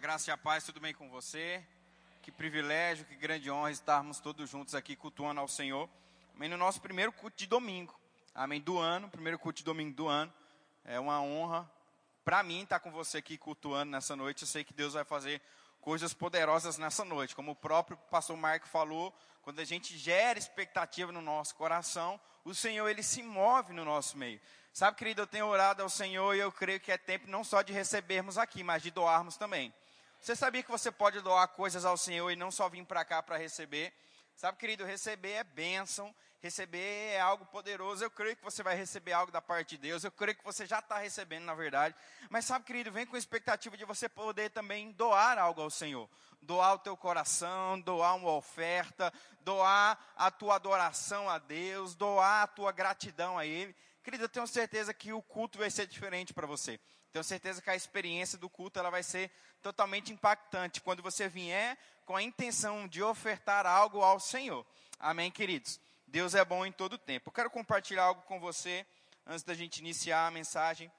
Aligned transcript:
graça 0.00 0.30
e 0.30 0.32
a 0.32 0.36
paz, 0.38 0.64
tudo 0.64 0.80
bem 0.80 0.94
com 0.94 1.10
você? 1.10 1.62
Que 2.22 2.32
privilégio, 2.32 3.04
que 3.04 3.14
grande 3.14 3.50
honra 3.50 3.70
estarmos 3.70 4.18
todos 4.18 4.48
juntos 4.48 4.74
aqui 4.74 4.96
cultuando 4.96 5.42
ao 5.42 5.46
Senhor. 5.46 5.90
Amém. 6.34 6.48
No 6.48 6.56
nosso 6.56 6.80
primeiro 6.80 7.12
culto 7.12 7.36
de 7.36 7.46
domingo. 7.46 7.94
Amém. 8.34 8.62
Do 8.62 8.78
ano, 8.78 9.10
primeiro 9.10 9.38
culto 9.38 9.58
de 9.58 9.64
domingo 9.64 9.94
do 9.94 10.08
ano. 10.08 10.32
É 10.86 10.98
uma 10.98 11.20
honra 11.20 11.70
para 12.24 12.42
mim 12.42 12.62
estar 12.62 12.80
com 12.80 12.90
você 12.90 13.18
aqui 13.18 13.36
cultuando 13.36 13.92
nessa 13.92 14.16
noite. 14.16 14.40
Eu 14.40 14.48
sei 14.48 14.64
que 14.64 14.72
Deus 14.72 14.94
vai 14.94 15.04
fazer 15.04 15.42
coisas 15.82 16.14
poderosas 16.14 16.78
nessa 16.78 17.04
noite. 17.04 17.36
Como 17.36 17.50
o 17.50 17.56
próprio 17.56 17.98
pastor 18.10 18.38
Marco 18.38 18.68
falou, 18.68 19.14
quando 19.42 19.60
a 19.60 19.64
gente 19.64 19.98
gera 19.98 20.38
expectativa 20.38 21.12
no 21.12 21.20
nosso 21.20 21.54
coração, 21.54 22.18
o 22.42 22.54
Senhor 22.54 22.88
ele 22.88 23.02
se 23.02 23.22
move 23.22 23.74
no 23.74 23.84
nosso 23.84 24.16
meio. 24.16 24.40
Sabe, 24.72 24.96
querido, 24.96 25.20
eu 25.20 25.26
tenho 25.26 25.44
orado 25.44 25.82
ao 25.82 25.90
Senhor 25.90 26.34
e 26.34 26.38
eu 26.38 26.50
creio 26.50 26.80
que 26.80 26.90
é 26.90 26.96
tempo 26.96 27.28
não 27.28 27.44
só 27.44 27.60
de 27.60 27.70
recebermos 27.70 28.38
aqui, 28.38 28.62
mas 28.62 28.82
de 28.82 28.90
doarmos 28.90 29.36
também. 29.36 29.70
Você 30.20 30.36
sabia 30.36 30.62
que 30.62 30.70
você 30.70 30.92
pode 30.92 31.18
doar 31.22 31.48
coisas 31.48 31.86
ao 31.86 31.96
Senhor 31.96 32.30
e 32.30 32.36
não 32.36 32.50
só 32.50 32.68
vir 32.68 32.84
para 32.84 33.02
cá 33.06 33.22
para 33.22 33.38
receber? 33.38 33.90
Sabe, 34.36 34.58
querido, 34.58 34.84
receber 34.84 35.32
é 35.32 35.44
bênção, 35.44 36.14
receber 36.42 37.12
é 37.14 37.20
algo 37.20 37.46
poderoso. 37.46 38.04
Eu 38.04 38.10
creio 38.10 38.36
que 38.36 38.44
você 38.44 38.62
vai 38.62 38.76
receber 38.76 39.12
algo 39.12 39.32
da 39.32 39.40
parte 39.40 39.70
de 39.70 39.78
Deus. 39.78 40.04
Eu 40.04 40.12
creio 40.12 40.36
que 40.36 40.44
você 40.44 40.66
já 40.66 40.80
está 40.80 40.98
recebendo, 40.98 41.44
na 41.44 41.54
verdade. 41.54 41.94
Mas 42.28 42.44
sabe, 42.44 42.66
querido, 42.66 42.92
vem 42.92 43.06
com 43.06 43.16
a 43.16 43.18
expectativa 43.18 43.78
de 43.78 43.84
você 43.86 44.10
poder 44.10 44.50
também 44.50 44.92
doar 44.92 45.38
algo 45.38 45.62
ao 45.62 45.70
Senhor. 45.70 46.06
Doar 46.42 46.74
o 46.74 46.78
teu 46.78 46.98
coração, 46.98 47.80
doar 47.80 48.14
uma 48.14 48.32
oferta, 48.32 49.10
doar 49.40 49.98
a 50.16 50.30
tua 50.30 50.56
adoração 50.56 51.30
a 51.30 51.38
Deus, 51.38 51.94
doar 51.94 52.42
a 52.42 52.46
tua 52.46 52.72
gratidão 52.72 53.38
a 53.38 53.46
Ele. 53.46 53.74
Querido, 54.04 54.24
eu 54.24 54.28
tenho 54.28 54.46
certeza 54.46 54.92
que 54.92 55.14
o 55.14 55.22
culto 55.22 55.58
vai 55.58 55.70
ser 55.70 55.86
diferente 55.86 56.34
para 56.34 56.46
você. 56.46 56.78
Tenho 57.12 57.24
certeza 57.24 57.60
que 57.60 57.70
a 57.70 57.74
experiência 57.74 58.38
do 58.38 58.48
culto 58.48 58.78
ela 58.78 58.90
vai 58.90 59.02
ser 59.02 59.30
totalmente 59.60 60.12
impactante 60.12 60.80
quando 60.80 61.02
você 61.02 61.28
vier 61.28 61.76
com 62.06 62.16
a 62.16 62.22
intenção 62.22 62.86
de 62.86 63.02
ofertar 63.02 63.66
algo 63.66 64.00
ao 64.00 64.20
Senhor. 64.20 64.64
Amém, 64.98 65.30
queridos? 65.30 65.80
Deus 66.06 66.34
é 66.34 66.44
bom 66.44 66.64
em 66.64 66.72
todo 66.72 66.98
tempo. 66.98 67.28
Eu 67.28 67.32
quero 67.32 67.50
compartilhar 67.50 68.04
algo 68.04 68.22
com 68.22 68.40
você 68.40 68.86
antes 69.26 69.44
da 69.44 69.54
gente 69.54 69.78
iniciar 69.78 70.26
a 70.26 70.30
mensagem. 70.30 70.90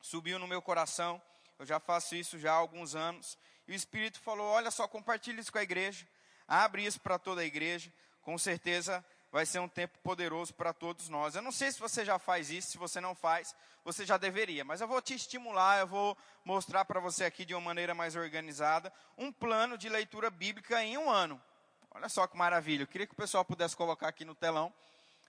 Subiu 0.00 0.38
no 0.38 0.46
meu 0.46 0.62
coração, 0.62 1.20
eu 1.58 1.66
já 1.66 1.80
faço 1.80 2.14
isso 2.14 2.38
já 2.38 2.52
há 2.52 2.56
alguns 2.56 2.94
anos. 2.94 3.38
E 3.66 3.72
o 3.72 3.74
Espírito 3.74 4.20
falou: 4.20 4.46
Olha 4.46 4.70
só, 4.70 4.86
compartilhe 4.86 5.40
isso 5.40 5.50
com 5.50 5.58
a 5.58 5.62
igreja, 5.62 6.06
abre 6.46 6.84
isso 6.84 7.00
para 7.00 7.18
toda 7.18 7.40
a 7.40 7.44
igreja. 7.44 7.92
Com 8.22 8.36
certeza 8.38 9.04
vai 9.30 9.44
ser 9.44 9.58
um 9.58 9.68
tempo 9.68 9.98
poderoso 10.00 10.54
para 10.54 10.72
todos 10.72 11.08
nós. 11.08 11.34
Eu 11.34 11.42
não 11.42 11.52
sei 11.52 11.70
se 11.70 11.78
você 11.78 12.04
já 12.04 12.18
faz 12.18 12.50
isso, 12.50 12.72
se 12.72 12.78
você 12.78 13.00
não 13.00 13.14
faz, 13.14 13.54
você 13.84 14.04
já 14.04 14.16
deveria, 14.16 14.64
mas 14.64 14.80
eu 14.80 14.88
vou 14.88 15.00
te 15.00 15.14
estimular, 15.14 15.80
eu 15.80 15.86
vou 15.86 16.16
mostrar 16.44 16.84
para 16.84 17.00
você 17.00 17.24
aqui 17.24 17.44
de 17.44 17.54
uma 17.54 17.60
maneira 17.60 17.94
mais 17.94 18.16
organizada 18.16 18.92
um 19.16 19.30
plano 19.32 19.76
de 19.78 19.88
leitura 19.88 20.30
bíblica 20.30 20.82
em 20.82 20.96
um 20.98 21.10
ano. 21.10 21.40
Olha 21.90 22.08
só 22.08 22.26
que 22.26 22.36
maravilha. 22.36 22.82
Eu 22.82 22.86
queria 22.86 23.06
que 23.06 23.14
o 23.14 23.16
pessoal 23.16 23.44
pudesse 23.44 23.74
colocar 23.74 24.08
aqui 24.08 24.24
no 24.24 24.34
telão 24.34 24.72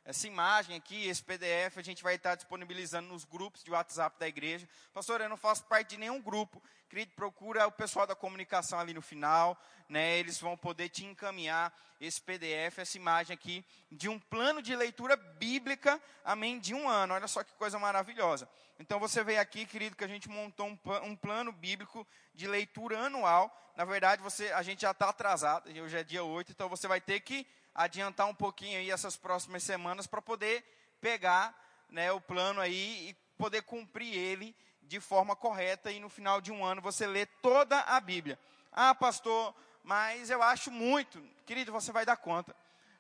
essa 0.08 0.26
imagem 0.26 0.74
aqui, 0.74 1.06
esse 1.06 1.22
PDF, 1.22 1.78
a 1.78 1.82
gente 1.82 2.02
vai 2.02 2.16
estar 2.16 2.36
disponibilizando 2.36 3.10
nos 3.10 3.26
grupos 3.26 3.62
de 3.62 3.70
WhatsApp 3.70 4.18
da 4.18 4.26
igreja. 4.26 4.66
Pastor, 4.94 5.20
eu 5.20 5.28
não 5.28 5.36
faço 5.36 5.66
parte 5.66 5.90
de 5.90 5.98
nenhum 5.98 6.22
grupo. 6.22 6.64
Querido, 6.90 7.12
procura 7.14 7.68
o 7.68 7.72
pessoal 7.74 8.08
da 8.08 8.16
comunicação 8.16 8.80
ali 8.80 8.94
no 8.94 9.02
final, 9.02 9.62
né? 9.90 10.18
Eles 10.18 10.40
vão 10.40 10.56
poder 10.56 10.88
te 10.88 11.04
encaminhar 11.04 11.78
esse 12.00 12.22
PDF, 12.22 12.78
essa 12.78 12.96
imagem 12.96 13.34
aqui, 13.34 13.66
de 13.92 14.08
um 14.08 14.18
plano 14.18 14.62
de 14.62 14.74
leitura 14.78 15.18
bíblica, 15.18 16.02
amém, 16.24 16.58
de 16.58 16.74
um 16.74 16.88
ano. 16.88 17.14
Olha 17.14 17.28
só 17.28 17.44
que 17.44 17.52
coisa 17.56 17.78
maravilhosa. 17.78 18.48
Então 18.80 19.02
você 19.02 19.26
veio 19.26 19.42
aqui, 19.42 19.66
querido, 19.66 19.98
que 19.98 20.06
a 20.06 20.08
gente 20.08 20.30
montou 20.30 20.68
um, 20.68 20.80
um 21.04 21.18
plano 21.18 21.52
bíblico 21.52 22.08
de 22.34 22.48
leitura 22.48 22.98
anual. 22.98 23.54
Na 23.76 23.84
verdade, 23.84 24.22
você, 24.22 24.54
a 24.54 24.64
gente 24.64 24.84
já 24.84 24.92
está 24.92 25.10
atrasado, 25.10 25.70
hoje 25.70 25.98
é 25.98 26.04
dia 26.06 26.24
8, 26.24 26.54
então 26.54 26.70
você 26.70 26.88
vai 26.88 27.02
ter 27.02 27.20
que 27.20 27.46
adiantar 27.78 28.28
um 28.28 28.34
pouquinho 28.34 28.80
aí 28.80 28.90
essas 28.90 29.16
próximas 29.16 29.64
semanas 29.64 30.08
para 30.08 30.22
poder 30.22 30.66
pegar 31.00 31.56
né, 31.90 32.12
o 32.12 32.20
plano 32.20 32.60
aí 32.60 33.10
e 33.10 33.14
poder 33.38 33.62
cumprir 33.62 34.14
ele 34.14 34.56
de 34.82 35.00
forma 35.00 35.36
correta 35.36 35.92
e 35.92 36.00
no 36.00 36.10
final 36.10 36.42
de 36.42 36.52
um 36.52 36.66
ano 36.66 36.82
você 36.82 37.06
lê 37.06 37.28
toda 37.28 37.80
a 37.82 38.00
Bíblia. 38.00 38.40
Ah, 38.72 38.96
pastor, 38.96 39.54
mas 39.84 40.32
eu 40.32 40.42
acho 40.42 40.72
muito. 40.72 41.22
Querido, 41.46 41.72
você 41.72 41.92
vai 41.92 42.06
dar 42.06 42.18
conta. 42.18 42.56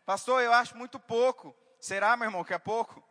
Pastor, 0.06 0.44
eu 0.44 0.54
acho 0.54 0.78
muito 0.78 1.00
pouco. 1.00 1.56
Será, 1.80 2.16
meu 2.16 2.28
irmão, 2.28 2.44
que 2.44 2.54
é 2.54 2.60
pouco? 2.60 3.04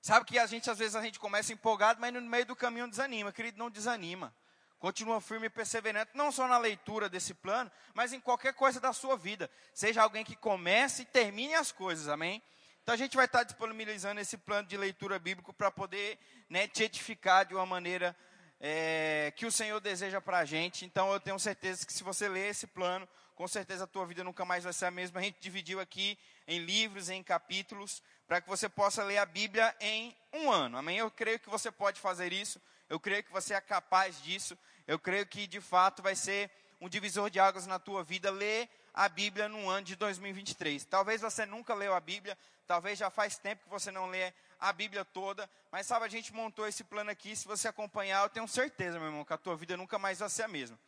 Sabe 0.00 0.24
que 0.24 0.38
a 0.38 0.46
gente, 0.46 0.70
às 0.70 0.78
vezes, 0.78 0.94
a 0.94 1.02
gente 1.02 1.18
começa 1.18 1.52
empolgado, 1.52 2.00
mas 2.00 2.12
no 2.12 2.20
meio 2.20 2.46
do 2.46 2.56
caminho 2.56 2.88
desanima. 2.88 3.32
Querido, 3.32 3.58
não 3.58 3.68
desanima. 3.68 4.34
Continua 4.78 5.20
firme 5.20 5.46
e 5.46 5.50
perseverante, 5.50 6.12
não 6.14 6.30
só 6.30 6.46
na 6.46 6.56
leitura 6.56 7.08
desse 7.08 7.34
plano, 7.34 7.70
mas 7.94 8.12
em 8.12 8.20
qualquer 8.20 8.54
coisa 8.54 8.78
da 8.78 8.92
sua 8.92 9.16
vida. 9.16 9.50
Seja 9.74 10.02
alguém 10.02 10.24
que 10.24 10.36
comece 10.36 11.02
e 11.02 11.06
termine 11.06 11.54
as 11.54 11.72
coisas, 11.72 12.06
amém? 12.06 12.42
Então 12.82 12.94
a 12.94 12.98
gente 12.98 13.16
vai 13.16 13.26
estar 13.26 13.42
disponibilizando 13.42 14.20
esse 14.20 14.38
plano 14.38 14.68
de 14.68 14.76
leitura 14.76 15.18
bíblico 15.18 15.52
para 15.52 15.70
poder 15.70 16.18
né, 16.48 16.66
te 16.66 16.84
edificar 16.84 17.44
de 17.44 17.54
uma 17.54 17.66
maneira 17.66 18.16
é, 18.60 19.32
que 19.36 19.46
o 19.46 19.52
Senhor 19.52 19.80
deseja 19.80 20.20
para 20.20 20.38
a 20.38 20.44
gente. 20.44 20.84
Então 20.84 21.12
eu 21.12 21.20
tenho 21.20 21.38
certeza 21.38 21.84
que 21.84 21.92
se 21.92 22.02
você 22.02 22.28
ler 22.28 22.50
esse 22.50 22.66
plano, 22.66 23.08
com 23.34 23.46
certeza 23.46 23.84
a 23.84 23.86
tua 23.86 24.06
vida 24.06 24.24
nunca 24.24 24.44
mais 24.44 24.64
vai 24.64 24.72
ser 24.72 24.86
a 24.86 24.90
mesma. 24.90 25.20
A 25.20 25.22
gente 25.22 25.38
dividiu 25.40 25.80
aqui 25.80 26.18
em 26.46 26.60
livros, 26.60 27.10
em 27.10 27.22
capítulos, 27.22 28.02
para 28.26 28.40
que 28.40 28.48
você 28.48 28.68
possa 28.68 29.04
ler 29.04 29.18
a 29.18 29.26
Bíblia 29.26 29.74
em 29.80 30.16
um 30.32 30.50
ano. 30.50 30.78
Amém? 30.78 30.98
Eu 30.98 31.10
creio 31.10 31.38
que 31.38 31.50
você 31.50 31.70
pode 31.70 32.00
fazer 32.00 32.32
isso. 32.32 32.60
Eu 32.88 32.98
creio 32.98 33.22
que 33.22 33.32
você 33.32 33.54
é 33.54 33.60
capaz 33.60 34.20
disso. 34.22 34.56
Eu 34.86 34.98
creio 34.98 35.26
que 35.26 35.46
de 35.46 35.60
fato 35.60 36.02
vai 36.02 36.16
ser 36.16 36.50
um 36.80 36.88
divisor 36.88 37.28
de 37.28 37.38
águas 37.38 37.66
na 37.66 37.78
tua 37.78 38.02
vida 38.02 38.30
ler 38.30 38.68
a 38.94 39.08
Bíblia 39.08 39.48
no 39.48 39.68
ano 39.68 39.84
de 39.84 39.96
2023. 39.96 40.84
Talvez 40.84 41.20
você 41.20 41.44
nunca 41.44 41.74
leu 41.74 41.94
a 41.94 42.00
Bíblia, 42.00 42.36
talvez 42.66 42.98
já 42.98 43.10
faz 43.10 43.38
tempo 43.38 43.64
que 43.64 43.70
você 43.70 43.90
não 43.90 44.06
lê 44.06 44.32
a 44.58 44.72
Bíblia 44.72 45.04
toda, 45.04 45.48
mas 45.70 45.86
sabe, 45.86 46.04
a 46.04 46.08
gente 46.08 46.32
montou 46.32 46.66
esse 46.66 46.82
plano 46.82 47.10
aqui, 47.10 47.36
se 47.36 47.46
você 47.46 47.68
acompanhar, 47.68 48.24
eu 48.24 48.28
tenho 48.28 48.48
certeza, 48.48 48.98
meu 48.98 49.08
irmão, 49.08 49.24
que 49.24 49.32
a 49.32 49.38
tua 49.38 49.56
vida 49.56 49.76
nunca 49.76 49.98
mais 49.98 50.18
vai 50.18 50.28
ser 50.28 50.42
a 50.42 50.48
mesma. 50.48 50.78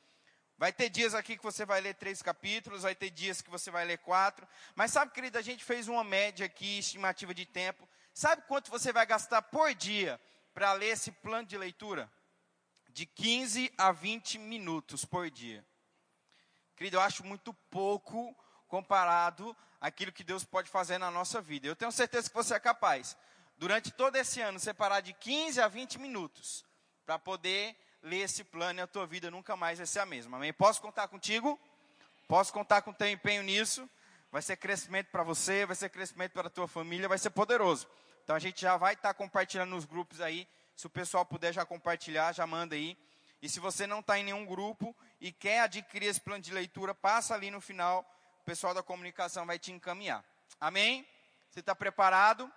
Vai 0.59 0.73
ter 0.73 0.91
dias 0.91 1.15
aqui 1.15 1.37
que 1.37 1.43
você 1.43 1.65
vai 1.65 1.81
ler 1.81 1.95
três 1.95 2.21
capítulos, 2.21 2.83
vai 2.83 2.95
ter 2.95 3.11
dias 3.11 3.41
que 3.41 3.49
você 3.49 3.71
vai 3.71 3.85
ler 3.85 3.99
quatro. 3.99 4.47
Mas 4.75 4.91
sabe, 4.91 5.13
querido, 5.13 5.39
a 5.39 5.43
gente 5.43 5.65
fez 5.65 5.89
uma 5.89 6.05
média 6.05 6.45
aqui, 6.45 6.81
estimativa 6.81 7.33
de 7.33 7.47
tempo. 7.47 7.89
Sabe 8.13 8.43
quanto 8.47 8.71
você 8.71 8.93
vai 8.93 9.07
gastar 9.07 9.41
por 9.41 9.73
dia 9.75 10.21
para 10.53 10.73
ler 10.73 10.91
esse 10.91 11.13
plano 11.13 11.47
de 11.47 11.57
leitura? 11.57 12.11
De 12.89 13.07
15 13.07 13.73
a 13.79 13.93
20 13.93 14.39
minutos 14.39 15.05
por 15.05 15.31
dia. 15.31 15.65
Querido, 16.77 16.97
eu 16.97 17.01
acho 17.01 17.25
muito 17.25 17.53
pouco 17.71 18.35
comparado 18.67 19.57
àquilo 19.81 20.13
que 20.13 20.25
Deus 20.25 20.45
pode 20.45 20.71
fazer 20.71 20.99
na 20.99 21.11
nossa 21.11 21.41
vida. 21.41 21.67
Eu 21.67 21.77
tenho 21.77 21.93
certeza 21.93 22.29
que 22.29 22.35
você 22.35 22.55
é 22.55 22.61
capaz, 22.61 23.17
durante 23.57 23.91
todo 23.91 24.17
esse 24.17 24.41
ano, 24.41 24.59
separar 24.59 25.01
de 25.01 25.13
15 25.13 25.61
a 25.61 25.69
20 25.69 25.99
minutos 25.99 26.65
para 27.05 27.19
poder 27.19 27.77
ler 28.03 28.21
esse 28.21 28.43
plano 28.45 28.81
e 28.81 28.83
a 28.83 28.87
tua 28.87 29.07
vida 29.07 29.31
nunca 29.31 29.57
mais 29.57 29.79
vai 29.79 29.87
ser 29.87 30.01
a 30.01 30.07
mesma. 30.07 30.37
Amém? 30.37 30.53
Posso 30.53 30.81
contar 30.81 31.09
contigo? 31.09 31.61
Posso 32.27 32.53
contar 32.53 32.83
com 32.83 32.93
teu 32.93 33.09
empenho 33.09 33.43
nisso? 33.43 33.89
Vai 34.31 34.41
ser 34.41 34.57
crescimento 34.57 35.09
para 35.09 35.23
você, 35.23 35.67
vai 35.67 35.75
ser 35.75 35.91
crescimento 35.91 36.33
para 36.33 36.47
a 36.47 36.51
tua 36.51 36.69
família, 36.69 37.09
vai 37.09 37.19
ser 37.19 37.31
poderoso. 37.31 37.89
Então 38.25 38.37
a 38.37 38.39
gente 38.39 38.61
já 38.61 38.77
vai 38.77 38.95
estar 38.95 39.09
tá 39.09 39.15
compartilhando 39.15 39.71
nos 39.71 39.85
grupos 39.85 40.21
aí. 40.21 40.47
Se 40.77 40.87
o 40.87 40.91
pessoal 40.91 41.25
puder 41.27 41.53
já 41.53 41.65
compartilhar, 41.65 42.33
já 42.33 42.47
manda 42.47 42.75
aí. 42.75 42.97
E 43.43 43.49
se 43.49 43.59
você 43.61 43.87
não 43.87 44.01
está 44.01 44.19
em 44.19 44.25
nenhum 44.25 44.45
grupo 44.45 44.95
e 45.21 45.33
quer 45.33 45.61
adquirir 45.61 46.09
esse 46.09 46.21
plano 46.21 46.43
de 46.43 46.53
leitura, 46.53 46.95
passa 46.95 47.35
ali 47.35 47.51
no 47.51 47.61
final, 47.61 48.05
o 48.41 48.45
pessoal 48.45 48.75
da 48.75 48.83
comunicação 48.83 49.47
vai 49.47 49.59
te 49.59 49.73
encaminhar. 49.73 50.25
Amém? 50.61 51.07
Você 51.51 51.61
está 51.61 51.75
preparado? 51.75 52.51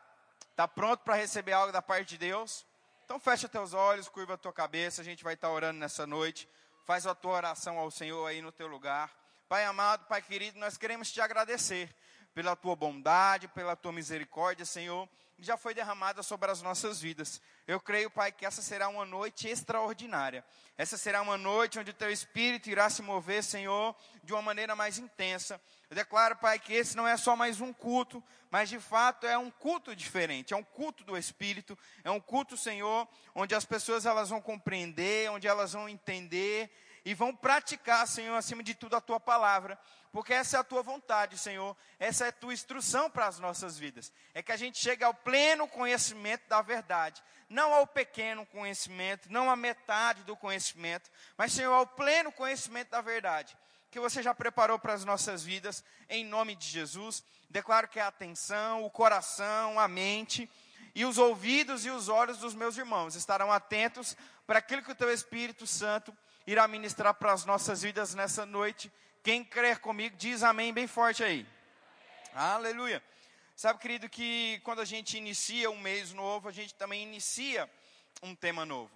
Está 0.51 0.67
pronto 0.67 0.99
para 0.99 1.15
receber 1.15 1.53
algo 1.53 1.71
da 1.71 1.81
parte 1.81 2.09
de 2.09 2.17
Deus? 2.17 2.65
Então 3.05 3.19
fecha 3.19 3.47
teus 3.47 3.73
olhos, 3.73 4.07
curva 4.07 4.35
a 4.35 4.37
tua 4.37 4.53
cabeça, 4.53 5.01
a 5.01 5.05
gente 5.05 5.23
vai 5.23 5.33
estar 5.33 5.47
tá 5.47 5.53
orando 5.53 5.79
nessa 5.79 6.05
noite. 6.05 6.47
Faz 6.85 7.07
a 7.07 7.15
tua 7.15 7.31
oração 7.31 7.79
ao 7.79 7.89
Senhor 7.89 8.25
aí 8.27 8.41
no 8.41 8.51
teu 8.51 8.67
lugar. 8.67 9.11
Pai 9.47 9.65
amado, 9.65 10.05
Pai 10.05 10.21
querido, 10.21 10.59
nós 10.59 10.77
queremos 10.77 11.11
te 11.11 11.21
agradecer 11.21 11.93
pela 12.33 12.55
tua 12.55 12.75
bondade, 12.75 13.47
pela 13.47 13.75
tua 13.75 13.91
misericórdia, 13.91 14.65
Senhor 14.65 15.07
já 15.43 15.57
foi 15.57 15.73
derramada 15.73 16.23
sobre 16.23 16.49
as 16.49 16.61
nossas 16.61 17.01
vidas. 17.01 17.41
Eu 17.67 17.79
creio, 17.79 18.09
Pai, 18.09 18.31
que 18.31 18.45
essa 18.45 18.61
será 18.61 18.87
uma 18.87 19.05
noite 19.05 19.47
extraordinária. 19.47 20.43
Essa 20.77 20.97
será 20.97 21.21
uma 21.21 21.37
noite 21.37 21.77
onde 21.77 21.91
o 21.91 21.93
Teu 21.93 22.09
Espírito 22.09 22.69
irá 22.69 22.89
se 22.89 23.01
mover, 23.01 23.43
Senhor, 23.43 23.95
de 24.23 24.33
uma 24.33 24.41
maneira 24.41 24.75
mais 24.75 24.97
intensa. 24.97 25.61
Eu 25.89 25.95
declaro, 25.95 26.37
Pai, 26.37 26.57
que 26.59 26.73
esse 26.73 26.95
não 26.95 27.07
é 27.07 27.17
só 27.17 27.35
mais 27.35 27.59
um 27.59 27.73
culto, 27.73 28.23
mas 28.49 28.69
de 28.69 28.79
fato 28.79 29.27
é 29.27 29.37
um 29.37 29.51
culto 29.51 29.95
diferente, 29.95 30.53
é 30.53 30.57
um 30.57 30.63
culto 30.63 31.03
do 31.03 31.17
Espírito, 31.17 31.77
é 32.03 32.09
um 32.09 32.19
culto, 32.19 32.55
Senhor, 32.57 33.07
onde 33.35 33.53
as 33.53 33.65
pessoas 33.65 34.05
elas 34.05 34.29
vão 34.29 34.41
compreender, 34.41 35.29
onde 35.29 35.47
elas 35.47 35.73
vão 35.73 35.89
entender 35.89 36.71
e 37.05 37.13
vão 37.13 37.35
praticar, 37.35 38.07
Senhor, 38.07 38.35
acima 38.35 38.63
de 38.63 38.73
tudo 38.73 38.95
a 38.95 39.01
tua 39.01 39.19
palavra, 39.19 39.77
porque 40.11 40.33
essa 40.33 40.57
é 40.57 40.59
a 40.59 40.63
tua 40.63 40.81
vontade, 40.81 41.37
Senhor, 41.37 41.75
essa 41.99 42.25
é 42.25 42.29
a 42.29 42.31
tua 42.31 42.53
instrução 42.53 43.09
para 43.09 43.27
as 43.27 43.39
nossas 43.39 43.77
vidas. 43.77 44.11
É 44.33 44.41
que 44.41 44.51
a 44.51 44.57
gente 44.57 44.77
chegue 44.77 45.03
ao 45.03 45.13
pleno 45.13 45.67
conhecimento 45.67 46.47
da 46.47 46.61
verdade, 46.61 47.21
não 47.49 47.73
ao 47.73 47.85
pequeno 47.85 48.45
conhecimento, 48.45 49.31
não 49.31 49.49
à 49.49 49.55
metade 49.55 50.23
do 50.23 50.37
conhecimento, 50.37 51.09
mas, 51.35 51.51
Senhor, 51.51 51.73
ao 51.73 51.87
pleno 51.87 52.31
conhecimento 52.31 52.89
da 52.89 53.01
verdade, 53.01 53.57
que 53.91 53.99
você 53.99 54.23
já 54.23 54.33
preparou 54.33 54.79
para 54.79 54.93
as 54.93 55.05
nossas 55.05 55.43
vidas, 55.43 55.83
em 56.09 56.25
nome 56.25 56.55
de 56.55 56.67
Jesus. 56.67 57.23
Declaro 57.49 57.87
que 57.87 57.99
a 57.99 58.07
atenção, 58.07 58.83
o 58.83 58.89
coração, 58.89 59.79
a 59.79 59.87
mente 59.87 60.49
e 60.95 61.05
os 61.05 61.17
ouvidos 61.17 61.85
e 61.85 61.89
os 61.89 62.07
olhos 62.09 62.39
dos 62.39 62.55
meus 62.55 62.77
irmãos 62.77 63.15
estarão 63.15 63.51
atentos 63.51 64.17
para 64.47 64.59
aquilo 64.59 64.81
que 64.81 64.91
o 64.91 64.95
teu 64.95 65.11
Espírito 65.11 65.67
Santo 65.67 66.15
irá 66.45 66.67
ministrar 66.67 67.13
para 67.13 67.31
as 67.31 67.45
nossas 67.45 67.81
vidas 67.81 68.13
nessa 68.13 68.45
noite. 68.45 68.91
Quem 69.23 69.43
crer 69.43 69.79
comigo, 69.79 70.15
diz 70.17 70.43
amém 70.43 70.73
bem 70.73 70.87
forte 70.87 71.23
aí. 71.23 71.47
Amém. 72.33 72.51
Aleluia. 72.51 73.03
Sabe, 73.55 73.79
querido, 73.79 74.09
que 74.09 74.59
quando 74.63 74.81
a 74.81 74.85
gente 74.85 75.17
inicia 75.17 75.69
um 75.69 75.79
mês 75.79 76.11
novo, 76.11 76.49
a 76.49 76.51
gente 76.51 76.73
também 76.73 77.03
inicia 77.03 77.69
um 78.21 78.35
tema 78.35 78.65
novo. 78.65 78.91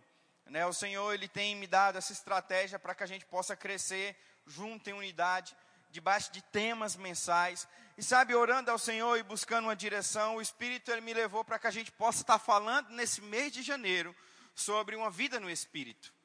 Né? 0.47 0.65
O 0.65 0.73
Senhor, 0.73 1.13
Ele 1.13 1.27
tem 1.27 1.55
me 1.55 1.67
dado 1.67 1.97
essa 1.97 2.11
estratégia 2.11 2.79
para 2.79 2.95
que 2.95 3.03
a 3.03 3.07
gente 3.07 3.25
possa 3.25 3.55
crescer 3.55 4.15
junto 4.45 4.89
em 4.89 4.93
unidade, 4.93 5.55
debaixo 5.91 6.31
de 6.31 6.41
temas 6.41 6.95
mensais. 6.95 7.67
E 7.97 8.03
sabe, 8.03 8.35
orando 8.35 8.71
ao 8.71 8.79
Senhor 8.79 9.17
e 9.17 9.23
buscando 9.23 9.65
uma 9.65 9.75
direção, 9.75 10.35
o 10.35 10.41
Espírito 10.41 10.91
Ele 10.91 11.01
me 11.01 11.13
levou 11.13 11.45
para 11.45 11.59
que 11.59 11.67
a 11.67 11.71
gente 11.71 11.91
possa 11.91 12.21
estar 12.21 12.39
falando 12.39 12.89
nesse 12.89 13.21
mês 13.21 13.51
de 13.51 13.61
janeiro 13.61 14.15
sobre 14.55 14.95
uma 14.95 15.11
vida 15.11 15.39
no 15.39 15.49
Espírito 15.49 16.16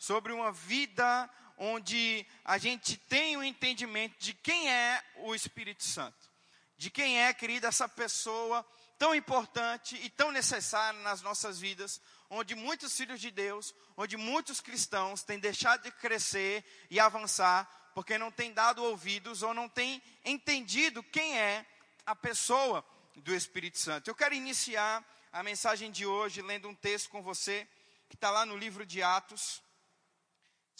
sobre 0.00 0.32
uma 0.32 0.50
vida 0.50 1.30
onde 1.58 2.26
a 2.42 2.56
gente 2.56 2.96
tem 2.96 3.36
o 3.36 3.40
um 3.40 3.44
entendimento 3.44 4.18
de 4.18 4.32
quem 4.32 4.72
é 4.72 5.04
o 5.16 5.34
Espírito 5.34 5.84
Santo, 5.84 6.30
de 6.78 6.90
quem 6.90 7.20
é, 7.20 7.34
querida, 7.34 7.68
essa 7.68 7.86
pessoa 7.86 8.66
tão 8.98 9.14
importante 9.14 10.00
e 10.02 10.08
tão 10.08 10.32
necessária 10.32 10.98
nas 11.00 11.20
nossas 11.20 11.60
vidas, 11.60 12.00
onde 12.30 12.54
muitos 12.54 12.96
filhos 12.96 13.20
de 13.20 13.30
Deus, 13.30 13.74
onde 13.94 14.16
muitos 14.16 14.58
cristãos 14.58 15.22
têm 15.22 15.38
deixado 15.38 15.82
de 15.82 15.92
crescer 15.92 16.64
e 16.88 16.98
avançar, 16.98 17.68
porque 17.94 18.16
não 18.16 18.30
têm 18.30 18.54
dado 18.54 18.82
ouvidos 18.82 19.42
ou 19.42 19.52
não 19.52 19.68
têm 19.68 20.02
entendido 20.24 21.02
quem 21.02 21.38
é 21.38 21.66
a 22.06 22.16
pessoa 22.16 22.82
do 23.16 23.34
Espírito 23.34 23.78
Santo. 23.78 24.08
Eu 24.08 24.14
quero 24.14 24.34
iniciar 24.34 25.04
a 25.30 25.42
mensagem 25.42 25.90
de 25.90 26.06
hoje 26.06 26.40
lendo 26.40 26.68
um 26.68 26.74
texto 26.74 27.10
com 27.10 27.22
você, 27.22 27.68
que 28.08 28.16
está 28.16 28.30
lá 28.30 28.46
no 28.46 28.56
livro 28.56 28.86
de 28.86 29.02
Atos, 29.02 29.62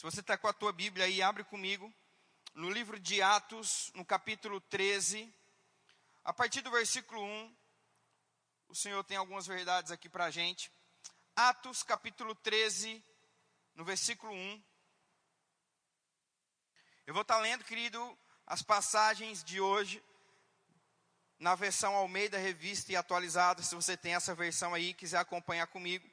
se 0.00 0.04
você 0.04 0.20
está 0.20 0.38
com 0.38 0.48
a 0.48 0.52
tua 0.54 0.72
Bíblia 0.72 1.04
aí, 1.04 1.20
abre 1.20 1.44
comigo. 1.44 1.92
No 2.54 2.70
livro 2.70 2.98
de 2.98 3.20
Atos, 3.20 3.92
no 3.94 4.02
capítulo 4.02 4.58
13, 4.58 5.30
a 6.24 6.32
partir 6.32 6.62
do 6.62 6.70
versículo 6.70 7.22
1, 7.22 7.56
o 8.68 8.74
Senhor 8.74 9.04
tem 9.04 9.18
algumas 9.18 9.46
verdades 9.46 9.92
aqui 9.92 10.08
para 10.08 10.24
a 10.24 10.30
gente. 10.30 10.72
Atos, 11.36 11.82
capítulo 11.82 12.34
13, 12.34 13.04
no 13.74 13.84
versículo 13.84 14.32
1. 14.32 14.62
Eu 17.06 17.12
vou 17.12 17.20
estar 17.20 17.34
tá 17.34 17.40
lendo, 17.42 17.62
querido, 17.64 18.18
as 18.46 18.62
passagens 18.62 19.44
de 19.44 19.60
hoje, 19.60 20.02
na 21.38 21.54
versão 21.54 21.94
Almeida 21.94 22.38
Revista 22.38 22.90
e 22.90 22.96
atualizada. 22.96 23.62
Se 23.62 23.74
você 23.74 23.98
tem 23.98 24.14
essa 24.14 24.34
versão 24.34 24.72
aí, 24.72 24.94
quiser 24.94 25.18
acompanhar 25.18 25.66
comigo, 25.66 26.08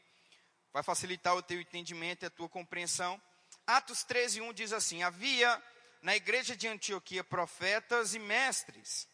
vai 0.74 0.84
facilitar 0.84 1.38
o 1.38 1.42
teu 1.42 1.62
entendimento 1.62 2.24
e 2.24 2.25
a 2.25 2.30
tua 2.30 2.50
compreensão. 2.50 3.18
Atos 3.67 4.05
13, 4.05 4.39
1 4.39 4.53
diz 4.53 4.71
assim: 4.71 5.03
Havia 5.03 5.61
na 6.01 6.15
igreja 6.15 6.55
de 6.55 6.69
Antioquia 6.69 7.21
profetas 7.21 8.15
e 8.15 8.19
mestres, 8.19 9.09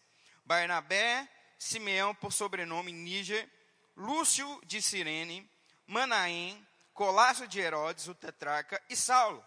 Barnabé, 0.46 1.28
Simeão, 1.58 2.14
por 2.14 2.32
sobrenome 2.32 2.92
Níger, 2.92 3.50
Lúcio 3.98 4.62
de 4.64 4.80
Cirene, 4.80 5.50
Manaém, 5.88 6.68
Colácio 6.94 7.48
de 7.48 7.60
Herodes, 7.60 8.08
o 8.08 8.14
tetrarca, 8.14 8.80
e 8.88 8.96
Saulo. 8.96 9.44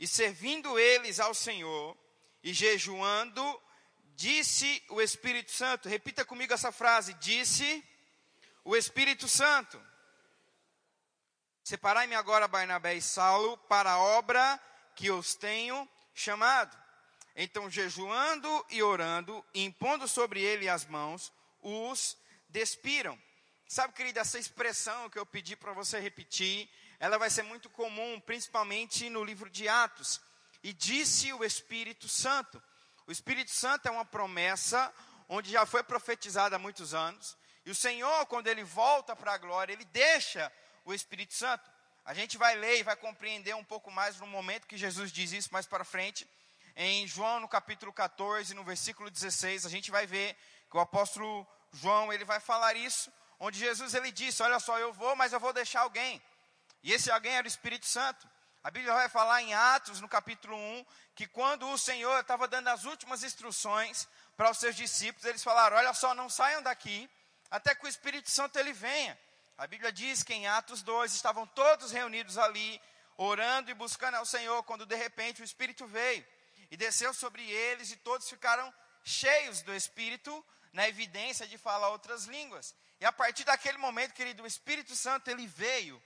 E 0.00 0.06
servindo 0.08 0.76
eles 0.76 1.20
ao 1.20 1.32
Senhor 1.32 1.96
e 2.42 2.52
jejuando, 2.52 3.62
disse 4.16 4.82
o 4.88 5.00
Espírito 5.00 5.52
Santo, 5.52 5.88
repita 5.88 6.24
comigo 6.24 6.52
essa 6.52 6.72
frase: 6.72 7.14
disse 7.14 7.84
o 8.64 8.74
Espírito 8.74 9.28
Santo 9.28 9.80
Separai-me 11.68 12.14
agora 12.14 12.48
Barnabé 12.48 12.94
e 12.94 13.02
Saulo 13.02 13.58
para 13.68 13.90
a 13.90 13.98
obra 13.98 14.58
que 14.96 15.10
os 15.10 15.34
tenho 15.34 15.86
chamado. 16.14 16.74
Então, 17.36 17.68
jejuando 17.68 18.48
e 18.70 18.82
orando, 18.82 19.44
impondo 19.54 20.08
sobre 20.08 20.40
ele 20.40 20.66
as 20.66 20.86
mãos, 20.86 21.30
os 21.60 22.16
despiram. 22.48 23.20
Sabe, 23.68 23.92
querida, 23.92 24.20
essa 24.20 24.38
expressão 24.38 25.10
que 25.10 25.18
eu 25.18 25.26
pedi 25.26 25.56
para 25.56 25.74
você 25.74 26.00
repetir, 26.00 26.70
ela 26.98 27.18
vai 27.18 27.28
ser 27.28 27.42
muito 27.42 27.68
comum, 27.68 28.18
principalmente 28.18 29.10
no 29.10 29.22
livro 29.22 29.50
de 29.50 29.68
Atos. 29.68 30.22
E 30.62 30.72
disse 30.72 31.34
o 31.34 31.44
Espírito 31.44 32.08
Santo. 32.08 32.62
O 33.06 33.12
Espírito 33.12 33.50
Santo 33.50 33.88
é 33.88 33.90
uma 33.90 34.06
promessa 34.06 34.90
onde 35.28 35.50
já 35.50 35.66
foi 35.66 35.82
profetizada 35.82 36.56
há 36.56 36.58
muitos 36.58 36.94
anos. 36.94 37.36
E 37.66 37.70
o 37.70 37.74
Senhor, 37.74 38.24
quando 38.24 38.46
ele 38.46 38.64
volta 38.64 39.14
para 39.14 39.34
a 39.34 39.38
glória, 39.38 39.74
ele 39.74 39.84
deixa 39.84 40.50
o 40.90 40.94
Espírito 40.94 41.34
Santo. 41.34 41.70
A 42.04 42.14
gente 42.14 42.38
vai 42.38 42.54
ler 42.56 42.78
e 42.78 42.82
vai 42.82 42.96
compreender 42.96 43.54
um 43.54 43.64
pouco 43.64 43.90
mais 43.90 44.18
no 44.18 44.26
momento 44.26 44.66
que 44.66 44.76
Jesus 44.76 45.12
diz 45.12 45.32
isso 45.32 45.52
mais 45.52 45.66
para 45.66 45.84
frente. 45.84 46.26
Em 46.74 47.06
João, 47.06 47.40
no 47.40 47.48
capítulo 47.48 47.92
14, 47.92 48.54
no 48.54 48.64
versículo 48.64 49.10
16, 49.10 49.66
a 49.66 49.68
gente 49.68 49.90
vai 49.90 50.06
ver 50.06 50.36
que 50.70 50.76
o 50.76 50.80
apóstolo 50.80 51.46
João, 51.72 52.12
ele 52.12 52.24
vai 52.24 52.40
falar 52.40 52.74
isso, 52.76 53.12
onde 53.38 53.58
Jesus 53.58 53.92
ele 53.94 54.10
disse: 54.10 54.42
"Olha 54.42 54.58
só, 54.58 54.78
eu 54.78 54.92
vou, 54.92 55.14
mas 55.14 55.32
eu 55.32 55.40
vou 55.40 55.52
deixar 55.52 55.80
alguém". 55.80 56.22
E 56.82 56.92
esse 56.92 57.10
alguém 57.10 57.32
era 57.32 57.46
o 57.46 57.48
Espírito 57.48 57.86
Santo. 57.86 58.26
A 58.64 58.70
Bíblia 58.70 58.94
vai 58.94 59.08
falar 59.08 59.42
em 59.42 59.52
Atos, 59.52 60.00
no 60.00 60.08
capítulo 60.08 60.56
1, 60.56 60.86
que 61.14 61.26
quando 61.26 61.68
o 61.68 61.78
Senhor 61.78 62.18
estava 62.20 62.48
dando 62.48 62.68
as 62.68 62.84
últimas 62.84 63.22
instruções 63.22 64.08
para 64.36 64.50
os 64.50 64.58
seus 64.58 64.74
discípulos, 64.74 65.26
eles 65.26 65.42
falaram: 65.42 65.76
"Olha 65.76 65.92
só, 65.92 66.14
não 66.14 66.30
saiam 66.30 66.62
daqui 66.62 67.10
até 67.50 67.74
que 67.74 67.84
o 67.84 67.88
Espírito 67.88 68.30
Santo 68.30 68.58
ele 68.58 68.72
venha". 68.72 69.18
A 69.58 69.66
Bíblia 69.66 69.90
diz 69.90 70.22
que 70.22 70.32
em 70.32 70.46
Atos 70.46 70.82
2 70.82 71.12
estavam 71.12 71.44
todos 71.44 71.90
reunidos 71.90 72.38
ali, 72.38 72.80
orando 73.16 73.72
e 73.72 73.74
buscando 73.74 74.14
ao 74.14 74.24
Senhor, 74.24 74.62
quando 74.62 74.86
de 74.86 74.94
repente 74.94 75.42
o 75.42 75.44
Espírito 75.44 75.84
veio 75.84 76.24
e 76.70 76.76
desceu 76.76 77.12
sobre 77.12 77.42
eles 77.50 77.90
e 77.90 77.96
todos 77.96 78.28
ficaram 78.28 78.72
cheios 79.02 79.60
do 79.62 79.74
Espírito, 79.74 80.46
na 80.72 80.88
evidência 80.88 81.44
de 81.44 81.58
falar 81.58 81.88
outras 81.88 82.26
línguas. 82.26 82.72
E 83.00 83.04
a 83.04 83.10
partir 83.10 83.42
daquele 83.42 83.78
momento, 83.78 84.14
querido, 84.14 84.44
o 84.44 84.46
Espírito 84.46 84.94
Santo 84.94 85.28
ele 85.28 85.48
veio 85.48 86.00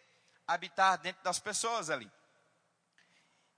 habitar 0.46 0.96
dentro 0.96 1.22
das 1.22 1.38
pessoas 1.38 1.90
ali. 1.90 2.10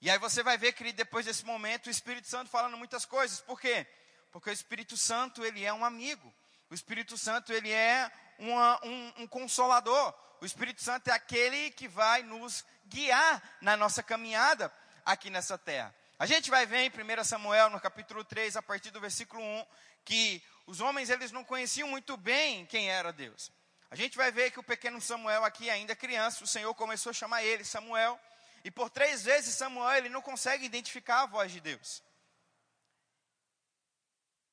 E 0.00 0.10
aí 0.10 0.18
você 0.18 0.42
vai 0.42 0.58
ver, 0.58 0.72
querido, 0.72 0.96
depois 0.96 1.24
desse 1.24 1.44
momento, 1.44 1.86
o 1.86 1.90
Espírito 1.90 2.26
Santo 2.26 2.50
falando 2.50 2.76
muitas 2.76 3.04
coisas. 3.04 3.40
Por 3.40 3.60
quê? 3.60 3.86
Porque 4.32 4.50
o 4.50 4.52
Espírito 4.52 4.96
Santo, 4.96 5.44
ele 5.44 5.64
é 5.64 5.72
um 5.72 5.84
amigo. 5.84 6.34
O 6.68 6.74
Espírito 6.74 7.16
Santo, 7.16 7.52
ele 7.52 7.70
é 7.70 8.10
uma, 8.38 8.84
um, 8.84 9.12
um 9.18 9.26
consolador. 9.26 10.14
O 10.40 10.46
Espírito 10.46 10.82
Santo 10.82 11.08
é 11.08 11.12
aquele 11.12 11.70
que 11.70 11.88
vai 11.88 12.22
nos 12.22 12.64
guiar 12.86 13.42
na 13.60 13.76
nossa 13.76 14.02
caminhada 14.02 14.72
aqui 15.04 15.30
nessa 15.30 15.56
terra. 15.56 15.94
A 16.18 16.26
gente 16.26 16.50
vai 16.50 16.64
ver 16.64 16.78
em 16.78 16.90
1 16.90 17.24
Samuel, 17.24 17.70
no 17.70 17.80
capítulo 17.80 18.24
3, 18.24 18.56
a 18.56 18.62
partir 18.62 18.90
do 18.90 19.00
versículo 19.00 19.42
1, 19.42 19.66
que 20.04 20.42
os 20.66 20.80
homens 20.80 21.10
eles 21.10 21.32
não 21.32 21.44
conheciam 21.44 21.88
muito 21.88 22.16
bem 22.16 22.66
quem 22.66 22.90
era 22.90 23.12
Deus. 23.12 23.50
A 23.90 23.96
gente 23.96 24.16
vai 24.16 24.30
ver 24.30 24.50
que 24.50 24.60
o 24.60 24.62
pequeno 24.62 25.00
Samuel 25.00 25.44
aqui, 25.44 25.68
ainda 25.70 25.94
criança, 25.94 26.42
o 26.42 26.46
Senhor 26.46 26.74
começou 26.74 27.10
a 27.10 27.14
chamar 27.14 27.42
ele 27.42 27.64
Samuel, 27.64 28.18
e 28.64 28.70
por 28.70 28.90
três 28.90 29.22
vezes 29.22 29.54
Samuel 29.54 29.98
ele 29.98 30.08
não 30.08 30.22
consegue 30.22 30.64
identificar 30.64 31.22
a 31.22 31.26
voz 31.26 31.52
de 31.52 31.60
Deus. 31.60 32.02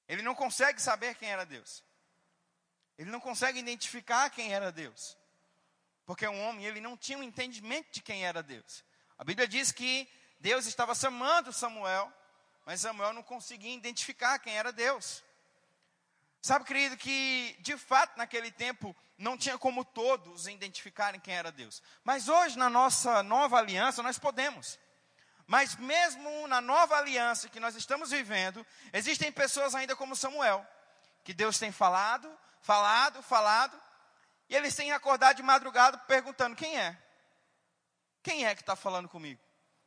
Ele 0.08 0.22
não 0.22 0.36
consegue 0.36 0.82
saber 0.82 1.16
quem 1.16 1.32
era 1.32 1.46
Deus. 1.46 1.84
Ele 3.02 3.10
não 3.10 3.20
consegue 3.20 3.58
identificar 3.58 4.30
quem 4.30 4.54
era 4.54 4.72
Deus. 4.72 5.18
Porque 6.06 6.28
um 6.28 6.40
homem, 6.44 6.68
ele 6.68 6.80
não 6.80 6.96
tinha 6.96 7.18
um 7.18 7.24
entendimento 7.24 7.92
de 7.92 8.00
quem 8.00 8.24
era 8.24 8.44
Deus. 8.44 8.84
A 9.18 9.24
Bíblia 9.24 9.48
diz 9.48 9.72
que 9.72 10.08
Deus 10.40 10.68
estava 10.68 10.94
chamando 10.94 11.52
Samuel, 11.52 12.14
mas 12.64 12.82
Samuel 12.82 13.12
não 13.12 13.24
conseguia 13.24 13.74
identificar 13.74 14.38
quem 14.38 14.56
era 14.56 14.72
Deus. 14.72 15.24
Sabe, 16.44 16.64
querido, 16.64 16.96
que 16.96 17.58
de 17.62 17.76
fato 17.76 18.16
naquele 18.18 18.52
tempo 18.52 18.96
não 19.18 19.36
tinha 19.36 19.58
como 19.58 19.84
todos 19.84 20.46
identificarem 20.46 21.20
quem 21.20 21.34
era 21.34 21.52
Deus. 21.52 21.82
Mas 22.04 22.30
hoje, 22.30 22.56
na 22.56 22.70
nossa 22.70 23.24
nova 23.24 23.58
aliança, 23.58 24.04
nós 24.04 24.20
podemos. 24.20 24.78
Mas 25.48 25.76
mesmo 25.76 26.48
na 26.48 26.62
nova 26.62 26.98
aliança 26.98 27.50
que 27.50 27.60
nós 27.60 27.76
estamos 27.76 28.12
vivendo, 28.12 28.64
existem 28.94 29.32
pessoas 29.32 29.74
ainda 29.74 29.96
como 29.96 30.16
Samuel, 30.16 30.64
que 31.24 31.34
Deus 31.34 31.58
tem 31.58 31.72
falado, 31.72 32.32
falado, 32.62 33.22
falado, 33.22 33.80
e 34.50 34.56
eles 34.56 34.76
têm 34.76 34.92
acordado 34.92 35.38
de 35.38 35.44
madrugada 35.44 35.98
perguntando: 36.00 36.56
quem 36.56 36.78
é? 36.78 36.98
Quem 38.24 38.46
é 38.46 38.56
que 38.56 38.62
está 38.62 38.76
falando 38.76 39.10
comigo? 39.10 39.42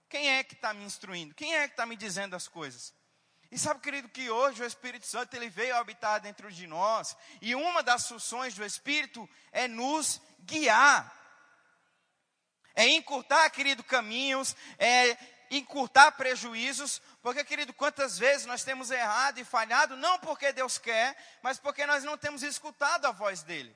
Quem 0.09 0.31
é 0.31 0.45
que 0.45 0.55
está 0.55 0.73
me 0.75 0.85
instruindo? 0.85 1.35
Quem 1.35 1.55
é 1.55 1.67
que 1.67 1.75
está 1.75 1.87
me 1.87 1.97
dizendo 1.97 2.37
as 2.37 2.49
coisas? 2.49 2.93
E 3.51 3.59
sabe, 3.59 3.81
querido, 3.81 4.09
que 4.09 4.29
hoje 4.31 4.63
o 4.63 4.67
Espírito 4.67 5.07
Santo 5.07 5.35
ele 5.35 5.49
veio 5.49 5.77
habitar 5.77 6.21
dentro 6.21 6.51
de 6.51 6.67
nós, 6.67 7.17
e 7.41 7.55
uma 7.55 7.83
das 7.83 8.09
funções 8.09 8.55
do 8.55 8.65
Espírito 8.65 9.29
é 9.53 9.69
nos 9.69 10.21
guiar. 10.41 11.13
É 12.75 12.89
encurtar, 12.89 13.49
querido, 13.51 13.85
caminhos, 13.85 14.57
é 14.79 15.17
encurtar 15.51 16.13
prejuízos, 16.13 17.01
porque, 17.25 17.43
querido, 17.43 17.73
quantas 17.73 18.19
vezes 18.19 18.45
nós 18.45 18.65
temos 18.65 18.91
errado 18.91 19.39
e 19.39 19.45
falhado, 19.45 19.97
não 19.97 20.19
porque 20.19 20.53
Deus 20.53 20.77
quer, 20.77 21.17
mas 21.41 21.59
porque 21.59 21.87
nós 21.87 22.05
não 22.05 22.19
temos 22.19 22.43
escutado 22.43 23.07
a 23.07 23.13
voz 23.13 23.43
dEle. 23.43 23.75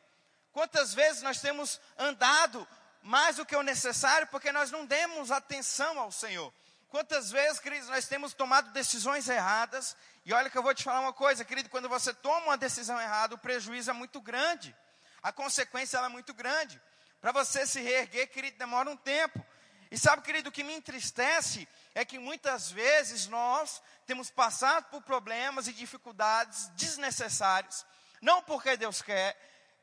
Quantas 0.52 0.92
vezes 0.92 1.22
nós 1.22 1.40
temos 1.40 1.80
andado 1.96 2.68
mais 3.02 3.36
do 3.36 3.46
que 3.46 3.56
o 3.56 3.62
necessário, 3.62 4.26
porque 4.26 4.52
nós 4.52 4.70
não 4.70 4.84
demos 4.84 5.30
atenção 5.30 5.98
ao 5.98 6.12
Senhor. 6.12 6.52
Quantas 6.90 7.30
vezes, 7.30 7.58
queridos, 7.58 7.88
nós 7.88 8.06
temos 8.06 8.34
tomado 8.34 8.70
decisões 8.72 9.26
erradas, 9.30 9.96
e 10.26 10.32
olha 10.34 10.50
que 10.50 10.58
eu 10.58 10.62
vou 10.62 10.74
te 10.74 10.84
falar 10.84 11.00
uma 11.00 11.14
coisa, 11.14 11.42
querido, 11.42 11.70
quando 11.70 11.88
você 11.88 12.12
toma 12.12 12.48
uma 12.48 12.58
decisão 12.58 13.00
errada, 13.00 13.34
o 13.34 13.38
prejuízo 13.38 13.88
é 13.88 13.94
muito 13.94 14.20
grande, 14.20 14.76
a 15.22 15.32
consequência 15.32 15.96
é 15.96 16.08
muito 16.10 16.34
grande. 16.34 16.78
Para 17.18 17.32
você 17.32 17.66
se 17.66 17.80
reerguer, 17.80 18.28
querido, 18.28 18.58
demora 18.58 18.90
um 18.90 18.96
tempo. 18.96 19.42
E 19.90 19.98
sabe, 19.98 20.22
querido, 20.22 20.50
o 20.50 20.52
que 20.52 20.64
me 20.64 20.74
entristece 20.74 21.66
é 21.94 22.04
que 22.04 22.18
muitas 22.18 22.70
vezes 22.70 23.26
nós 23.26 23.80
temos 24.06 24.30
passado 24.30 24.84
por 24.90 25.02
problemas 25.02 25.66
e 25.66 25.72
dificuldades 25.72 26.68
desnecessários, 26.68 27.86
não 28.20 28.42
porque 28.42 28.76
Deus 28.76 29.00
quer, 29.00 29.36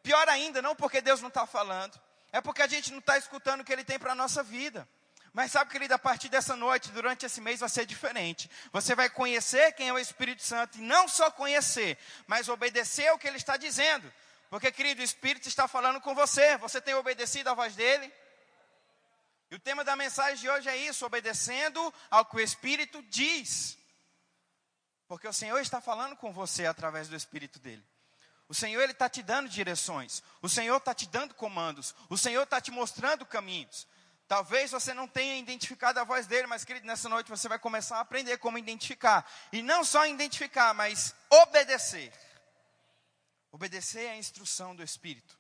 pior 0.04 0.28
ainda, 0.30 0.62
não 0.62 0.76
porque 0.76 1.02
Deus 1.02 1.22
não 1.22 1.30
está 1.30 1.48
falando, 1.48 2.00
é 2.32 2.40
porque 2.42 2.62
a 2.62 2.68
gente 2.68 2.92
não 2.92 3.00
está 3.00 3.18
escutando 3.18 3.62
o 3.62 3.64
que 3.64 3.74
Ele 3.74 3.84
tem 3.84 3.98
para 3.98 4.12
a 4.12 4.16
nossa 4.16 4.44
vida. 4.44 4.88
Mas 5.34 5.52
sabe, 5.52 5.70
querido, 5.70 5.94
a 5.94 6.00
partir 6.00 6.30
dessa 6.30 6.56
noite, 6.56 6.92
durante 6.92 7.26
esse 7.26 7.42
mês, 7.42 7.60
vai 7.60 7.68
ser 7.68 7.86
diferente. 7.86 8.50
Você 8.72 8.96
vai 8.96 9.10
conhecer 9.10 9.74
quem 9.74 9.90
é 9.90 9.94
o 9.94 10.00
Espírito 10.00 10.42
Santo, 10.42 10.78
e 10.78 10.82
não 10.82 11.10
só 11.10 11.30
conhecer, 11.30 11.98
mas 12.26 12.48
obedecer 12.48 13.12
o 13.12 13.18
que 13.18 13.28
Ele 13.28 13.36
está 13.36 13.58
dizendo. 13.58 14.12
Porque, 14.50 14.72
querido, 14.72 15.02
o 15.02 15.04
Espírito 15.04 15.50
está 15.50 15.68
falando 15.68 16.00
com 16.00 16.16
você. 16.16 16.56
Você 16.58 16.80
tem 16.80 16.94
obedecido 16.94 17.50
à 17.50 17.54
voz 17.54 17.76
dele? 17.76 18.14
E 19.52 19.56
o 19.56 19.60
tema 19.60 19.84
da 19.84 19.96
mensagem 19.96 20.38
de 20.38 20.50
hoje 20.50 20.70
é 20.70 20.78
isso: 20.78 21.06
obedecendo 21.06 21.94
ao 22.10 22.26
que 22.26 22.38
o 22.38 22.40
Espírito 22.40 23.02
diz. 23.04 23.78
Porque 25.08 25.28
o 25.28 25.34
Senhor 25.34 25.60
está 25.60 25.80
falando 25.80 26.16
com 26.16 26.32
você 26.32 26.66
através 26.66 27.08
do 27.08 27.16
Espírito 27.16 27.60
dele. 27.60 27.86
O 28.48 28.54
Senhor 28.54 28.82
ele 28.82 28.92
está 28.92 29.10
te 29.10 29.24
dando 29.24 29.50
direções. 29.50 30.22
O 30.42 30.50
Senhor 30.50 30.78
está 30.78 30.94
te 30.94 31.08
dando 31.08 31.34
comandos. 31.34 31.96
O 32.10 32.18
Senhor 32.18 32.44
está 32.44 32.62
te 32.62 32.72
mostrando 32.72 33.26
caminhos. 33.26 33.88
Talvez 34.28 34.72
você 34.72 34.94
não 34.94 35.08
tenha 35.08 35.38
identificado 35.38 36.00
a 36.00 36.04
voz 36.04 36.26
dele, 36.26 36.48
mas 36.48 36.66
querido, 36.66 36.88
nessa 36.88 37.08
noite 37.08 37.30
você 37.30 37.48
vai 37.48 37.60
começar 37.60 37.98
a 37.98 38.02
aprender 38.02 38.38
como 38.38 38.58
identificar. 38.58 39.30
E 39.52 39.62
não 39.62 39.84
só 39.84 40.06
identificar, 40.08 40.74
mas 40.74 41.14
obedecer. 41.30 42.12
Obedecer 43.52 44.10
à 44.10 44.18
instrução 44.18 44.76
do 44.76 44.84
Espírito. 44.84 45.38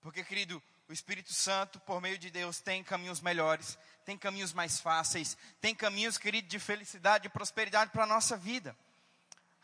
Porque, 0.00 0.22
querido, 0.24 0.62
o 0.92 0.94
Espírito 0.94 1.32
Santo, 1.32 1.80
por 1.80 2.02
meio 2.02 2.18
de 2.18 2.28
Deus, 2.28 2.60
tem 2.60 2.84
caminhos 2.84 3.18
melhores, 3.22 3.78
tem 4.04 4.18
caminhos 4.18 4.52
mais 4.52 4.78
fáceis, 4.78 5.38
tem 5.58 5.74
caminhos, 5.74 6.18
querido, 6.18 6.46
de 6.48 6.58
felicidade 6.58 7.26
e 7.26 7.30
prosperidade 7.30 7.90
para 7.90 8.04
a 8.04 8.06
nossa 8.06 8.36
vida. 8.36 8.76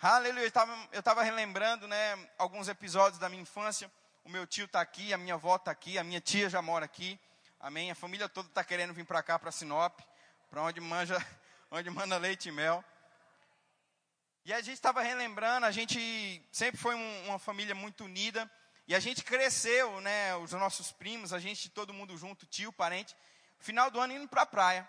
Aleluia. 0.00 0.50
Eu 0.90 1.00
estava 1.00 1.22
relembrando 1.22 1.86
né, 1.86 2.30
alguns 2.38 2.66
episódios 2.66 3.18
da 3.20 3.28
minha 3.28 3.42
infância. 3.42 3.92
O 4.24 4.30
meu 4.30 4.46
tio 4.46 4.64
está 4.64 4.80
aqui, 4.80 5.12
a 5.12 5.18
minha 5.18 5.34
avó 5.34 5.56
está 5.56 5.70
aqui, 5.70 5.98
a 5.98 6.02
minha 6.02 6.18
tia 6.18 6.48
já 6.48 6.62
mora 6.62 6.86
aqui. 6.86 7.20
Amém? 7.60 7.90
A 7.90 7.94
família 7.94 8.26
toda 8.26 8.48
está 8.48 8.64
querendo 8.64 8.94
vir 8.94 9.04
para 9.04 9.22
cá, 9.22 9.38
para 9.38 9.52
Sinop, 9.52 10.00
para 10.48 10.62
onde 10.62 10.80
manja, 10.80 11.22
onde 11.70 11.90
manda 11.90 12.16
leite 12.16 12.48
e 12.48 12.52
mel. 12.52 12.82
E 14.46 14.52
a 14.54 14.62
gente 14.62 14.76
estava 14.76 15.02
relembrando, 15.02 15.66
a 15.66 15.70
gente 15.70 16.42
sempre 16.50 16.80
foi 16.80 16.94
um, 16.94 17.26
uma 17.26 17.38
família 17.38 17.74
muito 17.74 18.04
unida. 18.04 18.50
E 18.88 18.94
a 18.94 19.00
gente 19.00 19.22
cresceu, 19.22 20.00
né? 20.00 20.34
Os 20.36 20.52
nossos 20.52 20.90
primos, 20.90 21.34
a 21.34 21.38
gente 21.38 21.68
todo 21.68 21.92
mundo 21.92 22.16
junto, 22.16 22.46
tio, 22.46 22.72
parente. 22.72 23.14
Final 23.58 23.90
do 23.90 24.00
ano 24.00 24.14
indo 24.14 24.26
para 24.26 24.42
a 24.42 24.46
praia. 24.46 24.88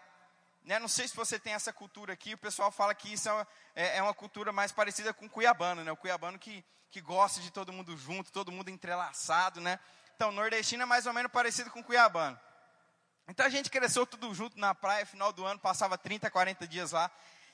Né? 0.64 0.80
Não 0.80 0.88
sei 0.88 1.06
se 1.06 1.14
você 1.14 1.38
tem 1.38 1.54
essa 1.54 1.74
cultura 1.74 2.14
aqui. 2.14 2.34
O 2.34 2.38
pessoal 2.38 2.72
fala 2.72 2.96
que 2.96 3.12
isso 3.12 3.30
é, 3.30 3.48
é, 3.76 3.98
é 3.98 4.02
uma 4.02 4.14
cultura 4.14 4.54
mais 4.54 4.72
parecida 4.72 5.14
com 5.14 5.26
o 5.26 5.30
cuiabano, 5.30 5.84
né? 5.84 5.92
O 5.92 5.98
cuiabano 5.98 6.40
que, 6.40 6.64
que 6.90 7.02
gosta 7.02 7.42
de 7.42 7.52
todo 7.52 7.74
mundo 7.74 7.98
junto, 7.98 8.32
todo 8.32 8.54
mundo 8.54 8.70
entrelaçado, 8.70 9.60
né? 9.60 9.78
Então, 10.16 10.32
nordestino 10.32 10.84
é 10.84 10.86
mais 10.86 11.06
ou 11.06 11.12
menos 11.12 11.30
parecido 11.30 11.70
com 11.70 11.82
o 11.82 11.84
cuiabano. 11.84 12.40
Então 13.28 13.46
a 13.46 13.50
gente 13.50 13.70
cresceu 13.70 14.08
tudo 14.08 14.34
junto 14.34 14.58
na 14.58 14.74
praia, 14.74 15.06
final 15.06 15.34
do 15.34 15.46
ano, 15.46 15.60
passava 15.60 15.98
30, 15.98 16.32
40 16.32 16.66
dias 16.66 16.94
lá. 16.94 17.12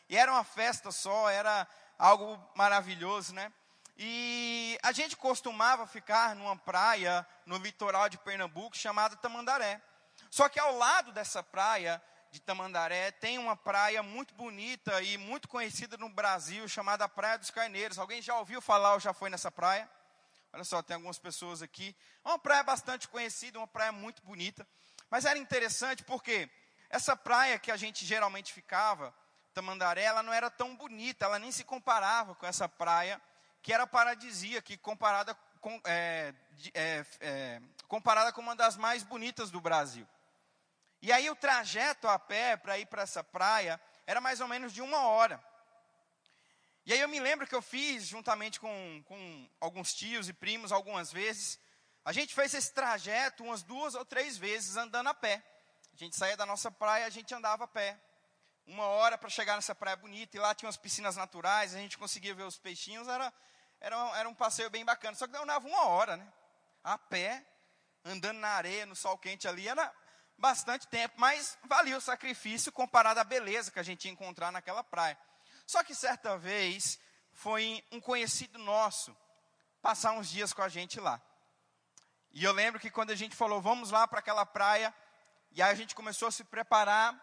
E 0.07 0.15
era 0.15 0.31
uma 0.31 0.43
festa 0.43 0.91
só, 0.91 1.27
era 1.27 1.67
algo 1.97 2.39
maravilhoso, 2.55 3.33
né? 3.33 3.51
E 3.97 4.77
a 4.83 4.91
gente 4.91 5.15
costumava 5.15 5.87
ficar 5.87 6.35
numa 6.35 6.57
praia 6.57 7.25
no 7.45 7.57
litoral 7.57 8.09
de 8.09 8.17
Pernambuco 8.17 8.75
chamada 8.75 9.15
Tamandaré. 9.15 9.81
Só 10.29 10.49
que 10.49 10.59
ao 10.59 10.75
lado 10.75 11.11
dessa 11.13 11.41
praia 11.41 12.01
de 12.29 12.41
Tamandaré 12.41 13.11
tem 13.11 13.37
uma 13.37 13.55
praia 13.55 14.03
muito 14.03 14.33
bonita 14.33 15.01
e 15.01 15.17
muito 15.17 15.47
conhecida 15.47 15.95
no 15.97 16.09
Brasil 16.09 16.67
chamada 16.67 17.07
Praia 17.07 17.37
dos 17.37 17.49
Carneiros. 17.49 17.97
Alguém 17.97 18.21
já 18.21 18.37
ouviu 18.37 18.61
falar 18.61 18.93
ou 18.93 18.99
já 18.99 19.13
foi 19.13 19.29
nessa 19.29 19.49
praia? 19.49 19.89
Olha 20.51 20.65
só, 20.65 20.81
tem 20.81 20.95
algumas 20.95 21.17
pessoas 21.17 21.61
aqui. 21.61 21.95
É 22.23 22.27
uma 22.27 22.39
praia 22.39 22.63
bastante 22.63 23.07
conhecida, 23.07 23.57
uma 23.57 23.67
praia 23.67 23.93
muito 23.93 24.21
bonita. 24.23 24.67
Mas 25.09 25.23
era 25.23 25.39
interessante 25.39 26.03
porque 26.03 26.49
essa 26.89 27.15
praia 27.15 27.57
que 27.57 27.71
a 27.71 27.77
gente 27.77 28.05
geralmente 28.05 28.51
ficava, 28.51 29.13
Tamandaré, 29.53 30.03
ela 30.03 30.21
não 30.21 30.33
era 30.33 30.49
tão 30.49 30.75
bonita, 30.75 31.25
ela 31.25 31.39
nem 31.39 31.51
se 31.51 31.63
comparava 31.63 32.35
com 32.35 32.45
essa 32.45 32.67
praia 32.67 33.21
que 33.65 33.73
era 33.73 33.87
paradisíaca, 33.87 34.77
comparada 34.77 35.33
com, 35.59 35.81
é, 35.85 36.31
é, 36.75 37.05
é, 37.19 37.61
comparada 37.87 38.31
com 38.31 38.39
uma 38.39 38.55
das 38.55 38.77
mais 38.77 39.01
bonitas 39.01 39.49
do 39.49 39.59
Brasil. 39.59 40.07
E 41.01 41.11
aí 41.11 41.27
o 41.31 41.35
trajeto 41.35 42.07
a 42.07 42.19
pé 42.19 42.55
para 42.55 42.77
ir 42.77 42.85
para 42.85 43.01
essa 43.01 43.23
praia 43.23 43.81
era 44.05 44.21
mais 44.21 44.39
ou 44.39 44.47
menos 44.47 44.71
de 44.71 44.83
uma 44.83 45.07
hora. 45.07 45.43
E 46.85 46.93
aí 46.93 46.99
eu 46.99 47.09
me 47.09 47.19
lembro 47.19 47.47
que 47.47 47.55
eu 47.55 47.61
fiz, 47.61 48.05
juntamente 48.05 48.59
com, 48.59 49.03
com 49.07 49.49
alguns 49.59 49.95
tios 49.95 50.29
e 50.29 50.33
primos, 50.33 50.71
algumas 50.71 51.11
vezes, 51.11 51.59
a 52.05 52.13
gente 52.13 52.35
fez 52.35 52.53
esse 52.53 52.71
trajeto 52.71 53.43
umas 53.43 53.63
duas 53.63 53.95
ou 53.95 54.05
três 54.05 54.37
vezes 54.37 54.77
andando 54.77 55.09
a 55.09 55.13
pé. 55.15 55.43
A 55.91 55.97
gente 55.97 56.15
saía 56.15 56.37
da 56.37 56.45
nossa 56.45 56.69
praia, 56.69 57.07
a 57.07 57.09
gente 57.09 57.33
andava 57.33 57.63
a 57.63 57.67
pé. 57.67 57.99
Uma 58.67 58.85
hora 58.85 59.17
para 59.17 59.27
chegar 59.27 59.55
nessa 59.55 59.73
praia 59.73 59.97
bonita, 59.97 60.37
e 60.37 60.39
lá 60.39 60.53
tinha 60.53 60.67
umas 60.67 60.77
piscinas 60.77 61.15
naturais, 61.15 61.73
a 61.73 61.79
gente 61.79 61.97
conseguia 61.97 62.35
ver 62.35 62.43
os 62.43 62.59
peixinhos, 62.59 63.07
era, 63.07 63.33
era, 63.85 63.95
era 64.17 64.27
um 64.27 64.33
passeio 64.33 64.67
bem 64.71 64.83
bacana. 64.83 65.15
Só 65.15 65.27
que 65.27 65.33
demorava 65.33 65.67
uma 65.67 65.85
hora, 65.85 66.17
né? 66.17 66.27
A 66.83 66.97
pé, 66.97 67.45
andando 68.03 68.39
na 68.39 68.49
areia, 68.49 68.83
no 68.83 68.95
sol 68.95 69.15
quente 69.15 69.47
ali, 69.47 69.67
era 69.67 69.93
bastante 70.37 70.87
tempo, 70.87 71.13
mas 71.17 71.55
valia 71.65 71.95
o 71.95 72.01
sacrifício 72.01 72.71
comparado 72.71 73.19
à 73.19 73.23
beleza 73.23 73.71
que 73.71 73.79
a 73.79 73.83
gente 73.83 74.05
ia 74.05 74.11
encontrar 74.11 74.51
naquela 74.51 74.83
praia. 74.83 75.17
Só 75.67 75.83
que 75.83 75.93
certa 75.93 76.35
vez 76.35 76.99
foi 77.31 77.83
um 77.91 78.01
conhecido 78.01 78.57
nosso 78.57 79.15
passar 79.83 80.13
uns 80.13 80.29
dias 80.29 80.51
com 80.51 80.63
a 80.63 80.67
gente 80.67 80.99
lá. 80.99 81.21
E 82.31 82.43
eu 82.43 82.51
lembro 82.51 82.79
que 82.79 82.89
quando 82.89 83.11
a 83.11 83.15
gente 83.15 83.35
falou, 83.35 83.61
vamos 83.61 83.91
lá 83.91 84.07
para 84.07 84.17
aquela 84.17 84.47
praia, 84.47 84.93
e 85.51 85.61
aí 85.61 85.71
a 85.71 85.75
gente 85.75 85.93
começou 85.93 86.27
a 86.27 86.31
se 86.31 86.43
preparar, 86.43 87.13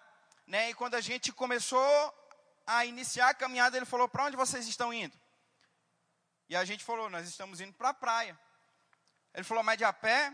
né? 0.46 0.70
E 0.70 0.74
quando 0.74 0.94
a 0.94 1.00
gente 1.00 1.32
começou 1.32 2.14
a 2.64 2.86
iniciar 2.86 3.30
a 3.30 3.34
caminhada, 3.34 3.76
ele 3.76 3.84
falou: 3.84 4.08
"Para 4.08 4.24
onde 4.24 4.36
vocês 4.36 4.66
estão 4.66 4.94
indo?" 4.94 5.21
E 6.52 6.56
a 6.56 6.66
gente 6.66 6.84
falou: 6.84 7.08
"Nós 7.08 7.26
estamos 7.26 7.62
indo 7.62 7.72
para 7.72 7.88
a 7.88 7.94
praia." 7.94 8.38
Ele 9.32 9.42
falou: 9.42 9.64
"Mas 9.64 9.78
de 9.78 9.84
a 9.84 9.92
pé?" 10.06 10.30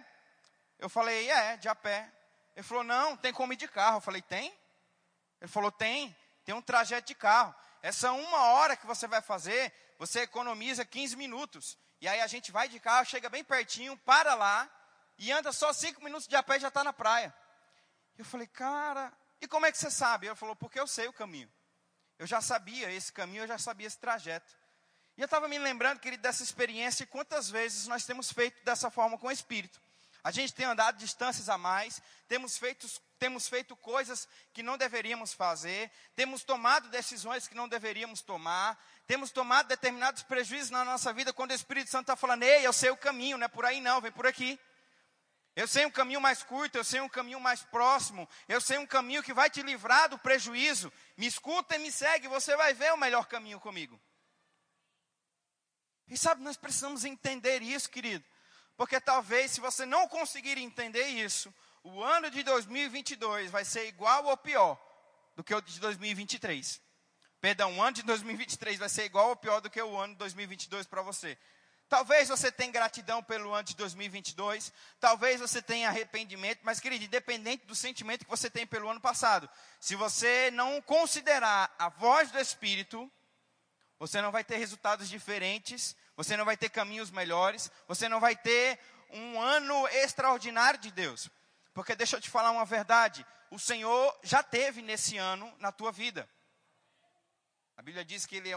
Eu 0.76 0.88
falei: 0.88 1.30
"É, 1.30 1.56
de 1.56 1.68
a 1.68 1.76
pé." 1.76 2.12
Ele 2.56 2.64
falou: 2.64 2.82
"Não, 2.82 3.16
tem 3.16 3.32
como 3.32 3.52
ir 3.52 3.56
de 3.56 3.68
carro." 3.68 3.98
Eu 3.98 4.00
falei: 4.00 4.20
"Tem?" 4.20 4.52
Ele 5.40 5.48
falou: 5.48 5.70
"Tem, 5.70 6.16
tem 6.44 6.52
um 6.52 6.60
trajeto 6.60 7.06
de 7.06 7.14
carro. 7.14 7.54
Essa 7.80 8.10
uma 8.10 8.46
hora 8.46 8.76
que 8.76 8.84
você 8.84 9.06
vai 9.06 9.22
fazer, 9.22 9.72
você 9.96 10.22
economiza 10.22 10.84
15 10.84 11.14
minutos. 11.14 11.78
E 12.00 12.08
aí 12.08 12.20
a 12.20 12.26
gente 12.26 12.50
vai 12.50 12.68
de 12.68 12.80
carro, 12.80 13.06
chega 13.06 13.28
bem 13.28 13.44
pertinho, 13.44 13.96
para 13.98 14.34
lá 14.34 14.68
e 15.18 15.30
anda 15.30 15.52
só 15.52 15.72
cinco 15.72 16.02
minutos 16.02 16.26
de 16.26 16.34
a 16.34 16.42
pé 16.42 16.56
e 16.56 16.60
já 16.60 16.66
está 16.66 16.82
na 16.82 16.92
praia. 16.92 17.32
Eu 18.16 18.25
falei, 18.25 18.48
cara, 18.48 19.12
e 19.40 19.46
como 19.46 19.66
é 19.66 19.70
que 19.70 19.78
você 19.78 19.88
sabe? 19.88 20.26
Ele 20.26 20.34
falou, 20.34 20.56
porque 20.56 20.80
eu 20.80 20.87
sei 20.88 21.06
o 21.06 21.12
caminho. 21.12 21.48
Eu 22.18 22.26
já 22.26 22.40
sabia 22.40 22.90
esse 22.90 23.12
caminho, 23.12 23.44
eu 23.44 23.46
já 23.46 23.58
sabia 23.58 23.87
esse 23.87 23.98
trajeto. 23.98 24.58
E 25.18 25.20
eu 25.20 25.25
estava 25.25 25.48
me 25.48 25.58
lembrando, 25.58 25.98
querido, 25.98 26.22
dessa 26.22 26.44
experiência 26.44 27.02
e 27.02 27.06
quantas 27.06 27.50
vezes 27.50 27.88
nós 27.88 28.06
temos 28.06 28.32
feito 28.32 28.64
dessa 28.64 28.88
forma 28.88 29.18
com 29.18 29.26
o 29.26 29.32
Espírito. 29.32 29.82
A 30.22 30.30
gente 30.30 30.54
tem 30.54 30.64
andado 30.64 30.96
distâncias 30.96 31.48
a 31.48 31.58
mais, 31.58 32.00
temos 32.28 32.56
feito, 32.56 32.87
temos 33.18 33.48
feito 33.48 33.75
coisas 33.75 34.28
que 34.52 34.62
não 34.62 34.78
deveríamos 34.78 35.32
fazer, 35.32 35.90
temos 36.14 36.44
tomado 36.44 36.88
decisões 36.88 37.48
que 37.48 37.56
não 37.56 37.68
deveríamos 37.68 38.22
tomar, 38.22 38.80
temos 39.08 39.32
tomado 39.32 39.66
determinados 39.66 40.22
prejuízos 40.22 40.70
na 40.70 40.84
nossa 40.84 41.12
vida 41.12 41.32
quando 41.32 41.50
o 41.50 41.54
Espírito 41.54 41.90
Santo 41.90 42.02
está 42.02 42.14
falando, 42.14 42.44
ei, 42.44 42.64
eu 42.64 42.72
sei 42.72 42.90
o 42.90 42.96
caminho, 42.96 43.37
não 43.37 43.46
é 43.46 43.48
por 43.48 43.64
aí 43.64 43.80
não, 43.80 44.00
vem 44.00 44.12
por 44.12 44.26
aqui. 44.26 44.56
Eu 45.56 45.66
sei 45.66 45.84
um 45.84 45.90
caminho 45.90 46.20
mais 46.20 46.44
curto, 46.44 46.78
eu 46.78 46.84
sei 46.84 47.00
um 47.00 47.08
caminho 47.08 47.40
mais 47.40 47.64
próximo, 47.64 48.28
eu 48.48 48.60
sei 48.60 48.78
um 48.78 48.87
caminho 48.87 49.25
que 49.25 49.34
vai 49.34 49.50
te 49.50 49.62
livrar 49.62 50.08
do 50.08 50.16
prejuízo. 50.16 50.92
Me 51.16 51.26
escuta 51.26 51.75
e 51.75 51.80
me 51.80 51.90
segue, 51.90 52.28
você 52.28 52.54
vai 52.54 52.72
ver 52.72 52.92
o 52.92 52.96
melhor 52.96 53.26
caminho 53.26 53.58
comigo. 53.58 54.00
E 56.09 56.17
sabe, 56.17 56.43
nós 56.43 56.57
precisamos 56.57 57.05
entender 57.05 57.62
isso, 57.62 57.91
querido. 57.91 58.25
Porque 58.77 59.00
talvez, 59.00 59.53
se 59.53 59.61
você 59.61 59.85
não 59.85 60.09
conseguir 60.09 60.57
entender 60.59 61.07
isso, 61.09 61.53
o 61.83 62.03
ano 62.03 62.31
de 62.31 62.43
2022 62.43 63.50
vai 63.50 63.65
ser 63.65 63.87
igual 63.88 64.25
ou 64.27 64.37
pior 64.37 64.79
do 65.35 65.45
que 65.45 65.55
o 65.55 65.61
de 65.61 65.81
2023. 65.81 66.81
Perdão, 67.41 67.77
o 67.77 67.83
ano 67.83 67.93
de 67.93 68.03
2023 68.03 68.79
vai 68.79 68.88
ser 68.88 69.05
igual 69.05 69.31
ou 69.31 69.37
pior 69.37 69.61
do 69.61 69.71
que 69.71 69.81
o 69.81 69.97
ano 69.97 70.15
de 70.15 70.19
2022 70.19 70.87
para 70.87 71.03
você. 71.03 71.38
Talvez 71.88 72.29
você 72.29 72.53
tenha 72.53 72.71
gratidão 72.71 73.23
pelo 73.23 73.55
ano 73.55 73.65
de 73.65 73.75
2022, 73.75 74.73
talvez 75.00 75.41
você 75.41 75.62
tenha 75.62 75.88
arrependimento, 75.88 76.61
mas 76.62 76.81
querido, 76.81 77.05
independente 77.05 77.67
do 77.67 77.75
sentimento 77.75 78.25
que 78.25 78.31
você 78.31 78.50
tem 78.50 78.67
pelo 78.67 78.91
ano 78.91 79.00
passado, 79.00 79.49
se 79.81 79.97
você 79.97 80.50
não 80.50 80.83
considerar 80.83 81.75
a 81.79 81.88
voz 81.88 82.31
do 82.31 82.38
Espírito, 82.38 83.11
você 83.99 84.21
não 84.21 84.31
vai 84.31 84.45
ter 84.45 84.57
resultados 84.57 85.09
diferentes, 85.09 85.97
você 86.17 86.37
não 86.37 86.45
vai 86.45 86.57
ter 86.57 86.69
caminhos 86.69 87.11
melhores, 87.11 87.71
você 87.87 88.09
não 88.09 88.21
vai 88.21 88.37
ter 88.37 88.78
um 89.11 89.40
ano 89.40 89.88
extraordinário 89.88 90.78
de 90.78 90.90
Deus. 90.90 91.28
Porque 91.75 91.95
deixa 91.95 92.17
eu 92.17 92.21
te 92.21 92.31
falar 92.31 92.50
uma 92.50 92.64
verdade, 92.64 93.26
o 93.50 93.59
Senhor 93.59 94.19
já 94.23 94.43
teve 94.43 94.83
nesse 94.83 95.17
ano 95.17 95.52
na 95.59 95.73
tua 95.73 95.90
vida. 95.90 96.28
A 97.76 97.83
Bíblia 97.83 98.05
diz 98.05 98.26
que 98.26 98.37
Ele 98.37 98.50
é 98.50 98.57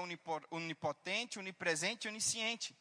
onipotente, 0.50 1.38
onipresente 1.38 2.08
onisciente. 2.08 2.76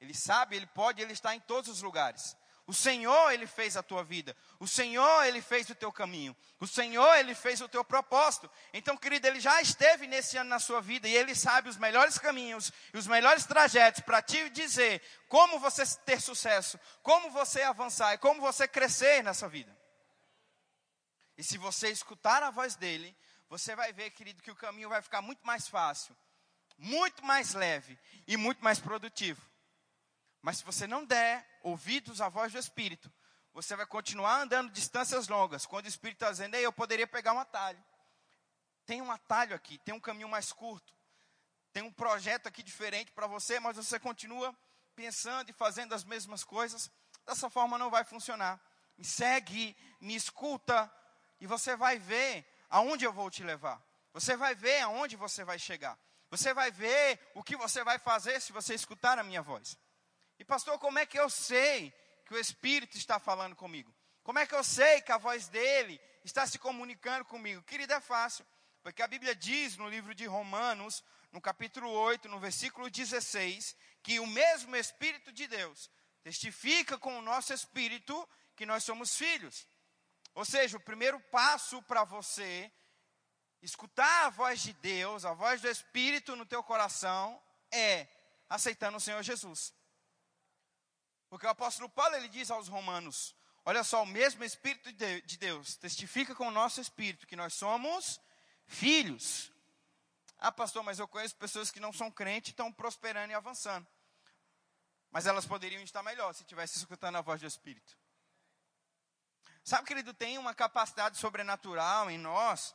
Ele 0.00 0.12
sabe, 0.12 0.56
Ele 0.56 0.66
pode, 0.66 1.00
Ele 1.00 1.12
está 1.12 1.34
em 1.34 1.40
todos 1.40 1.70
os 1.70 1.82
lugares. 1.82 2.36
O 2.66 2.74
Senhor, 2.74 3.30
Ele 3.30 3.46
fez 3.46 3.76
a 3.76 3.82
tua 3.82 4.02
vida. 4.02 4.36
O 4.58 4.66
Senhor, 4.66 5.24
Ele 5.24 5.40
fez 5.40 5.70
o 5.70 5.74
teu 5.74 5.92
caminho. 5.92 6.36
O 6.58 6.66
Senhor, 6.66 7.14
Ele 7.14 7.32
fez 7.32 7.60
o 7.60 7.68
teu 7.68 7.84
propósito. 7.84 8.50
Então, 8.72 8.96
querido, 8.96 9.28
Ele 9.28 9.38
já 9.38 9.62
esteve 9.62 10.08
nesse 10.08 10.36
ano 10.36 10.50
na 10.50 10.58
sua 10.58 10.80
vida 10.80 11.06
e 11.08 11.14
Ele 11.14 11.32
sabe 11.34 11.68
os 11.68 11.76
melhores 11.76 12.18
caminhos 12.18 12.72
e 12.92 12.98
os 12.98 13.06
melhores 13.06 13.46
trajetos 13.46 14.00
para 14.00 14.20
te 14.20 14.50
dizer 14.50 15.00
como 15.28 15.60
você 15.60 15.84
ter 16.04 16.20
sucesso, 16.20 16.78
como 17.04 17.30
você 17.30 17.62
avançar 17.62 18.14
e 18.14 18.18
como 18.18 18.40
você 18.40 18.66
crescer 18.66 19.22
nessa 19.22 19.48
vida. 19.48 19.76
E 21.38 21.44
se 21.44 21.58
você 21.58 21.88
escutar 21.90 22.42
a 22.42 22.50
voz 22.50 22.74
dEle, 22.74 23.16
você 23.48 23.76
vai 23.76 23.92
ver, 23.92 24.10
querido, 24.10 24.42
que 24.42 24.50
o 24.50 24.56
caminho 24.56 24.88
vai 24.88 25.00
ficar 25.00 25.22
muito 25.22 25.46
mais 25.46 25.68
fácil, 25.68 26.16
muito 26.76 27.24
mais 27.24 27.54
leve 27.54 27.96
e 28.26 28.36
muito 28.36 28.64
mais 28.64 28.80
produtivo. 28.80 29.40
Mas 30.42 30.58
se 30.58 30.64
você 30.64 30.86
não 30.86 31.04
der 31.04 31.46
ouvidos 31.62 32.20
à 32.20 32.28
voz 32.28 32.52
do 32.52 32.58
Espírito, 32.58 33.12
você 33.52 33.74
vai 33.74 33.86
continuar 33.86 34.40
andando 34.42 34.70
distâncias 34.70 35.28
longas. 35.28 35.66
Quando 35.66 35.86
o 35.86 35.88
Espírito 35.88 36.16
está 36.16 36.30
dizendo, 36.30 36.54
eu 36.56 36.72
poderia 36.72 37.06
pegar 37.06 37.32
um 37.32 37.38
atalho. 37.38 37.82
Tem 38.84 39.02
um 39.02 39.10
atalho 39.10 39.56
aqui, 39.56 39.78
tem 39.78 39.94
um 39.94 40.00
caminho 40.00 40.28
mais 40.28 40.52
curto. 40.52 40.94
Tem 41.72 41.82
um 41.82 41.92
projeto 41.92 42.46
aqui 42.46 42.62
diferente 42.62 43.12
para 43.12 43.26
você, 43.26 43.58
mas 43.58 43.76
você 43.76 43.98
continua 43.98 44.56
pensando 44.94 45.50
e 45.50 45.52
fazendo 45.52 45.94
as 45.94 46.04
mesmas 46.04 46.44
coisas. 46.44 46.90
Dessa 47.26 47.50
forma 47.50 47.76
não 47.76 47.90
vai 47.90 48.04
funcionar. 48.04 48.60
Me 48.96 49.04
segue, 49.04 49.76
me 50.00 50.14
escuta, 50.14 50.90
e 51.40 51.46
você 51.46 51.76
vai 51.76 51.98
ver 51.98 52.46
aonde 52.70 53.04
eu 53.04 53.12
vou 53.12 53.30
te 53.30 53.42
levar. 53.42 53.82
Você 54.12 54.36
vai 54.36 54.54
ver 54.54 54.80
aonde 54.80 55.16
você 55.16 55.44
vai 55.44 55.58
chegar. 55.58 55.98
Você 56.30 56.54
vai 56.54 56.70
ver 56.70 57.20
o 57.34 57.42
que 57.42 57.56
você 57.56 57.84
vai 57.84 57.98
fazer 57.98 58.40
se 58.40 58.52
você 58.52 58.74
escutar 58.74 59.18
a 59.18 59.22
minha 59.22 59.42
voz. 59.42 59.78
E 60.38 60.44
pastor, 60.44 60.78
como 60.78 60.98
é 60.98 61.06
que 61.06 61.18
eu 61.18 61.30
sei 61.30 61.92
que 62.26 62.34
o 62.34 62.38
Espírito 62.38 62.96
está 62.96 63.18
falando 63.18 63.56
comigo? 63.56 63.94
Como 64.22 64.38
é 64.38 64.46
que 64.46 64.54
eu 64.54 64.64
sei 64.64 65.00
que 65.00 65.12
a 65.12 65.18
voz 65.18 65.48
dele 65.48 66.00
está 66.24 66.46
se 66.46 66.58
comunicando 66.58 67.24
comigo? 67.24 67.62
Querido, 67.62 67.92
é 67.92 68.00
fácil, 68.00 68.44
porque 68.82 69.02
a 69.02 69.06
Bíblia 69.06 69.34
diz 69.34 69.76
no 69.76 69.88
livro 69.88 70.14
de 70.14 70.26
Romanos, 70.26 71.02
no 71.32 71.40
capítulo 71.40 71.90
8, 71.90 72.28
no 72.28 72.40
versículo 72.40 72.90
16, 72.90 73.76
que 74.02 74.18
o 74.20 74.26
mesmo 74.26 74.74
Espírito 74.76 75.32
de 75.32 75.46
Deus 75.46 75.90
testifica 76.22 76.98
com 76.98 77.16
o 77.18 77.22
nosso 77.22 77.52
espírito 77.52 78.28
que 78.56 78.66
nós 78.66 78.82
somos 78.82 79.16
filhos. 79.16 79.66
Ou 80.34 80.44
seja, 80.44 80.76
o 80.76 80.80
primeiro 80.80 81.20
passo 81.30 81.80
para 81.82 82.02
você 82.04 82.70
escutar 83.62 84.26
a 84.26 84.30
voz 84.30 84.60
de 84.60 84.72
Deus, 84.74 85.24
a 85.24 85.32
voz 85.32 85.60
do 85.60 85.68
Espírito 85.68 86.34
no 86.34 86.44
teu 86.44 86.62
coração, 86.62 87.40
é 87.70 88.08
aceitando 88.48 88.96
o 88.96 89.00
Senhor 89.00 89.22
Jesus. 89.22 89.72
Porque 91.28 91.46
o 91.46 91.50
apóstolo 91.50 91.88
Paulo 91.88 92.14
ele 92.16 92.28
diz 92.28 92.50
aos 92.50 92.68
romanos: 92.68 93.34
olha 93.64 93.82
só, 93.82 94.02
o 94.02 94.06
mesmo 94.06 94.44
Espírito 94.44 94.92
de 94.92 95.36
Deus 95.36 95.76
testifica 95.76 96.34
com 96.34 96.48
o 96.48 96.52
nosso 96.52 96.80
espírito 96.80 97.26
que 97.26 97.36
nós 97.36 97.54
somos 97.54 98.20
filhos. 98.66 99.52
Ah, 100.38 100.52
pastor, 100.52 100.82
mas 100.82 100.98
eu 100.98 101.08
conheço 101.08 101.34
pessoas 101.36 101.70
que 101.70 101.80
não 101.80 101.92
são 101.92 102.10
crentes 102.10 102.50
e 102.50 102.52
estão 102.52 102.72
prosperando 102.72 103.30
e 103.30 103.34
avançando. 103.34 103.86
Mas 105.10 105.26
elas 105.26 105.46
poderiam 105.46 105.82
estar 105.82 106.02
melhor 106.02 106.34
se 106.34 106.42
estivessem 106.42 106.78
escutando 106.78 107.16
a 107.16 107.22
voz 107.22 107.40
do 107.40 107.46
Espírito. 107.46 107.96
Sabe, 109.64 109.86
querido, 109.86 110.14
tem 110.14 110.38
uma 110.38 110.54
capacidade 110.54 111.16
sobrenatural 111.16 112.10
em 112.10 112.18
nós, 112.18 112.74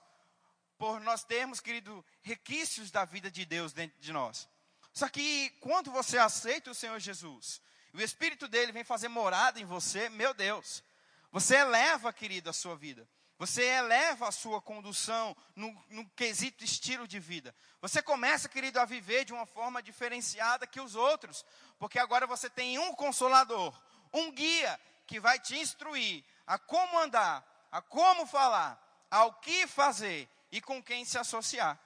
por 0.77 0.99
nós 0.99 1.23
termos, 1.23 1.61
querido, 1.61 2.03
requisitos 2.21 2.91
da 2.91 3.05
vida 3.05 3.29
de 3.29 3.45
Deus 3.45 3.71
dentro 3.71 3.97
de 4.01 4.11
nós. 4.11 4.49
Só 4.91 5.07
que 5.07 5.51
quando 5.61 5.91
você 5.91 6.17
aceita 6.17 6.71
o 6.71 6.75
Senhor 6.75 6.99
Jesus, 6.99 7.61
o 7.93 8.01
Espírito 8.01 8.47
dele 8.47 8.71
vem 8.71 8.83
fazer 8.83 9.07
morada 9.07 9.59
em 9.59 9.65
você, 9.65 10.09
meu 10.09 10.33
Deus. 10.33 10.83
Você 11.31 11.55
eleva, 11.55 12.11
querido, 12.13 12.49
a 12.49 12.53
sua 12.53 12.75
vida. 12.75 13.07
Você 13.37 13.63
eleva 13.63 14.27
a 14.27 14.31
sua 14.31 14.61
condução 14.61 15.35
no, 15.55 15.85
no, 15.89 16.07
quesito 16.11 16.63
estilo 16.63 17.07
de 17.07 17.19
vida. 17.19 17.55
Você 17.81 18.01
começa, 18.01 18.47
querido, 18.47 18.79
a 18.79 18.85
viver 18.85 19.25
de 19.25 19.33
uma 19.33 19.47
forma 19.47 19.81
diferenciada 19.81 20.67
que 20.67 20.79
os 20.79 20.95
outros. 20.95 21.43
Porque 21.79 21.97
agora 21.97 22.27
você 22.27 22.49
tem 22.49 22.77
um 22.77 22.93
consolador, 22.93 23.73
um 24.13 24.31
guia 24.31 24.79
que 25.07 25.19
vai 25.19 25.39
te 25.39 25.57
instruir 25.57 26.23
a 26.45 26.59
como 26.59 26.99
andar, 26.99 27.43
a 27.71 27.81
como 27.81 28.27
falar, 28.27 28.79
ao 29.09 29.33
que 29.33 29.65
fazer 29.65 30.29
e 30.51 30.61
com 30.61 30.81
quem 30.83 31.03
se 31.03 31.17
associar. 31.17 31.79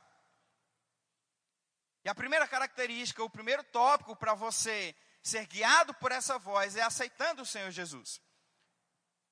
E 2.03 2.09
a 2.09 2.13
primeira 2.13 2.47
característica, 2.47 3.23
o 3.23 3.29
primeiro 3.29 3.63
tópico 3.63 4.15
para 4.15 4.33
você 4.33 4.93
ser 5.27 5.45
guiado 5.47 5.93
por 5.95 6.11
essa 6.11 6.37
voz 6.37 6.75
é 6.75 6.81
aceitando 6.81 7.41
o 7.41 7.45
Senhor 7.45 7.71
Jesus. 7.71 8.21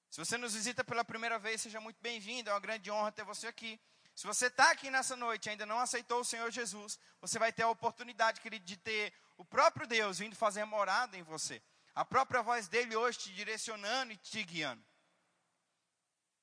Se 0.09 0.19
você 0.19 0.37
nos 0.37 0.53
visita 0.53 0.83
pela 0.83 1.05
primeira 1.05 1.37
vez, 1.37 1.61
seja 1.61 1.79
muito 1.79 2.01
bem-vindo, 2.01 2.49
é 2.49 2.53
uma 2.53 2.59
grande 2.59 2.89
honra 2.89 3.11
ter 3.11 3.23
você 3.23 3.47
aqui. 3.47 3.79
Se 4.15 4.25
você 4.25 4.47
está 4.47 4.71
aqui 4.71 4.89
nessa 4.89 5.15
noite 5.15 5.45
e 5.45 5.49
ainda 5.51 5.65
não 5.65 5.79
aceitou 5.79 6.21
o 6.21 6.25
Senhor 6.25 6.49
Jesus, 6.51 6.99
você 7.21 7.37
vai 7.37 7.51
ter 7.51 7.63
a 7.63 7.69
oportunidade, 7.69 8.41
querido, 8.41 8.65
de 8.65 8.77
ter 8.77 9.13
o 9.37 9.45
próprio 9.45 9.87
Deus 9.87 10.19
vindo 10.19 10.35
fazer 10.35 10.65
morada 10.65 11.17
em 11.17 11.23
você. 11.23 11.61
A 11.95 12.03
própria 12.03 12.41
voz 12.41 12.67
dele 12.67 12.95
hoje 12.95 13.19
te 13.19 13.33
direcionando 13.33 14.13
e 14.13 14.17
te 14.17 14.43
guiando. 14.43 14.83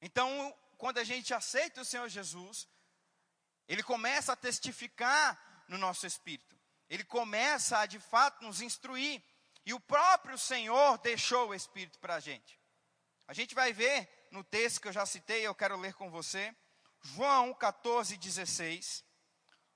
Então, 0.01 0.57
quando 0.79 0.99
a 0.99 1.05
gente 1.05 1.35
aceita 1.35 1.81
o 1.81 1.85
Senhor 1.85 2.09
Jesus, 2.09 2.69
ele 3.69 3.83
começa 3.83 4.33
a 4.33 4.37
testificar 4.37 5.65
no 5.69 5.77
nosso 5.77 6.07
espírito. 6.07 6.57
Ele 6.89 7.05
começa 7.05 7.79
a, 7.79 7.87
de 7.87 8.01
fato, 8.01 8.45
nos 8.45 8.61
instruir. 8.61 9.23
E 9.65 9.75
o 9.75 9.81
próprio 9.81 10.39
Senhor 10.39 10.99
deixou 10.99 11.49
o 11.49 11.55
Espírito 11.55 11.99
para 11.99 12.15
a 12.17 12.21
gente. 12.21 12.59
A 13.29 13.33
gente 13.33 13.55
vai 13.55 13.73
ver 13.73 14.09
no 14.31 14.43
texto 14.43 14.81
que 14.81 14.89
eu 14.89 14.93
já 14.93 15.05
citei, 15.05 15.47
eu 15.47 15.55
quero 15.55 15.77
ler 15.77 15.95
com 15.95 16.11
você, 16.11 16.55
João 17.01 17.55
14, 17.55 18.17
16. 18.17 19.05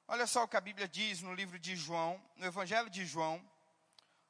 Olha 0.07 0.27
só 0.27 0.45
o 0.45 0.49
que 0.49 0.57
a 0.57 0.61
Bíblia 0.61 0.87
diz 0.87 1.23
no 1.23 1.35
livro 1.35 1.59
de 1.59 1.75
João, 1.75 2.23
no 2.37 2.47
Evangelho 2.47 2.91
de 2.91 3.07
João, 3.07 3.43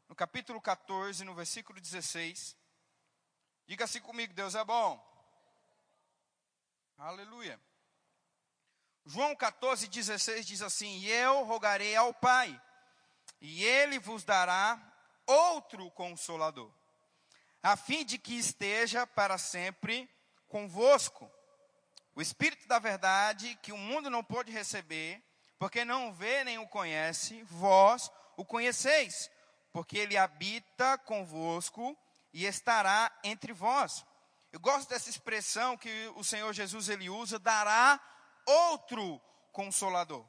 no 0.09 0.14
capítulo 0.14 0.61
14, 0.61 1.25
no 1.25 1.35
versículo 1.35 1.81
16. 1.81 2.57
Diga 3.67 3.85
assim 3.85 4.01
comigo: 4.01 4.33
Deus 4.33 4.55
é 4.55 4.64
bom. 4.64 5.03
Aleluia. 6.97 7.61
João 9.05 9.35
14, 9.35 9.88
16 9.88 10.47
diz 10.47 10.62
assim: 10.62 10.99
E 10.99 11.11
eu 11.11 11.43
rogarei 11.45 11.97
ao 11.97 12.14
Pai, 12.14 12.61
e 13.40 13.64
ele 13.64 13.99
vos 13.99 14.23
dará 14.23 14.81
outro 15.27 15.91
consolador, 15.93 16.73
a 17.63 17.77
fim 17.77 18.05
de 18.05 18.19
que 18.19 18.39
esteja 18.39 19.07
para 19.07 19.39
sempre 19.39 20.09
convosco. 20.49 21.31
O 22.15 22.23
Espírito 22.23 22.69
da 22.69 22.79
verdade, 22.79 23.59
que 23.63 23.73
o 23.73 23.77
mundo 23.77 24.09
não 24.09 24.23
pôde 24.23 24.53
receber, 24.53 25.23
porque 25.59 25.85
não 25.85 26.13
vê 26.13 26.45
nem 26.45 26.59
o 26.59 26.69
conhece, 26.69 27.43
vós 27.45 28.11
o 28.37 28.45
conheceis, 28.45 29.31
porque 29.73 29.99
ele 29.99 30.17
habita 30.17 30.99
convosco 30.99 31.97
e 32.33 32.45
estará 32.45 33.11
entre 33.25 33.53
vós. 33.53 34.05
Eu 34.53 34.61
gosto 34.61 34.89
dessa 34.89 35.11
expressão 35.11 35.77
que 35.77 36.13
o 36.15 36.23
Senhor 36.23 36.53
Jesus 36.53 36.89
ele 36.89 37.11
usa, 37.11 37.39
dará 37.39 38.01
outro 38.47 39.21
consolador. 39.51 40.25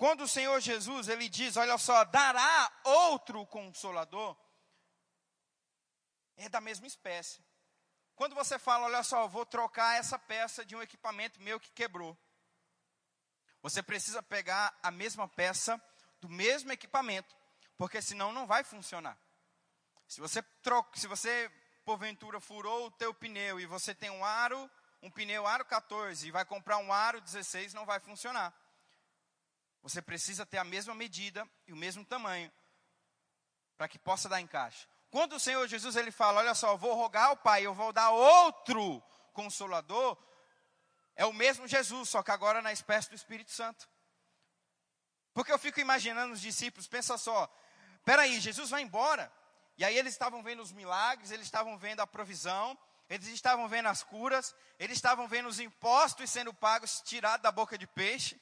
Quando 0.00 0.22
o 0.22 0.28
Senhor 0.28 0.58
Jesus, 0.60 1.08
ele 1.08 1.28
diz, 1.28 1.58
olha 1.58 1.76
só, 1.76 2.04
dará 2.04 2.72
outro 2.84 3.44
consolador, 3.44 4.34
é 6.38 6.48
da 6.48 6.58
mesma 6.58 6.86
espécie. 6.86 7.44
quando 8.14 8.34
você 8.34 8.58
fala, 8.58 8.86
olha 8.86 9.02
só, 9.02 9.28
vou 9.28 9.44
trocar 9.44 9.98
essa 9.98 10.18
peça 10.18 10.64
de 10.64 10.74
um 10.74 10.80
equipamento 10.80 11.38
meu 11.42 11.60
que 11.60 11.70
quebrou. 11.72 12.16
Você 13.60 13.82
precisa 13.82 14.22
pegar 14.22 14.74
a 14.82 14.90
mesma 14.90 15.28
peça 15.28 15.78
do 16.18 16.30
mesmo 16.30 16.72
equipamento, 16.72 17.36
porque 17.76 18.00
senão 18.00 18.32
não 18.32 18.46
vai 18.46 18.64
funcionar. 18.64 19.18
Se 20.08 20.18
você 20.18 20.42
troca, 20.62 20.98
se 20.98 21.06
você 21.06 21.52
porventura 21.84 22.40
furou 22.40 22.86
o 22.86 22.90
teu 22.90 23.12
pneu 23.12 23.60
e 23.60 23.66
você 23.66 23.94
tem 23.94 24.08
um 24.08 24.24
aro, 24.24 24.70
um 25.02 25.10
pneu 25.10 25.46
aro 25.46 25.66
14 25.66 26.26
e 26.26 26.30
vai 26.30 26.46
comprar 26.46 26.78
um 26.78 26.90
aro 26.90 27.20
16, 27.20 27.74
não 27.74 27.84
vai 27.84 28.00
funcionar. 28.00 28.50
Você 29.82 30.02
precisa 30.02 30.44
ter 30.44 30.58
a 30.58 30.64
mesma 30.64 30.94
medida 30.94 31.48
e 31.66 31.72
o 31.72 31.76
mesmo 31.76 32.04
tamanho 32.04 32.50
para 33.76 33.88
que 33.88 33.98
possa 33.98 34.28
dar 34.28 34.40
encaixe. 34.40 34.86
Quando 35.10 35.34
o 35.34 35.40
Senhor 35.40 35.66
Jesus 35.66 35.96
ele 35.96 36.10
fala, 36.10 36.40
olha 36.40 36.54
só, 36.54 36.76
vou 36.76 36.94
rogar 36.94 37.28
ao 37.28 37.36
Pai, 37.36 37.66
eu 37.66 37.74
vou 37.74 37.92
dar 37.92 38.10
outro 38.10 39.02
consolador, 39.32 40.16
é 41.16 41.24
o 41.24 41.32
mesmo 41.32 41.66
Jesus, 41.66 42.08
só 42.08 42.22
que 42.22 42.30
agora 42.30 42.62
na 42.62 42.72
espécie 42.72 43.08
do 43.08 43.14
Espírito 43.14 43.50
Santo. 43.50 43.88
Porque 45.32 45.52
eu 45.52 45.58
fico 45.58 45.80
imaginando 45.80 46.34
os 46.34 46.40
discípulos, 46.40 46.86
pensa 46.86 47.16
só, 47.16 47.52
peraí, 48.04 48.38
Jesus 48.38 48.70
vai 48.70 48.82
embora, 48.82 49.32
e 49.78 49.84
aí 49.84 49.96
eles 49.96 50.12
estavam 50.12 50.42
vendo 50.42 50.62
os 50.62 50.72
milagres, 50.72 51.30
eles 51.30 51.46
estavam 51.46 51.78
vendo 51.78 52.00
a 52.00 52.06
provisão, 52.06 52.78
eles 53.08 53.26
estavam 53.28 53.66
vendo 53.68 53.86
as 53.86 54.02
curas, 54.02 54.54
eles 54.78 54.98
estavam 54.98 55.26
vendo 55.26 55.48
os 55.48 55.58
impostos 55.58 56.30
sendo 56.30 56.54
pagos, 56.54 57.00
tirados 57.00 57.42
da 57.42 57.50
boca 57.50 57.76
de 57.76 57.86
peixe. 57.86 58.40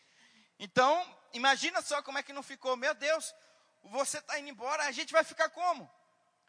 Então, 0.58 1.17
imagina 1.32 1.82
só 1.82 2.02
como 2.02 2.18
é 2.18 2.22
que 2.22 2.32
não 2.32 2.42
ficou, 2.42 2.76
meu 2.76 2.94
Deus, 2.94 3.34
você 3.84 4.18
está 4.18 4.38
indo 4.38 4.48
embora, 4.48 4.84
a 4.84 4.92
gente 4.92 5.12
vai 5.12 5.24
ficar 5.24 5.48
como? 5.50 5.90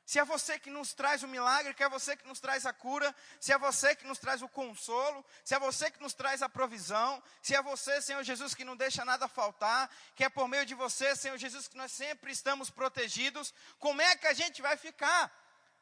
Se 0.09 0.17
é 0.17 0.25
você 0.25 0.57
que 0.57 0.71
nos 0.71 0.91
traz 0.91 1.21
o 1.21 1.27
milagre, 1.27 1.71
que 1.71 1.83
é 1.83 1.87
você 1.87 2.17
que 2.17 2.27
nos 2.27 2.39
traz 2.39 2.65
a 2.65 2.73
cura, 2.73 3.15
se 3.39 3.53
é 3.53 3.57
você 3.59 3.95
que 3.95 4.07
nos 4.07 4.17
traz 4.17 4.41
o 4.41 4.49
consolo, 4.49 5.23
se 5.45 5.53
é 5.53 5.59
você 5.59 5.91
que 5.91 6.01
nos 6.01 6.15
traz 6.15 6.41
a 6.41 6.49
provisão, 6.49 7.21
se 7.43 7.53
é 7.53 7.61
você, 7.61 8.01
Senhor 8.01 8.23
Jesus, 8.23 8.55
que 8.55 8.65
não 8.65 8.75
deixa 8.75 9.05
nada 9.05 9.27
faltar, 9.27 9.87
que 10.15 10.23
é 10.23 10.29
por 10.29 10.47
meio 10.47 10.65
de 10.65 10.73
você, 10.73 11.15
Senhor 11.15 11.37
Jesus, 11.37 11.67
que 11.67 11.77
nós 11.77 11.91
sempre 11.91 12.31
estamos 12.31 12.71
protegidos, 12.71 13.53
como 13.77 14.01
é 14.01 14.15
que 14.15 14.25
a 14.25 14.33
gente 14.33 14.63
vai 14.63 14.75
ficar? 14.77 15.31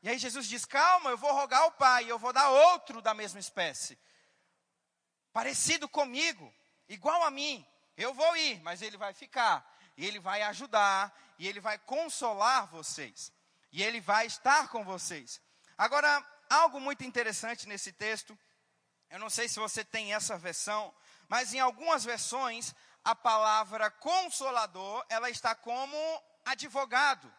E 0.04 0.10
aí 0.10 0.18
Jesus 0.18 0.46
diz: 0.46 0.66
calma, 0.66 1.10
eu 1.10 1.18
vou 1.18 1.32
rogar 1.32 1.62
ao 1.62 1.72
Pai, 1.72 2.12
eu 2.12 2.20
vou 2.20 2.34
dar 2.34 2.50
outro 2.50 3.02
da 3.02 3.14
mesma 3.14 3.40
espécie, 3.40 3.98
parecido 5.32 5.88
comigo, 5.88 6.54
igual 6.90 7.24
a 7.24 7.32
mim. 7.32 7.66
Eu 7.98 8.14
vou 8.14 8.38
ir, 8.38 8.62
mas 8.62 8.82
ele 8.82 8.96
vai 8.96 9.14
ficar, 9.14 9.66
e 9.98 10.06
ele 10.06 10.20
vai 10.20 10.44
ajudar, 10.44 11.14
e 11.40 11.48
ele 11.48 11.60
vai 11.60 11.78
consolar 11.80 12.68
vocês 12.68 13.32
e 13.72 13.84
ele 13.84 14.00
vai 14.00 14.26
estar 14.26 14.70
com 14.70 14.84
vocês. 14.84 15.42
Agora, 15.78 16.26
algo 16.50 16.80
muito 16.80 17.04
interessante 17.04 17.68
nesse 17.68 17.92
texto, 17.92 18.38
eu 19.10 19.20
não 19.20 19.30
sei 19.30 19.48
se 19.48 19.60
você 19.60 19.84
tem 19.84 20.14
essa 20.14 20.38
versão, 20.38 20.94
mas 21.28 21.54
em 21.54 21.60
algumas 21.60 22.04
versões 22.04 22.74
a 23.04 23.16
palavra 23.16 23.90
consolador, 23.92 25.06
ela 25.10 25.30
está 25.30 25.56
como 25.56 25.96
advogado. 26.46 27.32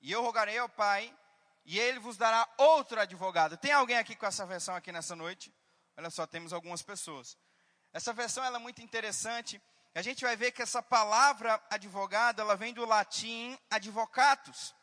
E 0.00 0.10
eu 0.10 0.22
rogarei 0.22 0.58
ao 0.58 0.68
Pai, 0.68 1.16
e 1.64 1.78
ele 1.78 1.98
vos 1.98 2.16
dará 2.16 2.46
outro 2.58 3.00
advogado. 3.00 3.56
Tem 3.56 3.72
alguém 3.72 3.96
aqui 3.96 4.16
com 4.16 4.26
essa 4.26 4.44
versão 4.44 4.74
aqui 4.74 4.90
nessa 4.90 5.14
noite? 5.14 5.54
Olha 5.96 6.10
só, 6.10 6.26
temos 6.26 6.52
algumas 6.52 6.82
pessoas. 6.82 7.38
Essa 7.92 8.12
versão 8.12 8.42
ela 8.44 8.56
é 8.56 8.60
muito 8.60 8.82
interessante. 8.82 9.62
A 9.94 10.00
gente 10.00 10.24
vai 10.24 10.34
ver 10.36 10.52
que 10.52 10.62
essa 10.62 10.82
palavra 10.82 11.62
advogado, 11.68 12.40
ela 12.40 12.56
vem 12.56 12.72
do 12.72 12.86
latim 12.86 13.58
advocatus, 13.70 14.74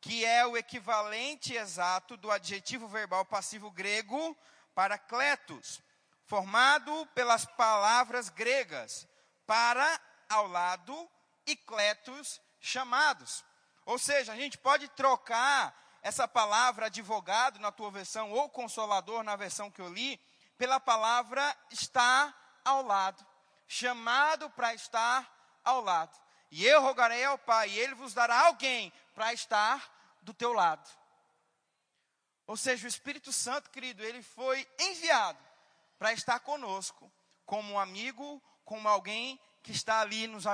que 0.00 0.24
é 0.24 0.46
o 0.46 0.56
equivalente 0.56 1.54
exato 1.54 2.16
do 2.16 2.30
adjetivo 2.30 2.88
verbal 2.88 3.26
passivo 3.26 3.70
grego 3.70 4.34
para 4.74 4.96
kletos, 4.96 5.82
formado 6.24 7.06
pelas 7.14 7.44
palavras 7.44 8.30
gregas 8.30 9.06
para 9.46 10.00
ao 10.30 10.46
lado 10.46 11.10
e 11.46 11.54
kletos 11.54 12.40
chamados. 12.58 13.44
Ou 13.84 13.98
seja, 13.98 14.32
a 14.32 14.36
gente 14.36 14.56
pode 14.56 14.88
trocar 14.88 15.76
essa 16.02 16.26
palavra 16.26 16.86
advogado 16.86 17.58
na 17.58 17.70
tua 17.70 17.90
versão 17.90 18.32
ou 18.32 18.48
consolador 18.48 19.22
na 19.22 19.36
versão 19.36 19.70
que 19.70 19.80
eu 19.80 19.92
li 19.92 20.18
pela 20.56 20.80
palavra 20.80 21.54
estar 21.70 22.34
ao 22.64 22.82
lado, 22.82 23.24
chamado 23.68 24.48
para 24.50 24.74
estar 24.74 25.30
ao 25.62 25.82
lado. 25.82 26.18
E 26.50 26.64
eu 26.64 26.80
rogarei 26.80 27.22
ao 27.24 27.38
Pai, 27.38 27.68
e 27.68 27.78
ele 27.78 27.94
vos 27.94 28.14
dará 28.14 28.46
alguém 28.46 28.90
para 29.14 29.32
estar 29.34 30.18
do 30.22 30.32
teu 30.32 30.52
lado. 30.54 30.88
Ou 32.46 32.56
seja, 32.56 32.86
o 32.86 32.88
Espírito 32.88 33.30
Santo, 33.30 33.70
querido, 33.70 34.02
ele 34.02 34.22
foi 34.22 34.66
enviado 34.78 35.38
para 35.98 36.14
estar 36.14 36.40
conosco, 36.40 37.12
como 37.44 37.74
um 37.74 37.78
amigo, 37.78 38.42
como 38.64 38.88
alguém 38.88 39.38
que 39.62 39.70
está 39.70 40.00
ali 40.00 40.26
nos, 40.26 40.44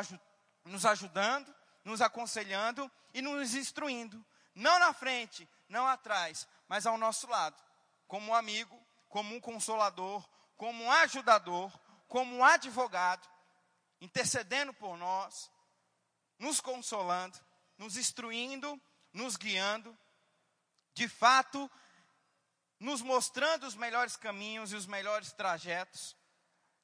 nos 0.64 0.84
ajudando, 0.84 1.54
nos 1.84 2.00
aconselhando 2.00 2.90
e 3.12 3.22
nos 3.22 3.54
instruindo. 3.54 4.24
Não 4.54 4.78
na 4.80 4.92
frente, 4.92 5.48
não 5.68 5.86
atrás, 5.86 6.48
mas 6.66 6.86
ao 6.86 6.98
nosso 6.98 7.28
lado. 7.28 7.62
Como 8.08 8.32
um 8.32 8.34
amigo, 8.34 8.80
como 9.08 9.34
um 9.34 9.40
consolador, 9.40 10.28
como 10.56 10.84
um 10.84 10.90
ajudador, 10.90 11.70
como 12.08 12.44
advogado, 12.44 13.28
intercedendo 14.00 14.72
por 14.74 14.96
nós, 14.96 15.50
nos 16.38 16.60
consolando, 16.60 17.38
nos 17.78 17.96
instruindo, 17.96 18.80
nos 19.12 19.36
guiando, 19.36 19.96
de 20.92 21.08
fato, 21.08 21.70
nos 22.78 23.00
mostrando 23.00 23.66
os 23.66 23.74
melhores 23.74 24.16
caminhos 24.16 24.72
e 24.72 24.76
os 24.76 24.86
melhores 24.86 25.32
trajetos, 25.32 26.16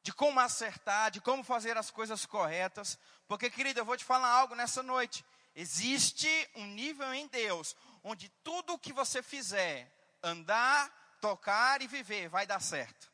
de 0.02 0.12
como 0.12 0.40
acertar, 0.40 1.10
de 1.10 1.20
como 1.20 1.44
fazer 1.44 1.76
as 1.76 1.90
coisas 1.90 2.24
corretas, 2.24 2.98
porque, 3.28 3.50
querido, 3.50 3.80
eu 3.80 3.84
vou 3.84 3.96
te 3.96 4.04
falar 4.04 4.28
algo 4.28 4.54
nessa 4.54 4.82
noite. 4.82 5.24
Existe 5.54 6.50
um 6.54 6.66
nível 6.66 7.12
em 7.12 7.26
Deus 7.28 7.76
onde 8.02 8.28
tudo 8.42 8.74
o 8.74 8.78
que 8.78 8.92
você 8.92 9.22
fizer, 9.22 9.92
andar, 10.22 10.90
tocar 11.20 11.82
e 11.82 11.86
viver, 11.86 12.28
vai 12.28 12.46
dar 12.46 12.60
certo. 12.60 13.09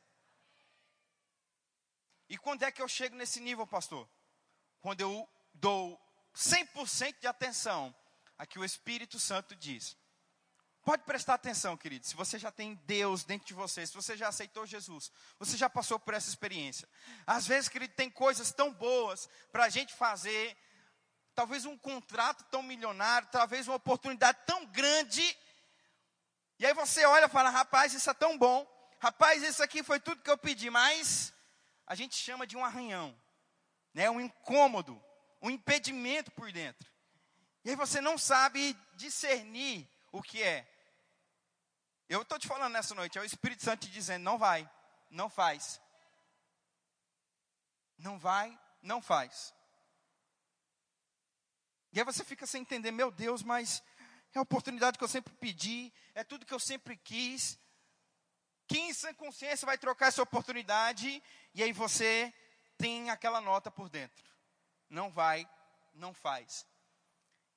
E 2.28 2.36
quando 2.36 2.62
é 2.62 2.72
que 2.72 2.82
eu 2.82 2.88
chego 2.88 3.16
nesse 3.16 3.40
nível, 3.40 3.66
pastor? 3.66 4.08
Quando 4.80 5.00
eu 5.00 5.28
dou 5.54 6.00
100% 6.34 7.20
de 7.20 7.26
atenção 7.26 7.94
a 8.38 8.44
que 8.44 8.58
o 8.58 8.64
Espírito 8.64 9.18
Santo 9.18 9.54
diz. 9.54 9.96
Pode 10.84 11.02
prestar 11.02 11.34
atenção, 11.34 11.76
querido. 11.76 12.06
Se 12.06 12.14
você 12.14 12.38
já 12.38 12.52
tem 12.52 12.74
Deus 12.84 13.24
dentro 13.24 13.46
de 13.46 13.54
você, 13.54 13.84
se 13.84 13.94
você 13.94 14.16
já 14.16 14.28
aceitou 14.28 14.66
Jesus, 14.66 15.10
você 15.38 15.56
já 15.56 15.68
passou 15.68 15.98
por 15.98 16.14
essa 16.14 16.28
experiência. 16.28 16.88
Às 17.26 17.46
vezes, 17.46 17.68
querido, 17.68 17.94
tem 17.94 18.08
coisas 18.08 18.52
tão 18.52 18.72
boas 18.72 19.28
para 19.50 19.64
a 19.64 19.68
gente 19.68 19.92
fazer, 19.94 20.56
talvez 21.34 21.64
um 21.64 21.76
contrato 21.76 22.44
tão 22.44 22.62
milionário, 22.62 23.26
talvez 23.32 23.66
uma 23.66 23.76
oportunidade 23.76 24.38
tão 24.46 24.64
grande. 24.66 25.36
E 26.58 26.66
aí 26.66 26.72
você 26.74 27.04
olha 27.04 27.24
e 27.26 27.30
fala: 27.30 27.50
rapaz, 27.50 27.92
isso 27.92 28.08
é 28.08 28.14
tão 28.14 28.38
bom. 28.38 28.64
Rapaz, 29.00 29.42
isso 29.42 29.62
aqui 29.62 29.82
foi 29.82 29.98
tudo 29.98 30.22
que 30.22 30.30
eu 30.30 30.38
pedi, 30.38 30.70
mas 30.70 31.32
a 31.86 31.94
gente 31.94 32.16
chama 32.16 32.46
de 32.46 32.56
um 32.56 32.64
arranhão, 32.64 33.16
né? 33.94 34.10
um 34.10 34.20
incômodo, 34.20 35.00
um 35.40 35.50
impedimento 35.50 36.30
por 36.32 36.50
dentro. 36.50 36.90
E 37.64 37.70
aí 37.70 37.76
você 37.76 38.00
não 38.00 38.18
sabe 38.18 38.76
discernir 38.94 39.88
o 40.12 40.22
que 40.22 40.42
é. 40.42 40.68
Eu 42.08 42.22
estou 42.22 42.38
te 42.38 42.46
falando 42.46 42.72
nessa 42.72 42.94
noite, 42.94 43.18
é 43.18 43.20
o 43.20 43.24
Espírito 43.24 43.62
Santo 43.62 43.86
te 43.86 43.92
dizendo: 43.92 44.22
não 44.22 44.38
vai, 44.38 44.68
não 45.10 45.28
faz. 45.28 45.80
Não 47.98 48.18
vai, 48.18 48.56
não 48.82 49.00
faz. 49.00 49.54
E 51.92 51.98
aí 51.98 52.04
você 52.04 52.22
fica 52.22 52.46
sem 52.46 52.62
entender, 52.62 52.90
meu 52.90 53.10
Deus, 53.10 53.42
mas 53.42 53.82
é 54.34 54.38
a 54.38 54.42
oportunidade 54.42 54.98
que 54.98 55.04
eu 55.04 55.08
sempre 55.08 55.32
pedi, 55.34 55.92
é 56.14 56.22
tudo 56.22 56.46
que 56.46 56.54
eu 56.54 56.60
sempre 56.60 56.96
quis. 56.96 57.58
Quem 58.66 58.92
sem 58.92 59.14
consciência 59.14 59.64
vai 59.66 59.78
trocar 59.78 60.06
essa 60.06 60.22
oportunidade 60.22 61.22
e 61.54 61.62
aí 61.62 61.72
você 61.72 62.32
tem 62.76 63.10
aquela 63.10 63.40
nota 63.40 63.70
por 63.70 63.88
dentro. 63.88 64.24
Não 64.88 65.10
vai, 65.10 65.48
não 65.94 66.12
faz. 66.12 66.66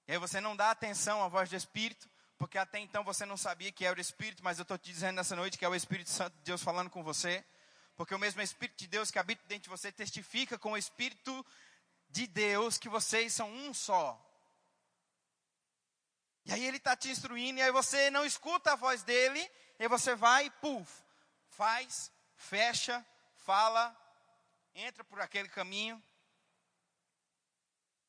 E 0.08 0.12
aí 0.12 0.17
você 0.17 0.39
não 0.39 0.56
dá 0.56 0.72
atenção 0.72 1.24
à 1.24 1.28
voz 1.28 1.50
do 1.50 1.56
Espírito, 1.56 2.10
porque 2.38 2.58
até 2.58 2.80
então 2.80 3.04
você 3.04 3.26
não 3.26 3.38
sabia 3.38 3.72
que 3.72 3.86
era 3.86 3.98
o 3.98 4.02
Espírito, 4.02 4.43
mas 4.43 4.58
eu 4.58 4.63
estou 4.63 4.78
te 4.78 4.91
dizendo 4.91 5.15
nessa 5.15 5.36
noite 5.36 5.58
que 5.58 5.65
é 5.65 5.69
o 5.69 5.76
Espírito 5.76 6.10
Santo 6.10 6.36
de 6.38 6.43
Deus 6.43 6.63
falando 6.63 6.89
com 6.89 7.04
você, 7.04 7.43
porque 7.95 8.15
o 8.15 8.19
mesmo 8.19 8.41
Espírito 8.41 8.78
de 8.78 8.88
Deus 8.88 9.12
que 9.12 9.19
habita 9.19 9.43
dentro 9.48 9.63
de 9.63 9.69
você 9.69 9.91
testifica 9.91 10.58
com 10.58 10.72
o 10.72 10.78
Espírito 10.78 11.45
de 12.10 12.26
Deus 12.28 12.78
que 12.78 12.89
vocês 12.89 13.34
são 13.34 13.52
um 13.52 13.74
só. 13.74 14.19
E 16.45 16.54
aí 16.54 16.65
ele 16.65 16.78
está 16.78 16.95
te 16.95 17.10
instruindo, 17.10 17.60
e 17.60 17.62
aí 17.62 17.71
você 17.71 18.10
não 18.10 18.25
escuta 18.25 18.73
a 18.73 18.75
voz 18.75 19.04
dele, 19.04 19.49
e 19.78 19.88
você 19.88 20.15
vai 20.15 20.45
e 20.45 20.49
puf, 20.49 20.91
faz, 21.49 22.12
fecha, 22.36 23.06
fala, 23.38 23.95
entra 24.73 25.04
por 25.04 25.21
aquele 25.21 25.49
caminho, 25.49 26.02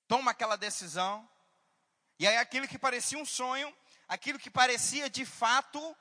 toma 0.08 0.30
aquela 0.30 0.56
decisão, 0.56 1.28
e 2.18 2.26
aí 2.26 2.36
aquilo 2.36 2.68
que 2.68 2.78
parecia 2.78 3.18
um 3.18 3.24
sonho, 3.24 3.74
aquilo 4.08 4.38
que 4.38 4.50
parecia 4.50 5.08
de 5.08 5.24
fato 5.24 5.96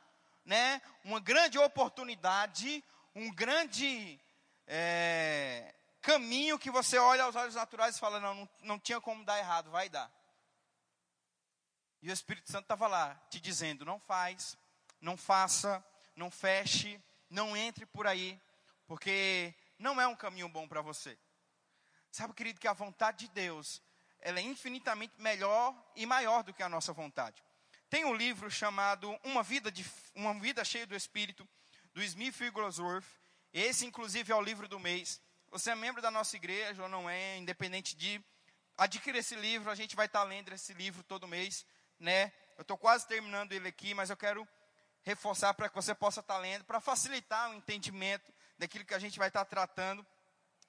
né, 0.45 0.81
uma 1.03 1.19
grande 1.19 1.57
oportunidade, 1.59 2.83
um 3.13 3.31
grande 3.31 4.19
é, 4.67 5.73
caminho 6.01 6.57
que 6.57 6.71
você 6.71 6.97
olha 6.97 7.23
aos 7.23 7.35
olhos 7.35 7.55
naturais 7.55 7.95
e 7.95 7.99
fala: 7.99 8.19
não, 8.19 8.33
não, 8.33 8.49
não 8.61 8.79
tinha 8.79 8.99
como 8.99 9.23
dar 9.23 9.37
errado, 9.37 9.69
vai 9.69 9.89
dar. 9.89 10.11
E 12.01 12.09
o 12.09 12.13
Espírito 12.13 12.51
Santo 12.51 12.63
estava 12.63 12.87
lá, 12.87 13.15
te 13.29 13.39
dizendo: 13.39 13.85
não 13.85 13.99
faz, 13.99 14.57
não 15.01 15.17
faça, 15.17 15.83
não 16.15 16.31
feche, 16.31 17.01
não 17.29 17.55
entre 17.55 17.85
por 17.85 18.07
aí, 18.07 18.39
porque 18.87 19.53
não 19.77 19.99
é 19.99 20.07
um 20.07 20.15
caminho 20.15 20.49
bom 20.49 20.67
para 20.67 20.81
você. 20.81 21.17
Sabe, 22.11 22.33
querido, 22.33 22.59
que 22.59 22.67
a 22.67 22.73
vontade 22.73 23.27
de 23.27 23.33
Deus, 23.33 23.81
ela 24.19 24.39
é 24.39 24.43
infinitamente 24.43 25.13
melhor 25.19 25.75
e 25.95 26.05
maior 26.05 26.43
do 26.43 26.53
que 26.53 26.63
a 26.63 26.69
nossa 26.69 26.91
vontade. 26.91 27.43
Tem 27.89 28.05
um 28.05 28.13
livro 28.13 28.49
chamado 28.49 29.19
Uma 29.23 29.43
Vida, 29.43 29.71
de, 29.71 29.85
Uma 30.15 30.33
Vida 30.39 30.63
Cheia 30.63 30.87
do 30.87 30.95
Espírito, 30.95 31.47
do 31.93 32.01
Smith 32.03 32.39
Wigglesworth. 32.39 33.05
Esse, 33.51 33.85
inclusive, 33.85 34.31
é 34.31 34.35
o 34.35 34.41
livro 34.41 34.67
do 34.67 34.79
mês. 34.79 35.21
Você 35.49 35.71
é 35.71 35.75
membro 35.75 36.01
da 36.01 36.11
nossa 36.11 36.35
igreja 36.35 36.83
ou 36.83 36.89
não 36.89 37.09
é, 37.09 37.37
independente 37.37 37.95
de 37.95 38.23
adquirir 38.79 39.19
esse 39.19 39.35
livro, 39.35 39.69
a 39.69 39.75
gente 39.75 39.95
vai 39.95 40.05
estar 40.05 40.23
lendo 40.23 40.53
esse 40.53 40.73
livro 40.73 41.03
todo 41.03 41.27
mês, 41.27 41.65
né? 41.99 42.31
Eu 42.57 42.61
estou 42.61 42.77
quase 42.77 43.07
terminando 43.07 43.51
ele 43.51 43.67
aqui, 43.67 43.93
mas 43.93 44.09
eu 44.09 44.17
quero 44.17 44.47
reforçar 45.03 45.53
para 45.53 45.69
que 45.69 45.75
você 45.75 45.93
possa 45.95 46.19
estar 46.19 46.37
lendo, 46.37 46.65
para 46.65 46.79
facilitar 46.79 47.49
o 47.49 47.53
entendimento 47.53 48.33
daquilo 48.57 48.85
que 48.85 48.93
a 48.93 48.99
gente 48.99 49.17
vai 49.17 49.29
estar 49.29 49.45
tratando 49.45 50.05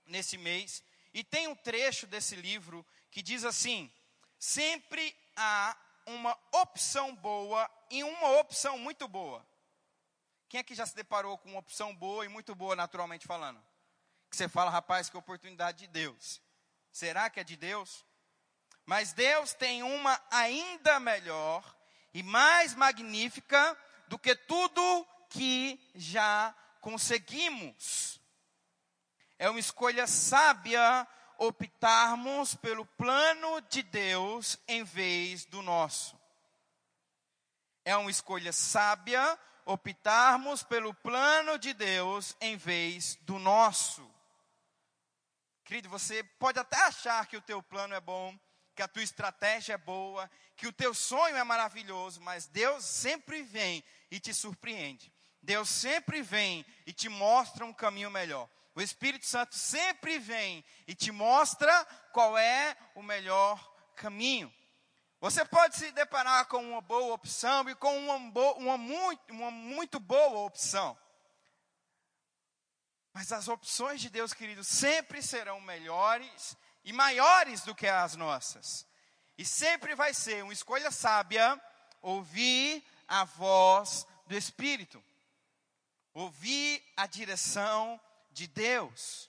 nesse 0.07 0.39
mês. 0.39 0.83
E 1.13 1.25
tem 1.25 1.49
um 1.49 1.57
trecho 1.57 2.07
desse 2.07 2.37
livro 2.37 2.87
que 3.11 3.23
diz 3.23 3.45
assim: 3.45 3.93
sempre 4.39 5.17
há 5.37 5.77
uma 6.07 6.37
opção 6.53 7.15
boa 7.15 7.69
e 7.91 8.03
uma 8.05 8.39
opção 8.39 8.79
muito 8.79 9.07
boa. 9.09 9.47
Quem 10.49 10.61
aqui 10.61 10.75
já 10.75 10.85
se 10.85 10.97
deparou 10.97 11.39
com 11.39 11.51
uma 11.51 11.61
opção 11.61 11.95
boa 11.95 12.25
e 12.25 12.29
muito 12.29 12.55
boa, 12.55 12.75
naturalmente 12.75 13.27
falando? 13.27 13.63
Que 14.29 14.37
você 14.37 14.49
fala, 14.49 14.71
rapaz, 14.71 15.09
que 15.09 15.17
oportunidade 15.17 15.79
de 15.79 15.87
Deus. 15.87 16.41
Será 16.93 17.31
que 17.31 17.39
é 17.39 17.45
de 17.45 17.57
Deus? 17.57 18.05
Mas 18.87 19.13
Deus 19.13 19.53
tem 19.55 19.83
uma 19.83 20.21
ainda 20.31 20.99
melhor 20.99 21.65
e 22.13 22.23
mais 22.23 22.75
magnífica 22.75 23.77
do 24.09 24.19
que 24.19 24.35
tudo 24.35 25.07
que 25.29 25.81
já 25.95 26.55
conseguimos. 26.81 28.21
É 29.39 29.49
uma 29.49 29.61
escolha 29.61 30.07
sábia 30.07 31.07
optarmos 31.39 32.55
pelo 32.55 32.85
plano 32.85 33.61
de 33.63 33.83
Deus 33.83 34.59
em 34.69 34.85
vez 34.85 35.47
do 35.47 35.63
nosso. 35.63 36.19
É 37.85 37.97
uma 37.97 38.11
escolha 38.11 38.53
sábia 38.53 39.39
optarmos 39.65 40.63
pelo 40.63 40.93
plano 40.93 41.59
de 41.59 41.73
Deus 41.73 42.37
em 42.41 42.57
vez 42.57 43.17
do 43.23 43.39
nosso. 43.39 44.09
Querido, 45.65 45.89
você 45.89 46.23
pode 46.23 46.59
até 46.59 46.77
achar 46.83 47.27
que 47.27 47.37
o 47.37 47.43
teu 47.43 47.63
plano 47.63 47.95
é 47.95 48.01
bom, 48.01 48.39
que 48.81 48.85
a 48.85 48.89
tua 48.89 49.03
estratégia 49.03 49.75
é 49.75 49.77
boa, 49.77 50.31
que 50.57 50.67
o 50.67 50.73
teu 50.73 50.95
sonho 50.95 51.37
é 51.37 51.45
maravilhoso, 51.45 52.19
mas 52.23 52.47
Deus 52.47 52.83
sempre 52.83 53.43
vem 53.43 53.85
e 54.11 54.19
te 54.19 54.33
surpreende. 54.33 55.13
Deus 55.43 55.69
sempre 55.69 56.23
vem 56.23 56.65
e 56.87 56.93
te 56.95 57.07
mostra 57.07 57.67
um 57.67 57.75
caminho 57.75 58.11
melhor. 58.11 58.49
O 58.75 58.81
Espírito 58.81 59.27
Santo 59.27 59.55
sempre 59.55 60.19
vem 60.19 60.65
e 60.87 60.95
te 60.95 61.13
mostra 61.13 61.85
qual 62.15 62.39
é 62.39 62.75
o 62.95 63.03
melhor 63.03 63.63
caminho. 63.97 64.51
Você 65.21 65.45
pode 65.45 65.77
se 65.77 65.93
deparar 65.93 66.47
com 66.47 66.65
uma 66.65 66.81
boa 66.81 67.13
opção 67.13 67.69
e 67.69 67.75
com 67.75 67.99
uma, 67.99 68.15
uma, 68.55 68.79
muito, 68.79 69.31
uma 69.31 69.51
muito 69.51 70.01
boa 70.01 70.47
opção. 70.47 70.97
Mas 73.13 73.31
as 73.31 73.47
opções 73.47 74.01
de 74.01 74.09
Deus, 74.09 74.33
querido, 74.33 74.65
sempre 74.65 75.21
serão 75.21 75.61
melhores 75.61 76.57
e 76.85 76.93
maiores 76.93 77.63
do 77.63 77.75
que 77.75 77.87
as 77.87 78.17
nossas. 78.17 78.87
E 79.37 79.45
sempre 79.45 79.95
vai 79.95 80.13
ser 80.13 80.45
uma 80.45 80.53
escolha 80.53 80.91
sábia 80.91 81.61
ouvir 82.03 82.85
a 83.07 83.25
voz 83.25 84.07
do 84.27 84.37
Espírito, 84.37 85.03
ouvir 86.13 86.83
a 86.97 87.07
direção 87.07 88.01
de 88.31 88.47
Deus, 88.47 89.29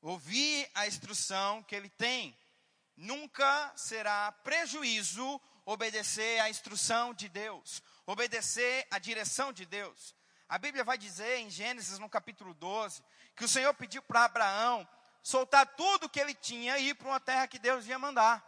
ouvir 0.00 0.70
a 0.74 0.86
instrução 0.86 1.62
que 1.62 1.74
Ele 1.74 1.88
tem. 1.90 2.36
Nunca 2.96 3.72
será 3.76 4.30
prejuízo 4.32 5.40
obedecer 5.64 6.40
à 6.40 6.50
instrução 6.50 7.14
de 7.14 7.28
Deus, 7.28 7.82
obedecer 8.06 8.86
à 8.90 8.98
direção 8.98 9.52
de 9.52 9.64
Deus. 9.64 10.14
A 10.48 10.58
Bíblia 10.58 10.84
vai 10.84 10.98
dizer 10.98 11.38
em 11.38 11.50
Gênesis, 11.50 11.98
no 11.98 12.08
capítulo 12.08 12.52
12, 12.54 13.02
que 13.34 13.44
o 13.44 13.48
Senhor 13.48 13.72
pediu 13.74 14.02
para 14.02 14.24
Abraão 14.24 14.86
soltar 15.24 15.66
tudo 15.74 16.08
que 16.08 16.20
ele 16.20 16.34
tinha 16.34 16.76
e 16.76 16.90
ir 16.90 16.94
para 16.94 17.08
uma 17.08 17.18
terra 17.18 17.48
que 17.48 17.58
Deus 17.58 17.86
ia 17.86 17.98
mandar. 17.98 18.44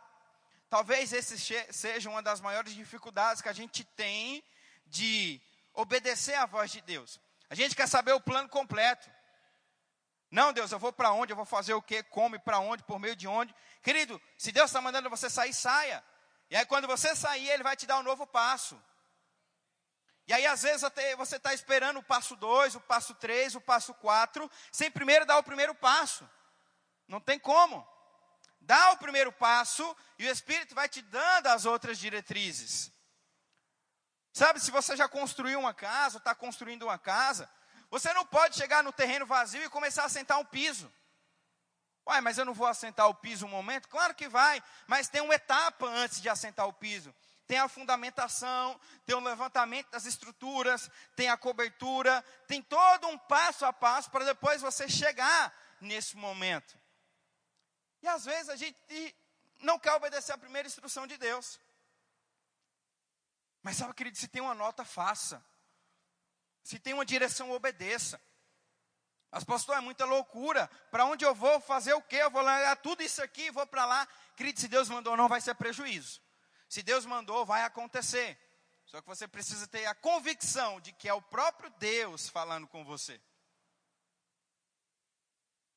Talvez 0.69 1.11
esse 1.11 1.39
seja 1.73 2.11
uma 2.11 2.23
das 2.23 2.39
maiores 2.39 2.75
dificuldades 2.75 3.41
que 3.41 3.49
a 3.49 3.53
gente 3.53 3.83
tem 3.83 4.45
de 4.85 5.41
obedecer 5.73 6.35
à 6.35 6.45
voz 6.45 6.71
de 6.71 6.83
Deus. 6.83 7.19
A 7.49 7.55
gente 7.55 7.75
quer 7.75 7.89
saber 7.89 8.13
o 8.13 8.21
plano 8.21 8.49
completo. 8.51 9.11
Não, 10.31 10.53
Deus, 10.53 10.71
eu 10.71 10.79
vou 10.79 10.93
para 10.93 11.13
onde, 11.13 11.33
eu 11.33 11.37
vou 11.37 11.47
fazer 11.47 11.73
o 11.73 11.81
que, 11.81 12.03
como 12.03 12.37
e 12.37 12.39
para 12.39 12.59
onde, 12.59 12.83
por 12.83 12.99
meio 12.99 13.17
de 13.17 13.27
onde. 13.27 13.55
Querido, 13.83 14.21
se 14.37 14.53
Deus 14.53 14.69
está 14.69 14.81
mandando 14.81 15.09
você 15.09 15.31
sair, 15.31 15.55
saia. 15.55 16.05
E 16.51 16.57
aí 16.57 16.67
quando 16.67 16.87
você 16.87 17.17
sair, 17.17 17.49
Ele 17.49 17.63
vai 17.63 17.75
te 17.75 17.87
dar 17.87 17.99
um 17.99 18.03
novo 18.03 18.27
passo. 18.27 18.79
E 20.27 20.33
aí, 20.33 20.45
às 20.45 20.63
vezes, 20.63 20.85
até 20.85 21.17
você 21.17 21.37
está 21.37 21.55
esperando 21.55 22.01
o 22.01 22.03
passo 22.03 22.37
2, 22.37 22.75
o 22.75 22.81
passo 22.81 23.15
3, 23.15 23.55
o 23.55 23.61
passo 23.61 23.95
4, 23.95 24.51
sem 24.73 24.91
primeiro 24.91 25.25
dar 25.25 25.39
o 25.39 25.43
primeiro 25.43 25.75
passo. 25.75 26.29
Não 27.09 27.21
tem 27.21 27.39
como. 27.39 27.87
Dá 28.61 28.93
o 28.93 28.99
primeiro 28.99 29.31
passo 29.31 29.97
e 30.19 30.27
o 30.27 30.31
Espírito 30.31 30.75
vai 30.75 30.89
te 30.89 31.01
dando 31.03 31.47
as 31.47 31.65
outras 31.65 31.99
diretrizes. 31.99 32.93
Sabe, 34.33 34.61
se 34.61 34.71
você 34.71 34.97
já 34.97 35.09
construiu 35.09 35.59
uma 35.59 35.73
casa, 35.73 36.19
está 36.19 36.35
construindo 36.35 36.83
uma 36.83 36.99
casa, 36.99 37.49
você 37.89 38.13
não 38.13 38.27
pode 38.27 38.57
chegar 38.57 38.83
no 38.83 38.93
terreno 38.93 39.25
vazio 39.25 39.63
e 39.63 39.71
começar 39.71 40.03
a 40.03 40.07
assentar 40.07 40.39
um 40.39 40.45
piso. 40.45 40.93
Uai, 42.07 42.21
mas 42.21 42.39
eu 42.39 42.45
não 42.45 42.55
vou 42.55 42.67
assentar 42.67 43.09
o 43.09 43.15
piso 43.15 43.47
um 43.47 43.49
momento? 43.49 43.89
Claro 43.89 44.15
que 44.15 44.29
vai, 44.29 44.63
mas 44.87 45.09
tem 45.09 45.21
uma 45.21 45.35
etapa 45.35 45.87
antes 45.87 46.21
de 46.21 46.29
assentar 46.29 46.69
o 46.69 46.73
piso. 46.73 47.15
Tem 47.47 47.59
a 47.59 47.69
fundamentação, 47.69 48.79
tem 49.05 49.15
o 49.15 49.21
levantamento 49.21 49.91
das 49.91 50.05
estruturas, 50.05 50.91
tem 51.15 51.29
a 51.29 51.37
cobertura, 51.37 52.25
tem 52.47 52.61
todo 52.61 53.07
um 53.09 53.17
passo 53.17 53.65
a 53.65 53.73
passo 53.73 54.11
para 54.11 54.25
depois 54.25 54.61
você 54.61 54.89
chegar 54.89 55.53
nesse 55.81 56.17
momento. 56.17 56.77
E 58.07 58.09
às 58.09 58.25
vezes 58.25 58.49
a 58.49 58.55
gente 58.55 59.17
não 59.59 59.81
quer 59.81 59.93
obedecer 59.95 60.31
a 60.31 60.39
primeira 60.39 60.69
instrução 60.69 61.09
de 61.09 61.17
Deus. 61.17 61.59
Mas 63.65 63.79
sabe, 63.79 63.95
querido, 63.95 64.17
se 64.17 64.29
tem 64.29 64.41
uma 64.41 64.55
nota, 64.55 64.85
faça. 64.85 65.45
Se 66.63 66.79
tem 66.79 66.95
uma 66.95 67.05
direção, 67.05 67.51
obedeça. 67.51 68.23
As 69.33 69.43
pastor, 69.43 69.77
é 69.77 69.81
muita 69.81 70.05
loucura. 70.05 70.69
Para 70.89 71.05
onde 71.05 71.25
eu 71.25 71.35
vou 71.35 71.59
fazer 71.61 71.95
o 71.95 72.03
quê? 72.03 72.19
Eu 72.19 72.31
vou 72.31 72.43
largar 72.43 72.77
tudo 72.77 73.03
isso 73.03 73.21
aqui, 73.21 73.51
vou 73.51 73.67
para 73.67 73.85
lá. 73.85 74.07
Querido, 74.37 74.61
se 74.61 74.69
Deus 74.69 74.89
mandou, 74.89 75.17
não 75.17 75.27
vai 75.29 75.41
ser 75.41 75.57
prejuízo. 75.57 76.23
Se 76.69 76.85
Deus 76.85 77.05
mandou, 77.05 77.45
vai 77.45 77.65
acontecer. 77.65 78.39
Só 78.85 79.01
que 79.01 79.09
você 79.09 79.27
precisa 79.27 79.67
ter 79.67 79.85
a 79.87 79.97
convicção 79.97 80.81
de 80.81 80.93
que 80.93 81.09
é 81.09 81.13
o 81.13 81.21
próprio 81.21 81.71
Deus 81.71 82.29
falando 82.29 82.69
com 82.69 82.85
você. 82.85 83.21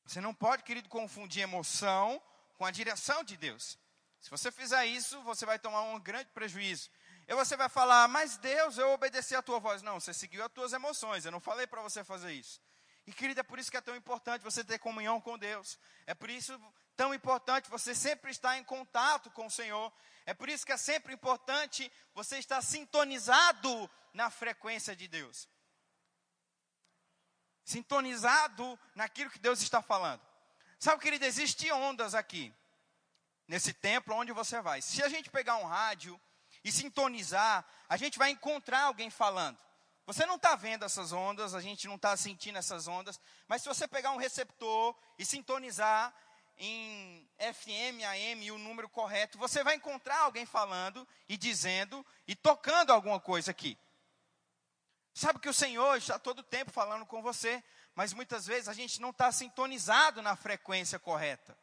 Você 0.09 0.21
não 0.21 0.33
pode, 0.33 0.63
querido, 0.63 0.89
confundir 0.89 1.43
emoção 1.43 2.19
com 2.57 2.65
a 2.65 2.71
direção 2.71 3.23
de 3.23 3.37
Deus. 3.37 3.77
Se 4.19 4.27
você 4.27 4.51
fizer 4.51 4.83
isso, 4.87 5.21
você 5.21 5.45
vai 5.45 5.59
tomar 5.59 5.83
um 5.83 5.99
grande 5.99 6.31
prejuízo. 6.31 6.89
E 7.27 7.35
você 7.35 7.55
vai 7.55 7.69
falar, 7.69 8.07
mas 8.07 8.35
Deus, 8.37 8.79
eu 8.79 8.89
obedeci 8.89 9.35
a 9.35 9.41
tua 9.43 9.59
voz. 9.59 9.83
Não, 9.83 9.99
você 9.99 10.11
seguiu 10.11 10.43
as 10.43 10.51
tuas 10.51 10.73
emoções. 10.73 11.25
Eu 11.25 11.31
não 11.31 11.39
falei 11.39 11.67
para 11.67 11.83
você 11.83 12.03
fazer 12.03 12.33
isso. 12.33 12.59
E 13.05 13.13
querido, 13.13 13.41
é 13.41 13.43
por 13.43 13.59
isso 13.59 13.69
que 13.69 13.77
é 13.77 13.81
tão 13.81 13.95
importante 13.95 14.41
você 14.41 14.63
ter 14.63 14.79
comunhão 14.79 15.21
com 15.21 15.37
Deus. 15.37 15.77
É 16.07 16.15
por 16.15 16.31
isso 16.31 16.59
tão 16.97 17.13
importante 17.13 17.69
você 17.69 17.93
sempre 17.93 18.31
estar 18.31 18.57
em 18.57 18.63
contato 18.63 19.29
com 19.29 19.45
o 19.45 19.51
Senhor. 19.51 19.93
É 20.25 20.33
por 20.33 20.49
isso 20.49 20.65
que 20.65 20.71
é 20.71 20.77
sempre 20.77 21.13
importante 21.13 21.91
você 22.15 22.39
estar 22.39 22.63
sintonizado 22.63 23.87
na 24.11 24.31
frequência 24.31 24.95
de 24.95 25.07
Deus 25.07 25.47
sintonizado 27.69 28.79
naquilo 28.95 29.29
que 29.29 29.37
Deus 29.37 29.61
está 29.61 29.79
falando. 29.79 30.21
Sabe, 30.79 31.01
querido, 31.03 31.23
existem 31.23 31.71
ondas 31.71 32.15
aqui, 32.15 32.51
nesse 33.47 33.73
templo 33.73 34.15
onde 34.15 34.31
você 34.31 34.59
vai. 34.59 34.81
Se 34.81 35.03
a 35.03 35.09
gente 35.09 35.29
pegar 35.29 35.57
um 35.57 35.65
rádio 35.65 36.19
e 36.63 36.71
sintonizar, 36.71 37.63
a 37.87 37.95
gente 37.95 38.17
vai 38.17 38.31
encontrar 38.31 38.85
alguém 38.85 39.11
falando. 39.11 39.57
Você 40.07 40.25
não 40.25 40.37
está 40.37 40.55
vendo 40.55 40.83
essas 40.83 41.11
ondas, 41.11 41.53
a 41.53 41.61
gente 41.61 41.87
não 41.87 41.95
está 41.95 42.17
sentindo 42.17 42.57
essas 42.57 42.87
ondas, 42.87 43.19
mas 43.47 43.61
se 43.61 43.67
você 43.67 43.87
pegar 43.87 44.11
um 44.11 44.17
receptor 44.17 44.95
e 45.19 45.23
sintonizar 45.23 46.11
em 46.57 47.29
FM, 47.37 48.03
AM 48.03 48.45
e 48.45 48.51
o 48.51 48.57
número 48.57 48.89
correto, 48.89 49.37
você 49.37 49.63
vai 49.63 49.75
encontrar 49.75 50.21
alguém 50.21 50.45
falando 50.47 51.07
e 51.27 51.37
dizendo 51.37 52.03
e 52.27 52.35
tocando 52.35 52.91
alguma 52.91 53.19
coisa 53.19 53.51
aqui. 53.51 53.77
Sabe 55.19 55.37
que 55.39 55.49
o 55.49 55.53
Senhor 55.53 55.97
está 55.97 56.17
todo 56.17 56.39
o 56.39 56.43
tempo 56.43 56.71
falando 56.71 57.05
com 57.05 57.21
você, 57.21 57.61
mas 57.93 58.13
muitas 58.13 58.47
vezes 58.47 58.69
a 58.69 58.73
gente 58.73 59.01
não 59.01 59.09
está 59.09 59.29
sintonizado 59.33 60.21
na 60.21 60.33
frequência 60.33 60.97
correta. 60.97 61.57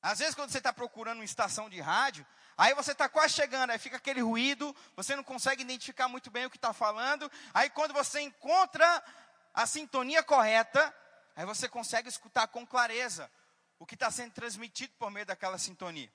Às 0.00 0.20
vezes, 0.20 0.32
quando 0.32 0.52
você 0.52 0.58
está 0.58 0.72
procurando 0.72 1.18
uma 1.18 1.24
estação 1.24 1.68
de 1.68 1.80
rádio, 1.80 2.24
aí 2.56 2.72
você 2.72 2.92
está 2.92 3.08
quase 3.08 3.34
chegando, 3.34 3.70
aí 3.70 3.80
fica 3.80 3.96
aquele 3.96 4.20
ruído, 4.20 4.72
você 4.94 5.16
não 5.16 5.24
consegue 5.24 5.62
identificar 5.62 6.06
muito 6.06 6.30
bem 6.30 6.46
o 6.46 6.50
que 6.50 6.56
está 6.56 6.72
falando. 6.72 7.28
Aí, 7.52 7.68
quando 7.68 7.92
você 7.92 8.20
encontra 8.20 9.04
a 9.52 9.66
sintonia 9.66 10.22
correta, 10.22 10.94
aí 11.34 11.44
você 11.44 11.68
consegue 11.68 12.08
escutar 12.08 12.46
com 12.46 12.64
clareza 12.64 13.28
o 13.76 13.84
que 13.84 13.94
está 13.94 14.08
sendo 14.08 14.30
transmitido 14.30 14.94
por 15.00 15.10
meio 15.10 15.26
daquela 15.26 15.58
sintonia. 15.58 16.12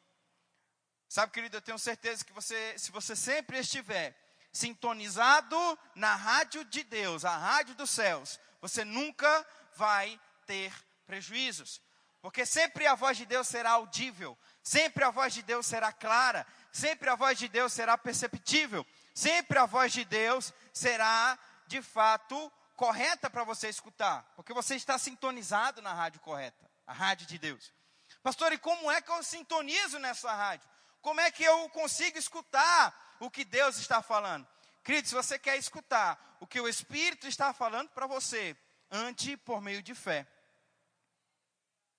Sabe, 1.10 1.34
querido, 1.34 1.58
eu 1.58 1.62
tenho 1.62 1.78
certeza 1.78 2.24
que 2.24 2.32
você, 2.32 2.80
se 2.80 2.90
você 2.90 3.18
sempre 3.18 3.60
estiver 3.60 4.29
sintonizado 4.52 5.80
na 5.96 6.16
rádio 6.16 6.64
de 6.66 6.84
Deus, 6.84 7.26
a 7.26 7.36
rádio 7.36 7.76
dos 7.76 7.90
céus, 7.90 8.40
você 8.62 8.84
nunca 8.84 9.46
vai 9.76 10.20
ter 10.46 10.74
prejuízos. 11.06 11.82
Porque 12.22 12.46
sempre 12.46 12.86
a 12.86 12.96
voz 12.96 13.18
de 13.18 13.26
Deus 13.26 13.48
será 13.48 13.72
audível, 13.72 14.38
sempre 14.62 15.04
a 15.06 15.10
voz 15.10 15.34
de 15.34 15.42
Deus 15.42 15.66
será 15.66 15.94
clara, 15.94 16.46
sempre 16.72 17.10
a 17.10 17.16
voz 17.16 17.38
de 17.38 17.48
Deus 17.48 17.72
será 17.72 17.98
perceptível, 17.98 18.86
sempre 19.16 19.58
a 19.58 19.66
voz 19.66 19.94
de 19.94 20.04
Deus 20.04 20.54
será 20.74 21.40
de 21.66 21.82
fato 21.82 22.52
correta 22.76 23.30
para 23.30 23.44
você 23.44 23.70
escutar, 23.70 24.24
porque 24.36 24.54
você 24.54 24.76
está 24.76 24.98
sintonizado 24.98 25.82
na 25.82 25.94
rádio 25.94 26.20
correta, 26.20 26.70
a 26.86 26.94
rádio 26.94 27.26
de 27.28 27.38
Deus. 27.38 27.74
Pastor, 28.22 28.52
e 28.52 28.58
como 28.58 28.92
é 28.92 29.02
que 29.02 29.12
eu 29.12 29.24
sintonizo 29.24 29.98
nessa 30.00 30.34
rádio? 30.34 30.70
Como 31.02 31.22
é 31.22 31.32
que 31.32 31.44
eu 31.44 31.70
consigo 31.70 32.18
escutar 32.18 32.94
o 33.20 33.30
que 33.30 33.44
Deus 33.44 33.78
está 33.78 34.02
falando? 34.02 34.48
Querido, 34.84 35.08
se 35.08 35.16
você 35.16 35.38
quer 35.38 35.58
escutar 35.58 36.38
o 36.40 36.48
que 36.48 36.60
o 36.60 36.68
Espírito 36.68 37.28
está 37.28 37.54
falando 37.54 37.90
para 37.90 38.08
você, 38.08 38.58
ante 38.90 39.38
por 39.38 39.62
meio 39.62 39.82
de 39.82 39.94
fé. 39.94 40.28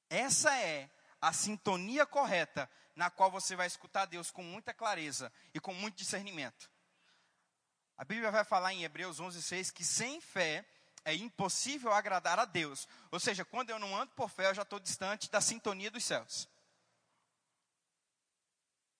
Essa 0.09 0.57
é 0.59 0.91
a 1.21 1.33
sintonia 1.33 2.05
correta 2.07 2.69
na 2.97 3.11
qual 3.11 3.31
você 3.31 3.55
vai 3.55 3.67
escutar 3.67 4.07
Deus 4.07 4.31
com 4.31 4.43
muita 4.43 4.75
clareza 4.75 5.33
e 5.55 5.61
com 5.61 5.73
muito 5.73 5.97
discernimento. 5.97 6.71
A 7.97 8.05
Bíblia 8.05 8.31
vai 8.31 8.45
falar 8.45 8.73
em 8.73 8.83
Hebreus 8.83 9.21
11:6 9.21 9.71
que 9.71 9.85
sem 9.85 10.21
fé 10.21 10.65
é 11.05 11.15
impossível 11.15 11.93
agradar 11.93 12.39
a 12.39 12.45
Deus. 12.45 12.89
Ou 13.11 13.21
seja, 13.21 13.45
quando 13.45 13.71
eu 13.71 13.79
não 13.79 13.97
ando 13.97 14.13
por 14.13 14.29
fé, 14.29 14.47
eu 14.47 14.55
já 14.55 14.63
estou 14.63 14.81
distante 14.81 15.31
da 15.31 15.41
sintonia 15.41 15.91
dos 15.91 16.05
céus. 16.05 16.49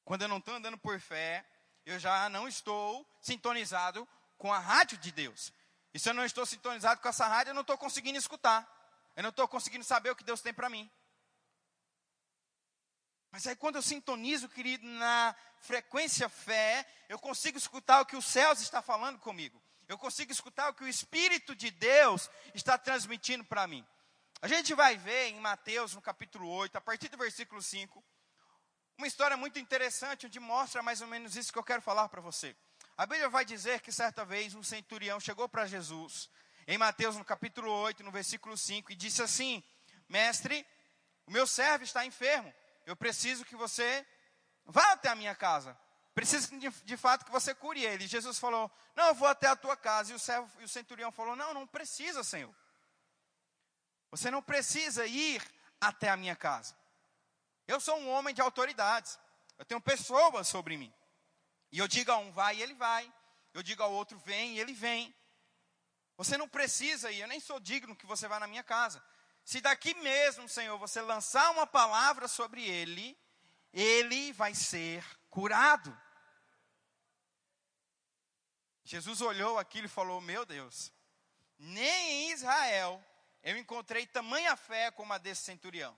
Quando 0.05 0.23
eu 0.23 0.29
não 0.29 0.39
estou 0.39 0.55
andando 0.55 0.79
por 0.79 0.99
fé, 1.01 1.45
eu 1.85 1.99
já 1.99 2.29
não 2.29 2.47
estou 2.47 3.07
sintonizado 3.21 4.07
com 4.39 4.53
a 4.53 4.59
rádio 4.59 4.99
de 4.99 5.13
Deus. 5.13 5.53
E 5.93 5.99
se 5.99 6.09
eu 6.09 6.15
não 6.15 6.25
estou 6.25 6.47
sintonizado 6.47 7.01
com 7.01 7.09
essa 7.09 7.27
rádio, 7.27 7.51
eu 7.51 7.55
não 7.55 7.63
estou 7.63 7.77
conseguindo 7.77 8.19
escutar. 8.19 8.69
Eu 9.17 9.23
não 9.23 9.31
estou 9.31 9.47
conseguindo 9.49 9.85
saber 9.85 10.11
o 10.11 10.17
que 10.17 10.25
Deus 10.25 10.41
tem 10.41 10.55
para 10.55 10.69
mim. 10.69 10.91
Mas 13.31 13.47
aí 13.47 13.55
quando 13.57 13.77
eu 13.77 13.83
sintonizo, 13.83 14.49
querido, 14.49 14.87
na 14.87 15.35
frequência 15.61 16.29
fé, 16.29 16.87
eu 17.09 17.19
consigo 17.19 17.59
escutar 17.59 18.01
o 18.01 18.07
que 18.07 18.17
os 18.17 18.25
céus 18.25 18.61
está 18.61 18.83
falando 18.83 19.19
comigo. 19.19 19.63
Eu 19.89 19.99
consigo 19.99 20.33
escutar 20.33 20.69
o 20.69 20.75
que 20.75 20.85
o 20.85 20.89
Espírito 20.89 21.55
de 21.55 21.71
Deus 21.71 22.31
está 22.55 22.79
transmitindo 22.79 23.45
para 23.45 23.67
mim. 23.67 23.87
A 24.41 24.49
gente 24.49 24.73
vai 24.75 24.97
ver 24.97 25.29
em 25.29 25.41
Mateus, 25.41 25.95
no 25.95 26.01
capítulo 26.01 26.49
8, 26.49 26.77
a 26.77 26.81
partir 26.81 27.09
do 27.09 27.19
versículo 27.19 27.61
5, 27.61 28.03
uma 29.01 29.07
história 29.07 29.37
muito 29.37 29.59
interessante, 29.59 30.27
onde 30.27 30.39
mostra 30.39 30.83
mais 30.83 31.01
ou 31.01 31.07
menos 31.07 31.35
isso 31.35 31.53
que 31.53 31.59
eu 31.59 31.65
quero 31.65 31.81
falar 31.81 32.09
para 32.09 32.21
você. 32.21 32.55
A 32.97 33.07
Bíblia 33.07 33.29
vai 33.29 33.45
dizer 33.45 33.81
que 33.81 33.91
certa 33.91 34.25
vez 34.25 34.55
um 34.55 34.63
centurião 34.63 35.19
chegou 35.19 35.49
para 35.49 35.67
Jesus, 35.67 36.29
em 36.67 36.77
Mateus, 36.77 37.17
no 37.17 37.25
capítulo 37.25 37.73
8, 37.73 38.05
no 38.05 38.11
versículo 38.11 38.57
5, 38.57 38.93
e 38.93 38.95
disse 38.95 39.23
assim: 39.23 39.65
Mestre, 40.09 40.67
o 41.27 41.31
meu 41.31 41.47
servo 41.47 41.83
está 41.83 42.05
enfermo 42.05 42.53
eu 42.87 42.97
preciso 42.97 43.45
que 43.45 43.55
você 43.55 44.05
vá 44.65 44.93
até 44.93 45.09
a 45.09 45.15
minha 45.15 45.35
casa. 45.35 45.79
Preciso 46.15 46.59
de, 46.59 46.69
de, 46.69 46.97
fato 46.97 47.25
que 47.25 47.31
você 47.31 47.55
cure 47.55 47.85
ele. 47.85 48.07
Jesus 48.07 48.39
falou: 48.39 48.71
Não, 48.97 49.07
eu 49.07 49.15
vou 49.15 49.29
até 49.29 49.47
a 49.47 49.55
tua 49.55 49.77
casa. 49.77 50.13
E 50.13 50.15
o, 50.15 50.19
servo, 50.19 50.51
e 50.61 50.65
o 50.65 50.69
centurião 50.69 51.13
falou: 51.13 51.37
Não, 51.37 51.55
não 51.55 51.67
precisa, 51.67 52.25
Senhor. 52.25 52.55
Você 54.11 54.31
não 54.31 54.43
precisa 54.43 55.07
ir 55.07 55.41
até 55.81 56.09
a 56.09 56.17
minha 56.17 56.35
casa. 56.35 56.77
Eu 57.71 57.79
sou 57.79 57.97
um 57.99 58.11
homem 58.11 58.35
de 58.35 58.41
autoridades. 58.41 59.17
Eu 59.57 59.65
tenho 59.65 59.81
pessoas 59.81 60.49
sobre 60.49 60.77
mim. 60.77 60.93
E 61.71 61.79
eu 61.79 61.87
digo 61.87 62.11
a 62.11 62.17
um 62.17 62.33
vai 62.33 62.57
e 62.57 62.63
ele 62.63 62.75
vai. 62.75 63.05
Eu 63.55 63.63
digo 63.63 63.81
ao 63.81 63.93
outro 63.93 64.19
vem 64.19 64.57
e 64.57 64.61
ele 64.61 64.73
vem. 64.73 65.15
Você 66.17 66.37
não 66.37 66.49
precisa 66.49 67.13
ir. 67.13 67.21
Eu 67.21 67.29
nem 67.29 67.39
sou 67.39 67.61
digno 67.61 67.95
que 67.95 68.07
você 68.07 68.27
vá 68.27 68.41
na 68.41 68.49
minha 68.49 68.65
casa. 68.65 69.01
Se 69.45 69.61
daqui 69.61 69.95
mesmo, 69.95 70.49
Senhor, 70.49 70.77
você 70.79 71.01
lançar 71.01 71.49
uma 71.53 71.65
palavra 71.65 72.27
sobre 72.27 72.69
ele, 72.69 73.17
ele 73.73 74.33
vai 74.33 74.53
ser 74.53 75.05
curado. 75.29 75.97
Jesus 78.83 79.21
olhou 79.21 79.61
aquilo 79.61 79.87
e 79.87 79.97
falou: 79.97 80.21
Meu 80.21 80.45
Deus, 80.45 80.93
nem 81.57 82.25
em 82.25 82.33
Israel 82.33 83.01
eu 83.45 83.57
encontrei 83.57 84.09
tamanha 84.09 84.57
fé 84.57 84.91
como 84.91 85.13
a 85.13 85.19
desse 85.19 85.43
centurião. 85.43 85.97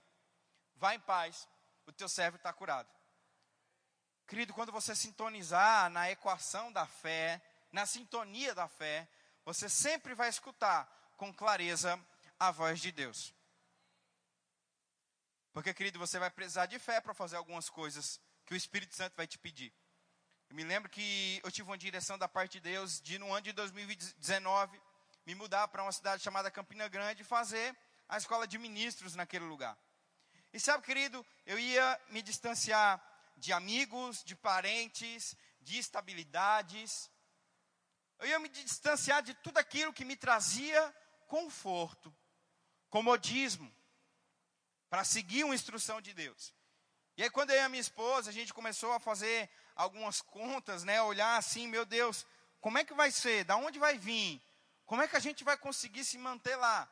Vá 0.76 0.94
em 0.94 1.00
paz, 1.00 1.48
o 1.86 1.92
teu 1.92 2.08
servo 2.08 2.36
está 2.36 2.52
curado. 2.52 2.88
Querido, 4.26 4.54
quando 4.54 4.72
você 4.72 4.94
sintonizar 4.94 5.90
na 5.90 6.10
equação 6.10 6.72
da 6.72 6.86
fé, 6.86 7.42
na 7.70 7.86
sintonia 7.86 8.54
da 8.54 8.68
fé, 8.68 9.08
você 9.44 9.68
sempre 9.68 10.14
vai 10.14 10.28
escutar 10.28 10.86
com 11.16 11.32
clareza 11.32 12.00
a 12.38 12.50
voz 12.50 12.80
de 12.80 12.90
Deus. 12.90 13.34
Porque, 15.52 15.74
querido, 15.74 15.98
você 15.98 16.18
vai 16.18 16.30
precisar 16.30 16.66
de 16.66 16.78
fé 16.78 17.00
para 17.00 17.12
fazer 17.12 17.36
algumas 17.36 17.68
coisas 17.68 18.20
que 18.46 18.54
o 18.54 18.56
Espírito 18.56 18.94
Santo 18.94 19.14
vai 19.16 19.26
te 19.26 19.38
pedir. 19.38 19.72
Eu 20.48 20.56
me 20.56 20.64
lembro 20.64 20.90
que 20.90 21.40
eu 21.44 21.50
tive 21.50 21.68
uma 21.68 21.78
direção 21.78 22.16
da 22.16 22.28
parte 22.28 22.52
de 22.52 22.60
Deus 22.60 23.00
de, 23.00 23.18
no 23.18 23.32
ano 23.32 23.42
de 23.42 23.52
2019, 23.52 24.80
me 25.26 25.34
mudar 25.34 25.68
para 25.68 25.82
uma 25.82 25.92
cidade 25.92 26.22
chamada 26.22 26.50
Campina 26.50 26.88
Grande 26.88 27.22
e 27.22 27.24
fazer 27.24 27.76
a 28.08 28.16
escola 28.16 28.46
de 28.46 28.58
ministros 28.58 29.14
naquele 29.14 29.44
lugar. 29.44 29.76
E 30.52 30.60
sabe, 30.60 30.84
querido, 30.84 31.24
eu 31.46 31.58
ia 31.58 32.00
me 32.10 32.20
distanciar 32.20 33.02
de 33.36 33.52
amigos, 33.52 34.22
de 34.22 34.36
parentes, 34.36 35.34
de 35.60 35.78
estabilidades. 35.78 37.10
Eu 38.18 38.26
ia 38.26 38.38
me 38.38 38.48
distanciar 38.48 39.22
de 39.22 39.34
tudo 39.34 39.58
aquilo 39.58 39.92
que 39.92 40.04
me 40.04 40.16
trazia 40.16 40.94
conforto, 41.26 42.14
comodismo 42.90 43.72
para 44.90 45.04
seguir 45.04 45.44
uma 45.44 45.54
instrução 45.54 46.00
de 46.02 46.12
Deus. 46.12 46.52
E 47.16 47.22
aí 47.22 47.30
quando 47.30 47.50
eu 47.50 47.56
e 47.56 47.60
a 47.60 47.68
minha 47.68 47.80
esposa, 47.80 48.28
a 48.28 48.32
gente 48.32 48.52
começou 48.52 48.92
a 48.92 49.00
fazer 49.00 49.48
algumas 49.74 50.20
contas, 50.20 50.84
né, 50.84 51.00
olhar 51.00 51.38
assim, 51.38 51.66
meu 51.66 51.86
Deus, 51.86 52.26
como 52.60 52.76
é 52.76 52.84
que 52.84 52.92
vai 52.92 53.10
ser? 53.10 53.44
Da 53.44 53.56
onde 53.56 53.78
vai 53.78 53.96
vir? 53.96 54.40
Como 54.84 55.00
é 55.00 55.08
que 55.08 55.16
a 55.16 55.20
gente 55.20 55.42
vai 55.42 55.56
conseguir 55.56 56.04
se 56.04 56.18
manter 56.18 56.56
lá? 56.56 56.88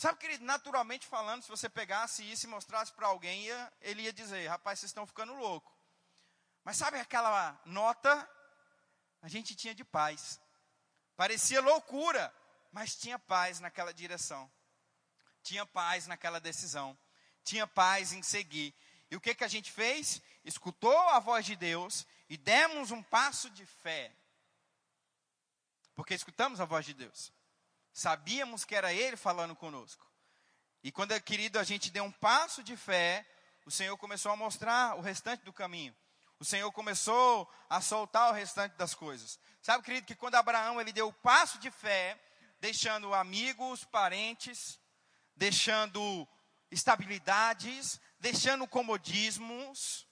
Sabe, 0.00 0.18
querido, 0.18 0.44
naturalmente 0.44 1.06
falando, 1.06 1.42
se 1.42 1.48
você 1.48 1.68
pegasse 1.68 2.22
isso 2.22 2.46
e 2.46 2.48
mostrasse 2.48 2.92
para 2.92 3.06
alguém, 3.06 3.44
ia, 3.44 3.72
ele 3.80 4.02
ia 4.02 4.12
dizer, 4.12 4.46
rapaz, 4.46 4.78
vocês 4.78 4.90
estão 4.90 5.06
ficando 5.06 5.34
louco. 5.34 5.70
Mas 6.64 6.76
sabe 6.76 6.98
aquela 6.98 7.60
nota? 7.64 8.28
A 9.20 9.28
gente 9.28 9.54
tinha 9.54 9.74
de 9.74 9.84
paz. 9.84 10.40
Parecia 11.16 11.60
loucura, 11.60 12.34
mas 12.72 12.96
tinha 12.96 13.18
paz 13.18 13.60
naquela 13.60 13.92
direção. 13.92 14.50
Tinha 15.42 15.66
paz 15.66 16.06
naquela 16.06 16.40
decisão 16.40 16.98
tinha 17.44 17.66
paz 17.66 18.12
em 18.12 18.22
seguir. 18.22 18.74
E 19.10 19.16
o 19.16 19.20
que, 19.20 19.34
que 19.34 19.44
a 19.44 19.48
gente 19.48 19.70
fez? 19.70 20.22
Escutou 20.44 20.96
a 21.10 21.18
voz 21.18 21.44
de 21.44 21.56
Deus 21.56 22.06
e 22.28 22.36
demos 22.36 22.90
um 22.90 23.02
passo 23.02 23.50
de 23.50 23.66
fé. 23.66 24.12
Porque 25.94 26.14
escutamos 26.14 26.60
a 26.60 26.64
voz 26.64 26.86
de 26.86 26.94
Deus. 26.94 27.32
Sabíamos 27.92 28.64
que 28.64 28.74
era 28.74 28.92
Ele 28.92 29.16
falando 29.16 29.54
conosco. 29.54 30.06
E 30.82 30.90
quando, 30.90 31.18
querido, 31.20 31.58
a 31.58 31.64
gente 31.64 31.90
deu 31.90 32.04
um 32.04 32.12
passo 32.12 32.62
de 32.62 32.76
fé, 32.76 33.26
o 33.66 33.70
Senhor 33.70 33.96
começou 33.96 34.32
a 34.32 34.36
mostrar 34.36 34.96
o 34.96 35.00
restante 35.00 35.44
do 35.44 35.52
caminho. 35.52 35.94
O 36.38 36.44
Senhor 36.44 36.72
começou 36.72 37.50
a 37.68 37.80
soltar 37.82 38.30
o 38.30 38.34
restante 38.34 38.74
das 38.76 38.94
coisas. 38.94 39.38
Sabe, 39.60 39.84
querido, 39.84 40.06
que 40.06 40.14
quando 40.14 40.36
Abraão 40.36 40.80
ele 40.80 40.92
deu 40.92 41.08
o 41.08 41.12
passo 41.12 41.58
de 41.58 41.70
fé, 41.70 42.18
deixando 42.58 43.12
amigos, 43.12 43.84
parentes, 43.84 44.80
deixando 45.36 46.26
estabilidades, 46.70 48.00
deixando 48.18 48.66
comodismos. 48.66 50.06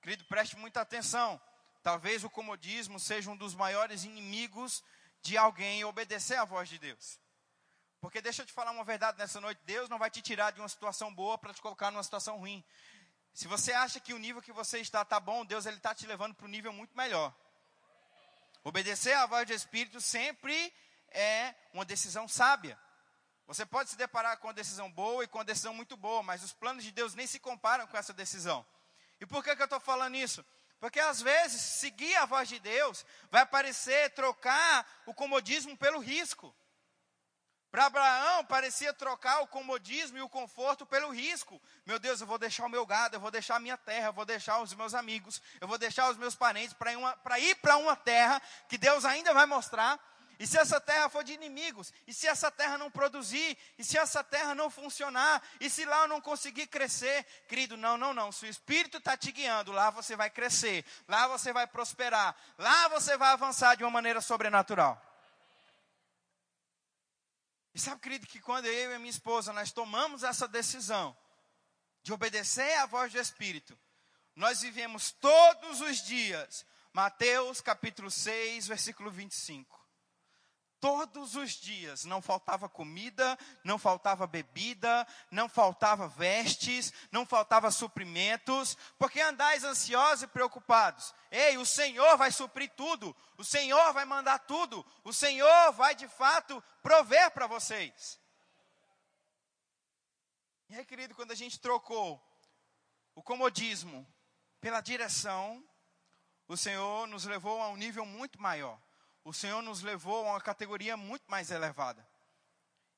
Querido, 0.00 0.24
preste 0.26 0.56
muita 0.56 0.80
atenção. 0.80 1.40
Talvez 1.82 2.22
o 2.22 2.30
comodismo 2.30 3.00
seja 3.00 3.30
um 3.30 3.36
dos 3.36 3.54
maiores 3.54 4.04
inimigos 4.04 4.82
de 5.24 5.38
alguém 5.38 5.82
obedecer 5.84 6.36
à 6.36 6.44
voz 6.44 6.68
de 6.68 6.78
Deus. 6.78 7.18
Porque 7.98 8.20
deixa 8.20 8.42
eu 8.42 8.46
te 8.46 8.52
falar 8.52 8.70
uma 8.72 8.84
verdade 8.84 9.16
nessa 9.16 9.40
noite: 9.40 9.58
Deus 9.64 9.88
não 9.88 9.98
vai 9.98 10.10
te 10.10 10.20
tirar 10.20 10.50
de 10.52 10.60
uma 10.60 10.68
situação 10.68 11.12
boa 11.12 11.38
para 11.38 11.54
te 11.54 11.62
colocar 11.62 11.90
numa 11.90 12.02
situação 12.02 12.36
ruim. 12.36 12.62
Se 13.32 13.48
você 13.48 13.72
acha 13.72 13.98
que 13.98 14.12
o 14.12 14.18
nível 14.18 14.42
que 14.42 14.52
você 14.52 14.78
está 14.78 15.00
está 15.00 15.18
bom, 15.18 15.44
Deus 15.44 15.64
ele 15.64 15.78
está 15.78 15.94
te 15.94 16.06
levando 16.06 16.34
para 16.34 16.44
um 16.44 16.50
nível 16.50 16.72
muito 16.74 16.94
melhor. 16.94 17.34
Obedecer 18.62 19.14
à 19.14 19.24
voz 19.24 19.46
do 19.46 19.54
Espírito 19.54 19.98
sempre 19.98 20.72
é 21.10 21.54
uma 21.72 21.86
decisão 21.86 22.28
sábia. 22.28 22.78
Você 23.46 23.64
pode 23.64 23.90
se 23.90 23.96
deparar 23.96 24.36
com 24.38 24.48
uma 24.48 24.54
decisão 24.54 24.92
boa 24.92 25.24
e 25.24 25.26
com 25.26 25.38
uma 25.38 25.44
decisão 25.44 25.72
muito 25.72 25.96
boa, 25.96 26.22
mas 26.22 26.44
os 26.44 26.52
planos 26.52 26.84
de 26.84 26.92
Deus 26.92 27.14
nem 27.14 27.26
se 27.26 27.40
comparam 27.40 27.86
com 27.86 27.96
essa 27.96 28.12
decisão. 28.12 28.64
E 29.20 29.26
por 29.26 29.42
que, 29.42 29.56
que 29.56 29.62
eu 29.62 29.64
estou 29.64 29.80
falando 29.80 30.16
isso? 30.16 30.44
Porque 30.84 31.00
às 31.00 31.22
vezes 31.22 31.62
seguir 31.62 32.14
a 32.16 32.26
voz 32.26 32.46
de 32.46 32.58
Deus 32.58 33.06
vai 33.30 33.46
parecer 33.46 34.10
trocar 34.10 34.86
o 35.06 35.14
comodismo 35.14 35.74
pelo 35.78 35.98
risco. 35.98 36.54
Para 37.70 37.86
Abraão 37.86 38.44
parecia 38.44 38.92
trocar 38.92 39.40
o 39.40 39.46
comodismo 39.46 40.18
e 40.18 40.20
o 40.20 40.28
conforto 40.28 40.84
pelo 40.84 41.08
risco. 41.08 41.58
Meu 41.86 41.98
Deus, 41.98 42.20
eu 42.20 42.26
vou 42.26 42.36
deixar 42.36 42.66
o 42.66 42.68
meu 42.68 42.84
gado, 42.84 43.16
eu 43.16 43.20
vou 43.20 43.30
deixar 43.30 43.56
a 43.56 43.60
minha 43.60 43.78
terra, 43.78 44.08
eu 44.08 44.12
vou 44.12 44.26
deixar 44.26 44.60
os 44.60 44.74
meus 44.74 44.92
amigos, 44.92 45.40
eu 45.58 45.66
vou 45.66 45.78
deixar 45.78 46.10
os 46.10 46.18
meus 46.18 46.36
parentes 46.36 46.74
para 46.74 47.38
ir 47.38 47.54
para 47.62 47.78
uma 47.78 47.96
terra 47.96 48.42
que 48.68 48.76
Deus 48.76 49.06
ainda 49.06 49.32
vai 49.32 49.46
mostrar 49.46 49.98
e 50.38 50.46
se 50.46 50.58
essa 50.58 50.80
terra 50.80 51.08
for 51.08 51.22
de 51.22 51.32
inimigos? 51.32 51.92
E 52.06 52.12
se 52.12 52.26
essa 52.26 52.50
terra 52.50 52.76
não 52.76 52.90
produzir? 52.90 53.56
E 53.78 53.84
se 53.84 53.96
essa 53.96 54.24
terra 54.24 54.54
não 54.54 54.68
funcionar? 54.68 55.42
E 55.60 55.70
se 55.70 55.84
lá 55.84 56.02
eu 56.02 56.08
não 56.08 56.20
conseguir 56.20 56.66
crescer? 56.66 57.24
Querido, 57.48 57.76
não, 57.76 57.96
não, 57.96 58.12
não. 58.12 58.32
Se 58.32 58.46
o 58.46 58.48
Espírito 58.48 58.98
está 58.98 59.16
te 59.16 59.30
guiando, 59.30 59.70
lá 59.70 59.90
você 59.90 60.16
vai 60.16 60.28
crescer. 60.30 60.84
Lá 61.06 61.28
você 61.28 61.52
vai 61.52 61.66
prosperar. 61.66 62.36
Lá 62.58 62.88
você 62.88 63.16
vai 63.16 63.30
avançar 63.30 63.76
de 63.76 63.84
uma 63.84 63.90
maneira 63.90 64.20
sobrenatural. 64.20 65.00
E 67.72 67.80
sabe, 67.80 68.00
querido, 68.00 68.26
que 68.26 68.40
quando 68.40 68.66
eu 68.66 68.94
e 68.94 68.98
minha 68.98 69.10
esposa 69.10 69.52
nós 69.52 69.72
tomamos 69.72 70.22
essa 70.22 70.48
decisão 70.48 71.16
de 72.02 72.12
obedecer 72.12 72.74
à 72.78 72.86
voz 72.86 73.12
do 73.12 73.18
Espírito, 73.18 73.78
nós 74.34 74.62
vivemos 74.62 75.12
todos 75.12 75.80
os 75.80 75.98
dias. 76.02 76.66
Mateus 76.92 77.60
capítulo 77.60 78.10
6, 78.10 78.66
versículo 78.68 79.10
25 79.10 79.83
todos 80.84 81.34
os 81.34 81.52
dias. 81.52 82.04
Não 82.04 82.20
faltava 82.20 82.68
comida, 82.68 83.38
não 83.64 83.78
faltava 83.78 84.26
bebida, 84.26 85.06
não 85.30 85.48
faltava 85.48 86.06
vestes, 86.06 86.92
não 87.10 87.24
faltava 87.24 87.70
suprimentos, 87.70 88.76
porque 88.98 89.18
andais 89.18 89.64
ansiosos 89.64 90.24
e 90.24 90.26
preocupados. 90.26 91.14
Ei, 91.30 91.56
o 91.56 91.64
Senhor 91.64 92.18
vai 92.18 92.30
suprir 92.30 92.70
tudo, 92.76 93.16
o 93.38 93.42
Senhor 93.42 93.94
vai 93.94 94.04
mandar 94.04 94.40
tudo, 94.40 94.84
o 95.02 95.10
Senhor 95.10 95.72
vai 95.72 95.94
de 95.94 96.06
fato 96.06 96.62
prover 96.82 97.30
para 97.30 97.46
vocês. 97.46 98.20
E 100.68 100.76
aí, 100.76 100.84
querido, 100.84 101.14
quando 101.14 101.32
a 101.32 101.34
gente 101.34 101.58
trocou 101.58 102.22
o 103.14 103.22
comodismo 103.22 104.06
pela 104.60 104.82
direção, 104.82 105.64
o 106.46 106.58
Senhor 106.58 107.06
nos 107.06 107.24
levou 107.24 107.62
a 107.62 107.70
um 107.70 107.76
nível 107.76 108.04
muito 108.04 108.38
maior 108.38 108.78
o 109.24 109.32
Senhor 109.32 109.62
nos 109.62 109.80
levou 109.80 110.26
a 110.26 110.32
uma 110.32 110.40
categoria 110.40 110.96
muito 110.96 111.24
mais 111.28 111.50
elevada. 111.50 112.06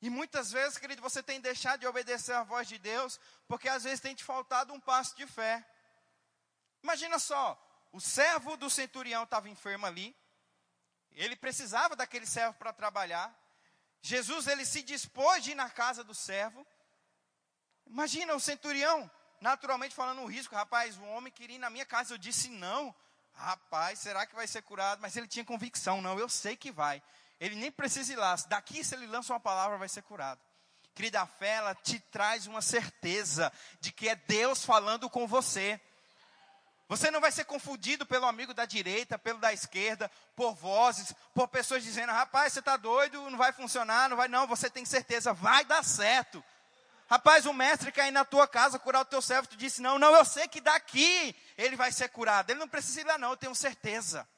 E 0.02 0.10
muitas 0.10 0.50
vezes, 0.50 0.76
querido, 0.76 1.00
você 1.00 1.22
tem 1.22 1.40
deixado 1.40 1.80
de 1.80 1.86
obedecer 1.86 2.34
à 2.34 2.42
voz 2.42 2.68
de 2.68 2.78
Deus, 2.78 3.18
porque 3.46 3.68
às 3.68 3.84
vezes 3.84 4.00
tem 4.00 4.14
te 4.14 4.24
faltado 4.24 4.72
um 4.72 4.80
passo 4.80 5.16
de 5.16 5.26
fé. 5.26 5.64
Imagina 6.82 7.18
só, 7.18 7.58
o 7.92 8.00
servo 8.00 8.56
do 8.56 8.68
centurião 8.68 9.22
estava 9.22 9.48
enfermo 9.48 9.86
ali, 9.86 10.14
ele 11.12 11.34
precisava 11.34 11.96
daquele 11.96 12.26
servo 12.26 12.58
para 12.58 12.72
trabalhar. 12.72 13.34
Jesus, 14.02 14.46
ele 14.46 14.64
se 14.66 14.82
dispôs 14.82 15.42
de 15.42 15.52
ir 15.52 15.54
na 15.54 15.70
casa 15.70 16.04
do 16.04 16.14
servo. 16.14 16.66
Imagina 17.86 18.34
o 18.34 18.40
centurião, 18.40 19.10
naturalmente 19.40 19.94
falando 19.94 20.20
um 20.20 20.26
risco, 20.26 20.54
rapaz, 20.54 20.98
o 20.98 21.04
homem 21.04 21.32
queria 21.32 21.56
ir 21.56 21.60
na 21.60 21.70
minha 21.70 21.86
casa, 21.86 22.14
eu 22.14 22.18
disse 22.18 22.50
não. 22.50 22.94
Rapaz, 23.36 23.98
será 23.98 24.26
que 24.26 24.34
vai 24.34 24.46
ser 24.46 24.62
curado? 24.62 25.00
Mas 25.00 25.14
ele 25.16 25.28
tinha 25.28 25.44
convicção, 25.44 26.00
não, 26.00 26.18
eu 26.18 26.28
sei 26.28 26.56
que 26.56 26.72
vai. 26.72 27.02
Ele 27.38 27.54
nem 27.54 27.70
precisa 27.70 28.12
ir 28.12 28.16
lá. 28.16 28.34
Daqui, 28.48 28.82
se 28.82 28.94
ele 28.94 29.06
lança 29.06 29.32
uma 29.32 29.40
palavra, 29.40 29.76
vai 29.76 29.88
ser 29.88 30.02
curado. 30.02 30.40
Querida, 30.94 31.26
fé, 31.26 31.56
ela 31.56 31.74
te 31.74 32.00
traz 32.00 32.46
uma 32.46 32.62
certeza 32.62 33.52
de 33.80 33.92
que 33.92 34.08
é 34.08 34.16
Deus 34.16 34.64
falando 34.64 35.10
com 35.10 35.26
você. 35.26 35.78
Você 36.88 37.10
não 37.10 37.20
vai 37.20 37.30
ser 37.30 37.44
confundido 37.44 38.06
pelo 38.06 38.26
amigo 38.26 38.54
da 38.54 38.64
direita, 38.64 39.18
pelo 39.18 39.38
da 39.38 39.52
esquerda, 39.52 40.10
por 40.34 40.54
vozes, 40.54 41.12
por 41.34 41.48
pessoas 41.48 41.82
dizendo: 41.82 42.12
rapaz, 42.12 42.52
você 42.52 42.60
está 42.60 42.76
doido, 42.76 43.28
não 43.28 43.36
vai 43.36 43.52
funcionar, 43.52 44.08
não 44.08 44.16
vai. 44.16 44.28
Não, 44.28 44.46
você 44.46 44.70
tem 44.70 44.84
certeza, 44.84 45.34
vai 45.34 45.64
dar 45.64 45.84
certo. 45.84 46.42
Rapaz, 47.08 47.46
o 47.46 47.52
mestre 47.52 47.92
quer 47.92 48.08
ir 48.08 48.10
na 48.10 48.24
tua 48.24 48.48
casa 48.48 48.80
curar 48.80 49.02
o 49.02 49.04
teu 49.04 49.22
servo. 49.22 49.48
Tu 49.48 49.56
disse, 49.56 49.80
não, 49.80 49.98
não, 49.98 50.14
eu 50.14 50.24
sei 50.24 50.48
que 50.48 50.60
daqui 50.60 51.36
ele 51.56 51.76
vai 51.76 51.92
ser 51.92 52.08
curado. 52.08 52.50
Ele 52.50 52.58
não 52.58 52.68
precisa 52.68 53.00
ir 53.00 53.04
lá, 53.04 53.16
não, 53.16 53.30
eu 53.30 53.36
tenho 53.36 53.54
certeza. 53.54 54.28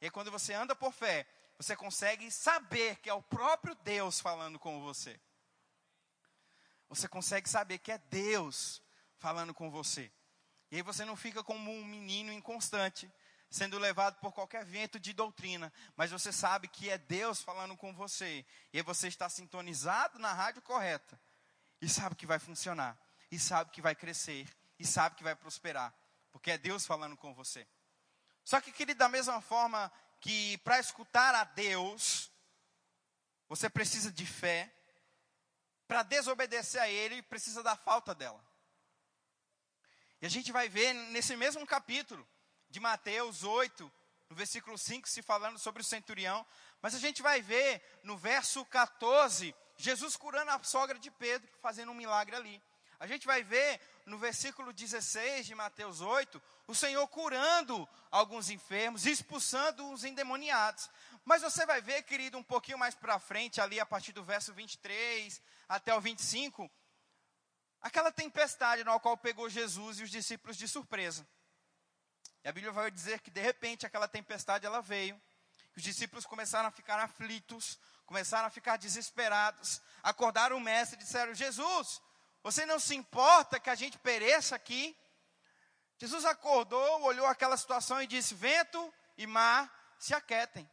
E 0.00 0.10
quando 0.10 0.30
você 0.30 0.52
anda 0.52 0.74
por 0.74 0.92
fé, 0.92 1.26
você 1.56 1.74
consegue 1.74 2.30
saber 2.30 2.96
que 2.96 3.08
é 3.08 3.14
o 3.14 3.22
próprio 3.22 3.74
Deus 3.76 4.20
falando 4.20 4.58
com 4.58 4.82
você. 4.82 5.18
Você 6.90 7.08
consegue 7.08 7.48
saber 7.48 7.78
que 7.78 7.90
é 7.90 7.96
Deus 7.96 8.82
falando 9.16 9.54
com 9.54 9.70
você. 9.70 10.12
E 10.70 10.76
aí 10.76 10.82
você 10.82 11.06
não 11.06 11.16
fica 11.16 11.42
como 11.42 11.70
um 11.70 11.84
menino 11.86 12.30
inconstante, 12.32 13.10
sendo 13.48 13.78
levado 13.78 14.20
por 14.20 14.32
qualquer 14.32 14.64
vento 14.66 15.00
de 15.00 15.14
doutrina, 15.14 15.72
mas 15.96 16.10
você 16.10 16.32
sabe 16.32 16.68
que 16.68 16.90
é 16.90 16.98
Deus 16.98 17.40
falando 17.40 17.76
com 17.76 17.94
você. 17.94 18.44
E 18.74 18.78
aí 18.78 18.82
você 18.82 19.08
está 19.08 19.30
sintonizado 19.30 20.18
na 20.18 20.34
rádio 20.34 20.60
correta 20.60 21.18
e 21.84 21.88
sabe 21.88 22.16
que 22.16 22.24
vai 22.24 22.38
funcionar, 22.38 22.98
e 23.30 23.38
sabe 23.38 23.70
que 23.70 23.82
vai 23.82 23.94
crescer, 23.94 24.48
e 24.78 24.86
sabe 24.86 25.16
que 25.16 25.22
vai 25.22 25.36
prosperar, 25.36 25.94
porque 26.32 26.50
é 26.50 26.56
Deus 26.56 26.86
falando 26.86 27.14
com 27.14 27.34
você. 27.34 27.66
Só 28.42 28.58
que, 28.58 28.72
querido, 28.72 28.98
da 28.98 29.08
mesma 29.08 29.42
forma 29.42 29.92
que 30.18 30.56
para 30.58 30.78
escutar 30.78 31.34
a 31.34 31.44
Deus, 31.44 32.30
você 33.50 33.68
precisa 33.68 34.10
de 34.10 34.24
fé, 34.24 34.74
para 35.86 36.02
desobedecer 36.02 36.80
a 36.80 36.88
Ele, 36.88 37.20
precisa 37.20 37.62
da 37.62 37.76
falta 37.76 38.14
dela. 38.14 38.42
E 40.22 40.26
a 40.26 40.30
gente 40.30 40.50
vai 40.50 40.70
ver 40.70 40.94
nesse 40.94 41.36
mesmo 41.36 41.66
capítulo 41.66 42.26
de 42.70 42.80
Mateus 42.80 43.44
8, 43.44 43.92
no 44.30 44.34
versículo 44.34 44.78
5, 44.78 45.06
se 45.06 45.20
falando 45.20 45.58
sobre 45.58 45.82
o 45.82 45.84
centurião, 45.84 46.46
mas 46.80 46.94
a 46.94 46.98
gente 46.98 47.20
vai 47.20 47.42
ver 47.42 48.00
no 48.02 48.16
verso 48.16 48.64
14 48.64 49.54
Jesus 49.76 50.16
curando 50.16 50.50
a 50.50 50.62
sogra 50.62 50.98
de 50.98 51.10
Pedro, 51.10 51.48
fazendo 51.60 51.90
um 51.90 51.94
milagre 51.94 52.36
ali. 52.36 52.62
A 53.00 53.06
gente 53.06 53.26
vai 53.26 53.42
ver 53.42 53.80
no 54.06 54.18
versículo 54.18 54.72
16 54.72 55.46
de 55.46 55.54
Mateus 55.54 56.00
8, 56.00 56.40
o 56.66 56.74
Senhor 56.74 57.06
curando 57.08 57.88
alguns 58.10 58.50
enfermos, 58.50 59.06
expulsando 59.06 59.90
os 59.90 60.04
endemoniados. 60.04 60.88
Mas 61.24 61.42
você 61.42 61.66
vai 61.66 61.80
ver, 61.80 62.02
querido, 62.02 62.38
um 62.38 62.42
pouquinho 62.42 62.78
mais 62.78 62.94
para 62.94 63.18
frente, 63.18 63.60
ali 63.60 63.80
a 63.80 63.86
partir 63.86 64.12
do 64.12 64.22
verso 64.22 64.52
23 64.52 65.40
até 65.68 65.94
o 65.94 66.00
25, 66.00 66.70
aquela 67.80 68.12
tempestade 68.12 68.84
na 68.84 68.98
qual 69.00 69.16
pegou 69.16 69.48
Jesus 69.48 69.98
e 69.98 70.02
os 70.02 70.10
discípulos 70.10 70.56
de 70.56 70.68
surpresa. 70.68 71.26
E 72.44 72.48
a 72.48 72.52
Bíblia 72.52 72.72
vai 72.72 72.90
dizer 72.90 73.20
que 73.20 73.30
de 73.30 73.40
repente 73.40 73.86
aquela 73.86 74.06
tempestade 74.06 74.66
ela 74.66 74.82
veio, 74.82 75.20
os 75.76 75.82
discípulos 75.82 76.26
começaram 76.26 76.68
a 76.68 76.70
ficar 76.70 77.00
aflitos, 77.00 77.78
começaram 78.06 78.46
a 78.46 78.50
ficar 78.50 78.76
desesperados, 78.76 79.80
acordaram 80.02 80.56
o 80.56 80.60
mestre 80.60 80.96
e 80.96 81.02
disseram: 81.02 81.34
Jesus, 81.34 82.00
você 82.42 82.66
não 82.66 82.78
se 82.78 82.94
importa 82.94 83.58
que 83.58 83.70
a 83.70 83.74
gente 83.74 83.98
pereça 83.98 84.54
aqui? 84.54 84.96
Jesus 85.98 86.24
acordou, 86.24 87.02
olhou 87.02 87.26
aquela 87.26 87.56
situação 87.56 88.02
e 88.02 88.06
disse: 88.06 88.34
Vento 88.34 88.92
e 89.16 89.26
mar 89.26 89.72
se 89.98 90.14
aquietem. 90.14 90.68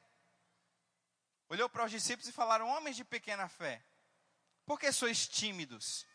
Olhou 1.48 1.70
para 1.70 1.86
os 1.86 1.92
discípulos 1.92 2.28
e 2.28 2.34
falaram: 2.34 2.68
Homens 2.68 2.96
de 2.96 3.06
pequena 3.06 3.48
fé, 3.48 3.84
por 4.66 4.80
que 4.80 4.92
sois 4.92 5.28
tímidos? 5.28 6.06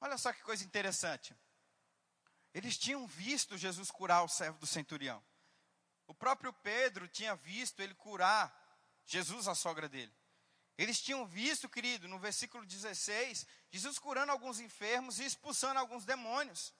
Olha 0.00 0.16
só 0.18 0.32
que 0.32 0.42
coisa 0.42 0.64
interessante. 0.64 1.34
Eles 2.52 2.78
tinham 2.78 3.06
visto 3.06 3.58
Jesus 3.58 3.90
curar 3.90 4.22
o 4.22 4.28
servo 4.28 4.58
do 4.58 4.66
centurião. 4.66 5.24
O 6.06 6.14
próprio 6.14 6.52
Pedro 6.52 7.08
tinha 7.08 7.34
visto 7.34 7.80
ele 7.80 7.94
curar 7.94 8.63
Jesus, 9.06 9.48
a 9.48 9.54
sogra 9.54 9.88
dele. 9.88 10.14
Eles 10.76 11.00
tinham 11.00 11.26
visto, 11.26 11.68
querido, 11.68 12.08
no 12.08 12.18
versículo 12.18 12.66
16, 12.66 13.46
Jesus 13.70 13.98
curando 13.98 14.32
alguns 14.32 14.58
enfermos 14.58 15.20
e 15.20 15.24
expulsando 15.24 15.78
alguns 15.78 16.04
demônios. 16.04 16.72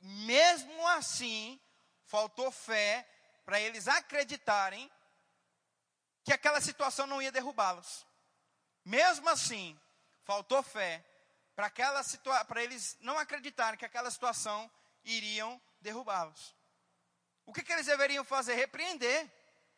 Mesmo 0.00 0.86
assim, 0.88 1.60
faltou 2.04 2.50
fé 2.50 3.06
para 3.44 3.60
eles 3.60 3.86
acreditarem 3.86 4.90
que 6.24 6.32
aquela 6.32 6.60
situação 6.60 7.06
não 7.06 7.20
ia 7.20 7.30
derrubá-los. 7.30 8.06
Mesmo 8.84 9.28
assim, 9.28 9.78
faltou 10.24 10.62
fé 10.62 11.04
para 11.54 11.66
aquela 11.66 12.02
para 12.46 12.62
eles 12.62 12.96
não 13.00 13.18
acreditarem 13.18 13.78
que 13.78 13.84
aquela 13.84 14.10
situação 14.10 14.70
iriam 15.04 15.60
derrubá-los. 15.80 16.54
O 17.46 17.52
que, 17.52 17.62
que 17.62 17.72
eles 17.72 17.86
deveriam 17.86 18.24
fazer? 18.24 18.54
Repreender. 18.54 19.30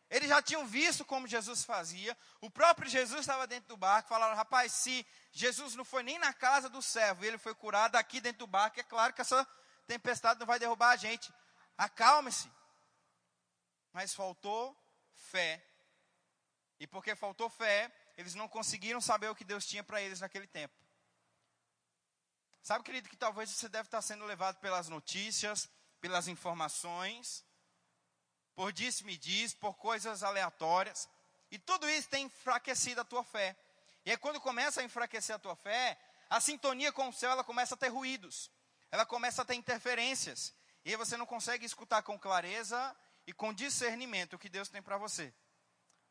Eles 0.08 0.28
já 0.28 0.40
tinham 0.40 0.66
visto 0.66 1.04
como 1.04 1.26
Jesus 1.26 1.64
fazia. 1.64 2.16
O 2.40 2.48
próprio 2.48 2.88
Jesus 2.88 3.20
estava 3.20 3.46
dentro 3.46 3.68
do 3.68 3.76
barco. 3.76 4.08
Falaram, 4.08 4.36
rapaz, 4.36 4.72
se 4.72 5.04
Jesus 5.32 5.74
não 5.74 5.84
foi 5.84 6.02
nem 6.02 6.18
na 6.18 6.32
casa 6.32 6.68
do 6.68 6.80
servo, 6.80 7.24
ele 7.24 7.38
foi 7.38 7.54
curado 7.54 7.96
aqui 7.96 8.20
dentro 8.20 8.40
do 8.40 8.46
barco, 8.46 8.78
é 8.78 8.84
claro 8.84 9.12
que 9.12 9.20
essa 9.20 9.46
tempestade 9.86 10.38
não 10.38 10.46
vai 10.46 10.58
derrubar 10.58 10.90
a 10.90 10.96
gente. 10.96 11.32
Acalme-se. 11.76 12.50
mas 13.92 14.14
faltou 14.14 14.76
fé. 15.14 15.64
E 16.78 16.86
porque 16.86 17.16
faltou 17.16 17.48
fé, 17.48 17.90
eles 18.16 18.34
não 18.34 18.48
conseguiram 18.48 19.00
saber 19.00 19.28
o 19.28 19.34
que 19.34 19.44
Deus 19.44 19.66
tinha 19.66 19.82
para 19.82 20.00
eles 20.00 20.20
naquele 20.20 20.46
tempo. 20.46 20.74
Sabe, 22.62 22.84
querido, 22.84 23.08
que 23.08 23.16
talvez 23.16 23.48
você 23.48 23.68
deve 23.68 23.86
estar 23.86 24.02
sendo 24.02 24.24
levado 24.24 24.58
pelas 24.58 24.88
notícias, 24.88 25.68
pelas 26.00 26.28
informações, 26.28 27.45
por 28.56 28.72
disse-me 28.72 29.16
diz, 29.16 29.54
por 29.54 29.74
coisas 29.74 30.22
aleatórias. 30.22 31.08
E 31.50 31.58
tudo 31.58 31.88
isso 31.88 32.08
tem 32.08 32.24
enfraquecido 32.24 33.02
a 33.02 33.04
tua 33.04 33.22
fé. 33.22 33.54
E 34.04 34.10
aí 34.10 34.16
quando 34.16 34.40
começa 34.40 34.80
a 34.80 34.84
enfraquecer 34.84 35.36
a 35.36 35.38
tua 35.38 35.54
fé, 35.54 35.96
a 36.28 36.40
sintonia 36.40 36.90
com 36.90 37.08
o 37.08 37.12
céu, 37.12 37.30
ela 37.30 37.44
começa 37.44 37.74
a 37.74 37.78
ter 37.78 37.88
ruídos. 37.88 38.50
Ela 38.90 39.04
começa 39.04 39.42
a 39.42 39.44
ter 39.44 39.54
interferências. 39.54 40.54
E 40.84 40.90
aí 40.90 40.96
você 40.96 41.16
não 41.16 41.26
consegue 41.26 41.66
escutar 41.66 42.02
com 42.02 42.18
clareza 42.18 42.96
e 43.26 43.32
com 43.32 43.52
discernimento 43.52 44.34
o 44.34 44.38
que 44.38 44.48
Deus 44.48 44.68
tem 44.68 44.80
para 44.80 44.96
você. 44.96 45.32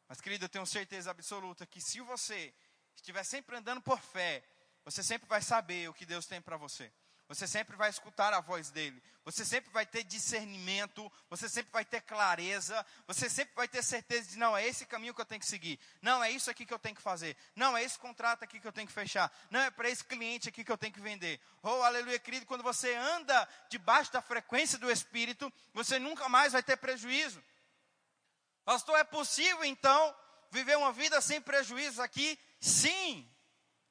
Mas, 0.07 0.21
querido, 0.21 0.45
eu 0.45 0.49
tenho 0.49 0.65
certeza 0.67 1.09
absoluta 1.09 1.65
que 1.65 1.81
se 1.81 1.99
você 2.01 2.53
estiver 2.95 3.23
sempre 3.23 3.57
andando 3.57 3.81
por 3.81 3.99
fé, 3.99 4.43
você 4.83 5.01
sempre 5.01 5.27
vai 5.27 5.41
saber 5.41 5.89
o 5.89 5.93
que 5.93 6.05
Deus 6.05 6.27
tem 6.27 6.39
para 6.39 6.57
você. 6.57 6.93
Você 7.27 7.47
sempre 7.47 7.75
vai 7.75 7.89
escutar 7.89 8.33
a 8.33 8.39
voz 8.39 8.69
dele. 8.69 9.01
Você 9.23 9.43
sempre 9.43 9.71
vai 9.71 9.85
ter 9.85 10.03
discernimento. 10.03 11.11
Você 11.29 11.49
sempre 11.49 11.71
vai 11.71 11.83
ter 11.83 12.01
clareza. 12.01 12.85
Você 13.07 13.27
sempre 13.27 13.55
vai 13.55 13.67
ter 13.67 13.83
certeza 13.83 14.29
de 14.29 14.37
não 14.37 14.55
é 14.55 14.67
esse 14.67 14.85
caminho 14.85 15.13
que 15.13 15.21
eu 15.21 15.25
tenho 15.25 15.41
que 15.41 15.47
seguir. 15.47 15.79
Não 16.01 16.23
é 16.23 16.29
isso 16.29 16.51
aqui 16.51 16.65
que 16.65 16.73
eu 16.73 16.77
tenho 16.77 16.95
que 16.95 17.01
fazer. 17.01 17.35
Não 17.55 17.75
é 17.75 17.83
esse 17.83 17.97
contrato 17.97 18.43
aqui 18.43 18.59
que 18.59 18.67
eu 18.67 18.71
tenho 18.71 18.87
que 18.87 18.93
fechar. 18.93 19.31
Não 19.49 19.59
é 19.59 19.71
para 19.71 19.89
esse 19.89 20.03
cliente 20.03 20.49
aqui 20.49 20.63
que 20.63 20.71
eu 20.71 20.77
tenho 20.77 20.93
que 20.93 21.01
vender. 21.01 21.41
Oh, 21.63 21.81
aleluia, 21.81 22.19
querido. 22.19 22.45
Quando 22.45 22.63
você 22.63 22.93
anda 22.93 23.49
debaixo 23.69 24.13
da 24.13 24.21
frequência 24.21 24.77
do 24.77 24.91
Espírito, 24.91 25.51
você 25.73 25.97
nunca 25.97 26.29
mais 26.29 26.53
vai 26.53 26.61
ter 26.61 26.77
prejuízo. 26.77 27.43
Pastor, 28.63 28.99
é 28.99 29.03
possível 29.03 29.63
então 29.65 30.15
viver 30.51 30.77
uma 30.77 30.91
vida 30.91 31.19
sem 31.21 31.41
prejuízo 31.41 32.01
aqui? 32.01 32.39
Sim, 32.59 33.27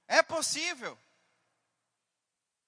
é 0.06 0.22
possível. 0.22 0.98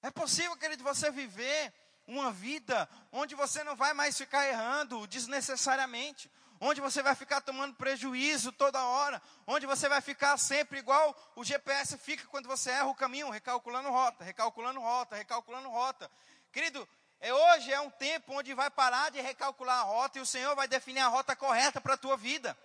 É 0.07 0.11
possível, 0.11 0.55
querido, 0.55 0.85
você 0.85 1.11
viver 1.11 1.73
uma 2.07 2.31
vida 2.31 2.87
onde 3.11 3.35
você 3.35 3.61
não 3.61 3.75
vai 3.75 3.93
mais 3.93 4.17
ficar 4.17 4.47
errando 4.47 5.05
desnecessariamente, 5.05 6.31
onde 6.61 6.79
você 6.79 7.03
vai 7.03 7.13
ficar 7.13 7.41
tomando 7.41 7.75
prejuízo 7.75 8.53
toda 8.53 8.81
hora, 8.81 9.21
onde 9.45 9.65
você 9.65 9.89
vai 9.89 9.99
ficar 9.99 10.37
sempre 10.37 10.79
igual 10.79 11.13
o 11.35 11.43
GPS 11.43 11.97
fica 11.97 12.25
quando 12.27 12.47
você 12.47 12.71
erra 12.71 12.85
o 12.85 12.95
caminho, 12.95 13.29
recalculando 13.29 13.89
rota, 13.89 14.23
recalculando 14.23 14.79
rota, 14.79 15.17
recalculando 15.17 15.67
rota. 15.67 16.09
Querido, 16.53 16.87
é, 17.19 17.33
hoje 17.33 17.73
é 17.73 17.81
um 17.81 17.89
tempo 17.89 18.31
onde 18.31 18.53
vai 18.53 18.69
parar 18.71 19.11
de 19.11 19.19
recalcular 19.19 19.79
a 19.79 19.83
rota 19.83 20.19
e 20.19 20.21
o 20.21 20.25
Senhor 20.25 20.55
vai 20.55 20.69
definir 20.69 21.01
a 21.01 21.09
rota 21.09 21.35
correta 21.35 21.81
para 21.81 21.95
a 21.95 21.97
tua 21.97 22.15
vida. 22.15 22.57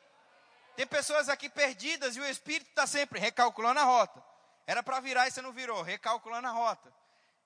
Tem 0.77 0.87
pessoas 0.87 1.29
aqui 1.29 1.49
perdidas 1.49 2.15
e 2.15 2.21
o 2.21 2.25
Espírito 2.25 2.69
está 2.69 2.87
sempre 2.87 3.19
recalculando 3.19 3.81
a 3.81 3.85
rota. 3.85 4.23
Era 4.65 4.81
para 4.81 5.01
virar 5.01 5.27
e 5.27 5.33
você 5.33 5.43
não 5.43 5.51
virou, 5.51 5.83
recalculando 5.83 6.47
a 6.47 6.53
rota. 6.53 7.02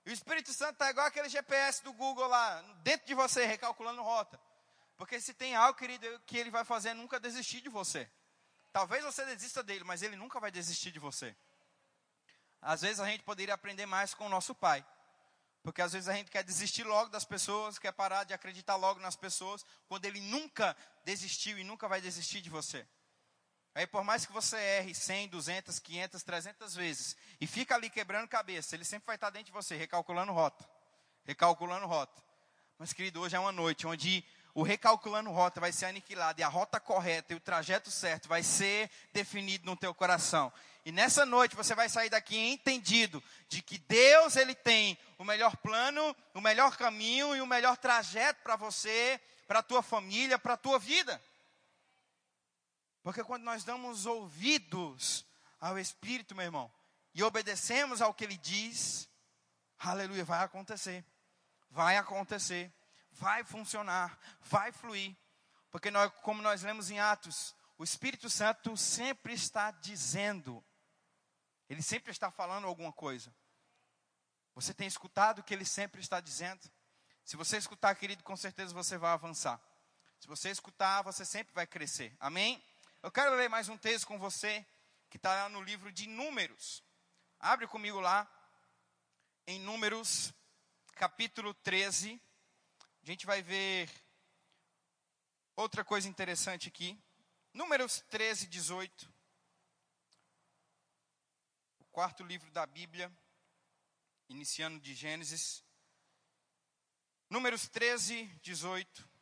E 0.07 0.11
o 0.11 0.13
Espírito 0.13 0.53
Santo 0.53 0.75
está 0.75 0.89
igual 0.89 1.05
aquele 1.05 1.29
GPS 1.29 1.83
do 1.83 1.93
Google 1.93 2.29
lá, 2.29 2.63
dentro 2.85 3.09
de 3.09 3.13
você, 3.13 3.45
recalculando 3.45 4.01
rota. 4.03 4.41
Porque 4.97 5.21
se 5.21 5.35
tem 5.35 5.57
algo, 5.57 5.77
querido, 5.77 6.07
que 6.21 6.39
ele 6.39 6.49
vai 6.49 6.65
fazer 6.65 6.91
é 6.91 6.95
nunca 6.95 7.19
desistir 7.19 7.61
de 7.61 7.69
você. 7.69 8.09
Talvez 8.73 9.03
você 9.03 9.25
desista 9.27 9.65
dele, 9.65 9.83
mas 9.83 10.03
ele 10.03 10.15
nunca 10.15 10.39
vai 10.39 10.53
desistir 10.53 10.93
de 10.93 11.01
você. 11.01 11.37
Às 12.63 12.83
vezes 12.83 13.01
a 13.01 13.07
gente 13.07 13.25
poderia 13.25 13.55
aprender 13.55 13.85
mais 13.85 14.15
com 14.15 14.27
o 14.27 14.29
nosso 14.29 14.55
pai. 14.55 14.87
Porque 15.61 15.83
às 15.83 15.93
vezes 15.93 16.09
a 16.09 16.13
gente 16.13 16.31
quer 16.31 16.45
desistir 16.45 16.85
logo 16.85 17.11
das 17.11 17.25
pessoas, 17.25 17.77
quer 17.77 17.91
parar 17.91 18.23
de 18.23 18.33
acreditar 18.33 18.77
logo 18.77 19.01
nas 19.01 19.17
pessoas, 19.17 19.65
quando 19.89 20.05
ele 20.05 20.21
nunca 20.21 20.77
desistiu 21.05 21.59
e 21.59 21.65
nunca 21.65 21.89
vai 21.89 22.01
desistir 22.01 22.41
de 22.41 22.49
você. 22.49 22.87
Aí 23.77 23.87
por 23.87 24.03
mais 24.03 24.25
que 24.25 24.33
você 24.33 24.57
erre 24.57 24.95
100, 24.95 25.29
200, 25.29 25.79
500, 25.79 26.23
300 26.23 26.75
vezes 26.75 27.15
e 27.39 27.47
fica 27.47 27.75
ali 27.75 27.91
quebrando 27.91 28.27
cabeça, 28.27 28.75
ele 28.75 28.87
sempre 28.87 29.05
vai 29.05 29.17
estar 29.17 29.29
dentro 29.29 29.49
de 29.49 29.53
você, 29.53 29.77
recalculando 29.77 30.33
rota. 30.33 30.67
Recalculando 31.27 31.85
rota. 31.87 32.23
Mas 32.79 32.95
querido, 32.95 33.21
hoje 33.21 33.37
é 33.37 33.39
uma 33.39 33.53
noite 33.53 33.87
onde 33.87 34.25
o 34.55 34.63
recalculando 34.63 35.31
rota 35.31 35.61
vai 35.61 35.73
ser 35.73 35.85
aniquilado 35.85 36.41
e 36.41 36.43
a 36.43 36.49
rota 36.49 36.81
correta 36.81 37.35
e 37.35 37.37
o 37.37 37.41
trajeto 37.41 37.91
certo 37.91 38.27
vai 38.31 38.43
ser 38.43 38.91
definido 39.13 39.67
no 39.67 39.77
teu 39.77 39.93
coração. 39.93 40.51
E 40.83 40.91
nessa 40.91 41.27
noite 41.27 41.55
você 41.55 41.75
vai 41.75 41.91
sair 41.91 42.09
daqui 42.09 42.39
entendido 42.39 43.23
de 43.47 43.61
que 43.61 43.77
Deus 43.77 44.37
ele 44.37 44.55
tem 44.55 44.97
o 45.19 45.25
melhor 45.25 45.55
plano, 45.55 46.17
o 46.33 46.41
melhor 46.41 46.79
caminho 46.79 47.37
e 47.37 47.43
o 47.43 47.47
melhor 47.47 47.77
trajeto 47.77 48.41
para 48.43 48.57
você, 48.57 49.21
para 49.47 49.59
a 49.59 49.63
tua 49.63 49.83
família, 49.83 50.39
para 50.39 50.55
a 50.55 50.57
tua 50.57 50.79
vida. 50.79 51.21
Porque 53.07 53.23
quando 53.23 53.45
nós 53.45 53.63
damos 53.63 54.05
ouvidos 54.05 55.25
ao 55.61 55.79
Espírito, 55.79 56.35
meu 56.35 56.45
irmão, 56.45 56.69
e 57.15 57.23
obedecemos 57.23 58.03
ao 58.03 58.13
que 58.13 58.25
ele 58.25 58.37
diz, 58.37 59.09
aleluia, 59.79 60.25
vai 60.25 60.43
acontecer. 60.43 61.07
Vai 61.71 61.97
acontecer, 61.97 62.75
vai 63.13 63.45
funcionar, 63.45 64.19
vai 64.41 64.73
fluir. 64.73 65.15
Porque 65.71 65.89
nós, 65.89 66.13
como 66.23 66.43
nós 66.43 66.65
lemos 66.65 66.91
em 66.91 66.99
Atos, 66.99 67.55
o 67.79 67.85
Espírito 67.85 68.29
Santo 68.29 68.77
sempre 68.77 69.35
está 69.35 69.71
dizendo 69.71 70.65
ele 71.69 71.83
sempre 71.83 72.11
está 72.11 72.29
falando 72.29 72.67
alguma 72.67 72.93
coisa. 72.93 73.33
Você 74.53 74.75
tem 74.75 74.89
escutado 74.89 75.39
o 75.39 75.45
que 75.45 75.55
ele 75.55 75.65
sempre 75.65 76.01
está 76.01 76.21
dizendo? 76.21 76.69
Se 77.25 77.37
você 77.37 77.57
escutar, 77.57 77.95
querido, 77.95 78.25
com 78.25 78.37
certeza 78.37 78.75
você 78.75 78.99
vai 78.99 79.13
avançar. 79.13 79.61
Se 80.19 80.27
você 80.27 80.51
escutar, 80.51 81.03
você 81.03 81.25
sempre 81.25 81.55
vai 81.55 81.69
crescer. 81.69 82.17
Amém? 82.19 82.61
Eu 83.07 83.13
quero 83.13 83.37
ler 83.37 83.49
mais 83.49 83.69
um 83.69 83.79
texto 83.79 84.05
com 84.05 84.19
você, 84.19 84.67
que 85.09 85.17
está 85.17 85.49
no 85.49 85.63
livro 85.63 85.93
de 85.93 86.09
Números. 86.09 86.83
Abre 87.39 87.65
comigo 87.69 88.01
lá, 88.01 88.29
em 89.47 89.61
Números, 89.61 90.35
capítulo 90.97 91.55
13. 91.55 92.21
A 93.05 93.07
gente 93.07 93.25
vai 93.25 93.41
ver 93.43 93.89
outra 95.55 95.85
coisa 95.85 96.09
interessante 96.09 96.67
aqui. 96.67 97.01
Números 97.55 98.01
13, 98.11 98.49
18 98.49 99.15
quarto 101.93 102.25
livro 102.25 102.51
da 102.51 102.67
Bíblia, 102.67 103.09
iniciando 104.29 104.81
de 104.81 104.95
Gênesis, 104.95 105.65
Números 107.31 107.69
13, 107.69 108.25
18. 108.43 109.16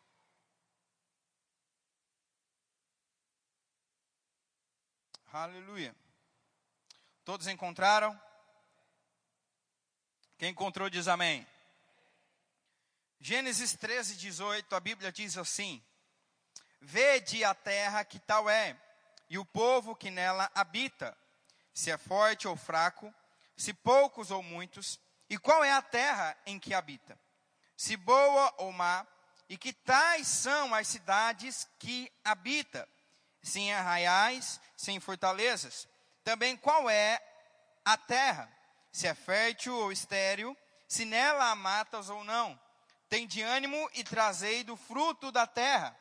Aleluia. 5.37 5.93
Todos 7.25 7.49
encontraram? 7.49 8.17
Quem 10.39 10.51
encontrou 10.51 10.89
diz 10.89 11.09
amém. 11.09 11.45
Gênesis 13.19 13.75
13, 13.75 14.15
18, 14.15 14.77
a 14.77 14.79
Bíblia 14.79 15.11
diz 15.11 15.37
assim: 15.37 15.85
Vede 16.81 17.43
a 17.43 17.53
terra 17.53 18.05
que 18.05 18.21
tal 18.21 18.49
é, 18.49 18.81
e 19.29 19.37
o 19.37 19.45
povo 19.45 19.97
que 19.97 20.09
nela 20.09 20.49
habita 20.55 21.19
se 21.73 21.91
é 21.91 21.99
forte 21.99 22.47
ou 22.47 22.57
fraco, 22.57 23.13
se 23.57 23.75
poucos 23.75 24.31
ou 24.31 24.41
muitos, 24.41 25.01
e 25.29 25.37
qual 25.37 25.65
é 25.65 25.73
a 25.73 25.83
terra 25.83 26.39
em 26.47 26.61
que 26.61 26.73
habita, 26.73 27.19
se 27.77 27.97
boa 27.97 28.55
ou 28.59 28.71
má, 28.71 29.05
e 29.49 29.59
que 29.59 29.73
tais 29.73 30.29
são 30.29 30.73
as 30.73 30.87
cidades 30.87 31.67
que 31.81 32.09
habita, 32.23 32.89
se 33.45 33.61
em 33.61 33.73
arraiais, 33.73 34.61
se 34.77 34.91
em 34.91 34.99
fortalezas. 34.99 35.87
Também 36.25 36.57
qual 36.57 36.89
é 36.89 37.21
a 37.85 37.97
terra, 37.97 38.51
se 38.91 39.07
é 39.07 39.15
fértil 39.15 39.77
ou 39.77 39.93
estéril, 39.93 40.57
se 40.89 41.05
nela 41.05 41.51
há 41.51 41.55
matas 41.55 42.09
ou 42.09 42.25
não. 42.25 42.59
Tem 43.09 43.27
de 43.27 43.43
ânimo 43.43 43.89
e 43.95 44.03
trazei 44.03 44.65
do 44.65 44.77
fruto 44.77 45.31
da 45.31 45.47
terra. 45.47 45.97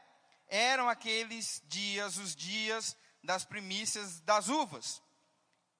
Eram 0.47 0.87
aqueles 0.87 1.61
dias 1.65 2.17
os 2.17 2.35
dias 2.35 2.95
das 3.23 3.43
primícias 3.43 4.19
das 4.21 4.47
uvas. 4.47 5.01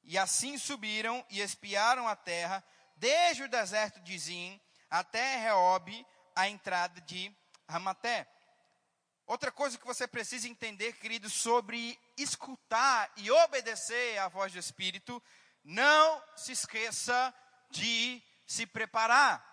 E 0.04 0.18
assim 0.18 0.58
subiram 0.58 1.26
e 1.30 1.40
espiaram 1.40 2.08
a 2.08 2.16
terra, 2.16 2.64
desde 2.98 3.44
o 3.44 3.50
deserto 3.50 4.02
de 4.02 4.18
Zim 4.18 4.60
até 4.90 5.38
Reob, 5.38 6.06
a 6.36 6.50
entrada 6.50 7.00
de 7.02 7.34
Ramaté. 7.68 8.28
Outra 9.26 9.52
coisa 9.52 9.78
que 9.78 9.86
você 9.86 10.08
precisa 10.08 10.48
entender, 10.48 10.94
querido, 10.94 11.30
sobre 11.30 11.98
escutar 12.18 13.12
e 13.16 13.32
obedecer 13.32 14.18
à 14.20 14.28
voz 14.28 14.52
do 14.52 14.60
Espírito, 14.60 15.22
não 15.64 16.22
se 16.36 16.52
esqueça 16.52 17.34
de 17.70 18.22
se 18.46 18.66
preparar. 18.66 19.52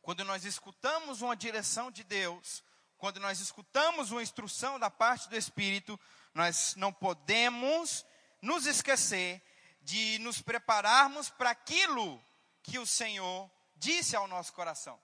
Quando 0.00 0.24
nós 0.24 0.44
escutamos 0.44 1.20
uma 1.20 1.36
direção 1.36 1.90
de 1.90 2.02
Deus, 2.02 2.64
quando 2.96 3.20
nós 3.20 3.40
escutamos 3.40 4.10
uma 4.10 4.22
instrução 4.22 4.78
da 4.78 4.90
parte 4.90 5.28
do 5.28 5.36
Espírito, 5.36 6.00
nós 6.32 6.74
não 6.76 6.92
podemos 6.92 8.06
nos 8.40 8.66
esquecer 8.66 9.42
de 9.82 10.18
nos 10.20 10.40
prepararmos 10.40 11.28
para 11.28 11.50
aquilo 11.50 12.24
que 12.62 12.78
o 12.78 12.86
Senhor 12.86 13.50
disse 13.74 14.16
ao 14.16 14.26
nosso 14.26 14.52
coração. 14.52 15.00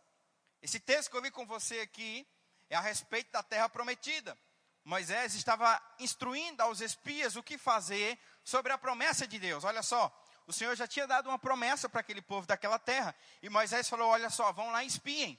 Esse 0.62 0.80
texto 0.80 1.10
que 1.10 1.16
eu 1.16 1.20
li 1.20 1.30
com 1.30 1.46
você 1.46 1.80
aqui 1.80 2.26
é 2.72 2.76
a 2.76 2.80
respeito 2.80 3.30
da 3.30 3.42
terra 3.42 3.68
prometida. 3.68 4.36
Moisés 4.82 5.34
estava 5.34 5.80
instruindo 5.98 6.62
aos 6.62 6.80
espias 6.80 7.36
o 7.36 7.42
que 7.42 7.58
fazer 7.58 8.18
sobre 8.42 8.72
a 8.72 8.78
promessa 8.78 9.26
de 9.26 9.38
Deus. 9.38 9.62
Olha 9.62 9.82
só, 9.82 10.10
o 10.46 10.54
Senhor 10.54 10.74
já 10.74 10.86
tinha 10.86 11.06
dado 11.06 11.28
uma 11.28 11.38
promessa 11.38 11.86
para 11.86 12.00
aquele 12.00 12.22
povo 12.22 12.46
daquela 12.46 12.78
terra. 12.78 13.14
E 13.42 13.50
Moisés 13.50 13.90
falou: 13.90 14.08
Olha 14.08 14.30
só, 14.30 14.50
vão 14.52 14.70
lá 14.70 14.82
e 14.82 14.86
espiem. 14.86 15.38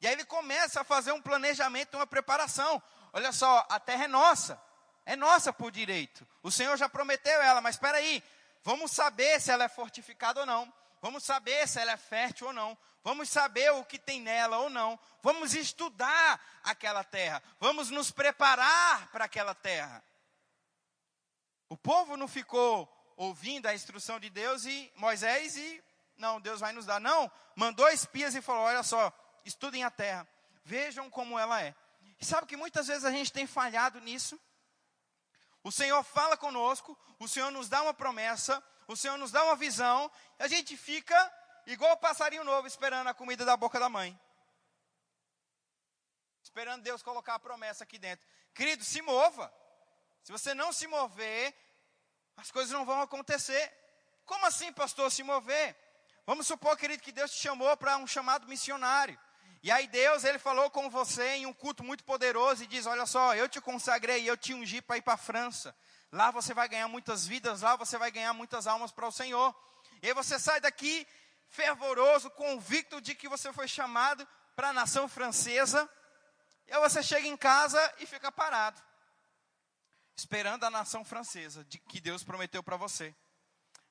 E 0.00 0.06
aí 0.06 0.14
ele 0.14 0.24
começa 0.24 0.80
a 0.80 0.84
fazer 0.84 1.12
um 1.12 1.20
planejamento, 1.20 1.98
uma 1.98 2.06
preparação. 2.06 2.82
Olha 3.12 3.30
só, 3.30 3.66
a 3.68 3.78
terra 3.78 4.04
é 4.04 4.08
nossa. 4.08 4.58
É 5.04 5.14
nossa 5.14 5.52
por 5.52 5.70
direito. 5.70 6.26
O 6.42 6.50
Senhor 6.50 6.78
já 6.78 6.88
prometeu 6.88 7.42
ela, 7.42 7.60
mas 7.60 7.74
espera 7.74 7.98
aí. 7.98 8.24
Vamos 8.62 8.90
saber 8.90 9.38
se 9.38 9.50
ela 9.50 9.64
é 9.64 9.68
fortificada 9.68 10.40
ou 10.40 10.46
não. 10.46 10.72
Vamos 11.02 11.24
saber 11.24 11.68
se 11.68 11.78
ela 11.78 11.92
é 11.92 11.96
fértil 11.98 12.46
ou 12.46 12.52
não. 12.54 12.76
Vamos 13.02 13.28
saber 13.30 13.70
o 13.72 13.84
que 13.84 13.98
tem 13.98 14.20
nela 14.20 14.58
ou 14.58 14.68
não. 14.68 14.98
Vamos 15.22 15.54
estudar 15.54 16.40
aquela 16.62 17.02
terra. 17.02 17.42
Vamos 17.58 17.90
nos 17.90 18.10
preparar 18.10 19.10
para 19.10 19.24
aquela 19.24 19.54
terra. 19.54 20.04
O 21.68 21.76
povo 21.76 22.16
não 22.16 22.28
ficou 22.28 22.88
ouvindo 23.16 23.66
a 23.66 23.74
instrução 23.74 24.18
de 24.18 24.28
Deus 24.28 24.64
e 24.64 24.92
Moisés 24.96 25.56
e 25.56 25.84
não, 26.20 26.38
Deus 26.38 26.60
vai 26.60 26.72
nos 26.72 26.84
dar. 26.84 27.00
Não, 27.00 27.30
mandou 27.56 27.88
espias 27.88 28.34
e 28.34 28.42
falou: 28.42 28.62
olha 28.62 28.82
só, 28.82 29.10
estudem 29.44 29.84
a 29.84 29.90
terra, 29.90 30.28
vejam 30.64 31.08
como 31.08 31.38
ela 31.38 31.62
é. 31.62 31.74
E 32.20 32.24
sabe 32.24 32.46
que 32.46 32.56
muitas 32.56 32.88
vezes 32.88 33.04
a 33.04 33.10
gente 33.10 33.32
tem 33.32 33.46
falhado 33.46 33.98
nisso? 34.00 34.38
O 35.64 35.72
Senhor 35.72 36.02
fala 36.02 36.36
conosco, 36.36 36.98
o 37.18 37.26
Senhor 37.26 37.50
nos 37.50 37.68
dá 37.68 37.82
uma 37.82 37.94
promessa, 37.94 38.62
o 38.86 38.96
Senhor 38.96 39.16
nos 39.16 39.30
dá 39.30 39.42
uma 39.44 39.56
visão, 39.56 40.10
e 40.38 40.42
a 40.42 40.48
gente 40.48 40.76
fica 40.76 41.39
igual 41.66 41.92
o 41.92 41.96
passarinho 41.96 42.44
novo 42.44 42.66
esperando 42.66 43.08
a 43.08 43.14
comida 43.14 43.44
da 43.44 43.56
boca 43.56 43.78
da 43.78 43.88
mãe. 43.88 44.18
Esperando 46.42 46.82
Deus 46.82 47.02
colocar 47.02 47.34
a 47.34 47.38
promessa 47.38 47.84
aqui 47.84 47.98
dentro. 47.98 48.26
Querido, 48.54 48.84
se 48.84 49.00
mova. 49.02 49.52
Se 50.22 50.32
você 50.32 50.52
não 50.54 50.72
se 50.72 50.86
mover, 50.86 51.54
as 52.36 52.50
coisas 52.50 52.72
não 52.72 52.84
vão 52.84 53.00
acontecer. 53.00 53.72
Como 54.24 54.44
assim, 54.46 54.72
pastor, 54.72 55.10
se 55.10 55.22
mover? 55.22 55.76
Vamos 56.26 56.46
supor, 56.46 56.76
querido, 56.76 57.02
que 57.02 57.12
Deus 57.12 57.30
te 57.30 57.38
chamou 57.38 57.76
para 57.76 57.96
um 57.96 58.06
chamado 58.06 58.46
missionário. 58.46 59.18
E 59.62 59.70
aí 59.70 59.86
Deus, 59.88 60.24
ele 60.24 60.38
falou 60.38 60.70
com 60.70 60.88
você 60.88 61.36
em 61.36 61.46
um 61.46 61.52
culto 61.52 61.84
muito 61.84 62.02
poderoso 62.04 62.64
e 62.64 62.66
diz: 62.66 62.86
"Olha 62.86 63.04
só, 63.04 63.34
eu 63.34 63.48
te 63.48 63.60
consagrei, 63.60 64.28
eu 64.28 64.36
te 64.36 64.54
ungi 64.54 64.80
para 64.80 64.96
ir 64.96 65.02
para 65.02 65.14
a 65.14 65.18
França. 65.18 65.76
Lá 66.10 66.30
você 66.30 66.54
vai 66.54 66.68
ganhar 66.68 66.88
muitas 66.88 67.26
vidas, 67.26 67.60
lá 67.60 67.76
você 67.76 67.98
vai 67.98 68.10
ganhar 68.10 68.32
muitas 68.32 68.66
almas 68.66 68.90
para 68.90 69.06
o 69.06 69.12
Senhor. 69.12 69.54
E 70.02 70.08
aí 70.08 70.14
você 70.14 70.38
sai 70.38 70.60
daqui 70.60 71.06
fervoroso, 71.50 72.30
convicto 72.30 73.00
de 73.00 73.14
que 73.14 73.28
você 73.28 73.52
foi 73.52 73.68
chamado 73.68 74.26
para 74.56 74.70
a 74.70 74.72
nação 74.72 75.08
francesa. 75.08 75.88
E 76.66 76.72
aí 76.72 76.80
você 76.80 77.02
chega 77.02 77.26
em 77.26 77.36
casa 77.36 77.94
e 77.98 78.06
fica 78.06 78.30
parado, 78.30 78.80
esperando 80.16 80.64
a 80.64 80.70
nação 80.70 81.04
francesa, 81.04 81.64
de 81.64 81.78
que 81.78 82.00
Deus 82.00 82.24
prometeu 82.24 82.62
para 82.62 82.76
você. 82.76 83.14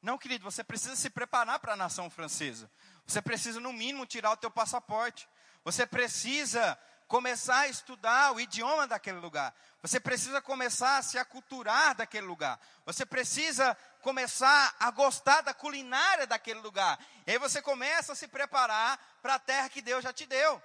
Não, 0.01 0.17
querido, 0.17 0.45
você 0.45 0.63
precisa 0.63 0.95
se 0.95 1.09
preparar 1.09 1.59
para 1.59 1.73
a 1.73 1.75
nação 1.75 2.09
francesa. 2.09 2.71
Você 3.05 3.21
precisa, 3.21 3.59
no 3.59 3.73
mínimo, 3.73 4.05
tirar 4.05 4.31
o 4.31 4.37
teu 4.37 4.49
passaporte. 4.49 5.27
Você 5.65 5.85
precisa 5.85 6.79
começar 7.05 7.61
a 7.61 7.67
estudar 7.67 8.33
o 8.33 8.39
idioma 8.39 8.87
daquele 8.87 9.17
lugar. 9.17 9.53
Você 9.81 9.99
precisa 9.99 10.41
começar 10.41 10.99
a 10.99 11.01
se 11.01 11.17
aculturar 11.17 11.95
daquele 11.95 12.27
lugar. 12.27 12.59
Você 12.85 13.05
precisa 13.05 13.75
começar 14.01 14.75
a 14.79 14.91
gostar 14.91 15.41
da 15.41 15.53
culinária 15.53 16.25
daquele 16.25 16.59
lugar. 16.59 16.99
E 17.27 17.31
aí 17.31 17.37
você 17.37 17.61
começa 17.61 18.13
a 18.13 18.15
se 18.15 18.27
preparar 18.27 18.97
para 19.21 19.35
a 19.35 19.39
terra 19.39 19.69
que 19.69 19.81
Deus 19.81 20.03
já 20.03 20.13
te 20.13 20.25
deu. 20.25 20.61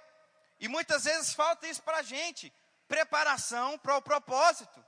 E 0.59 0.67
muitas 0.67 1.03
vezes 1.03 1.33
falta 1.33 1.67
isso 1.67 1.81
para 1.83 1.97
a 1.97 2.01
gente. 2.03 2.53
Preparação 2.87 3.77
para 3.77 3.97
o 3.97 4.01
propósito. 4.01 4.83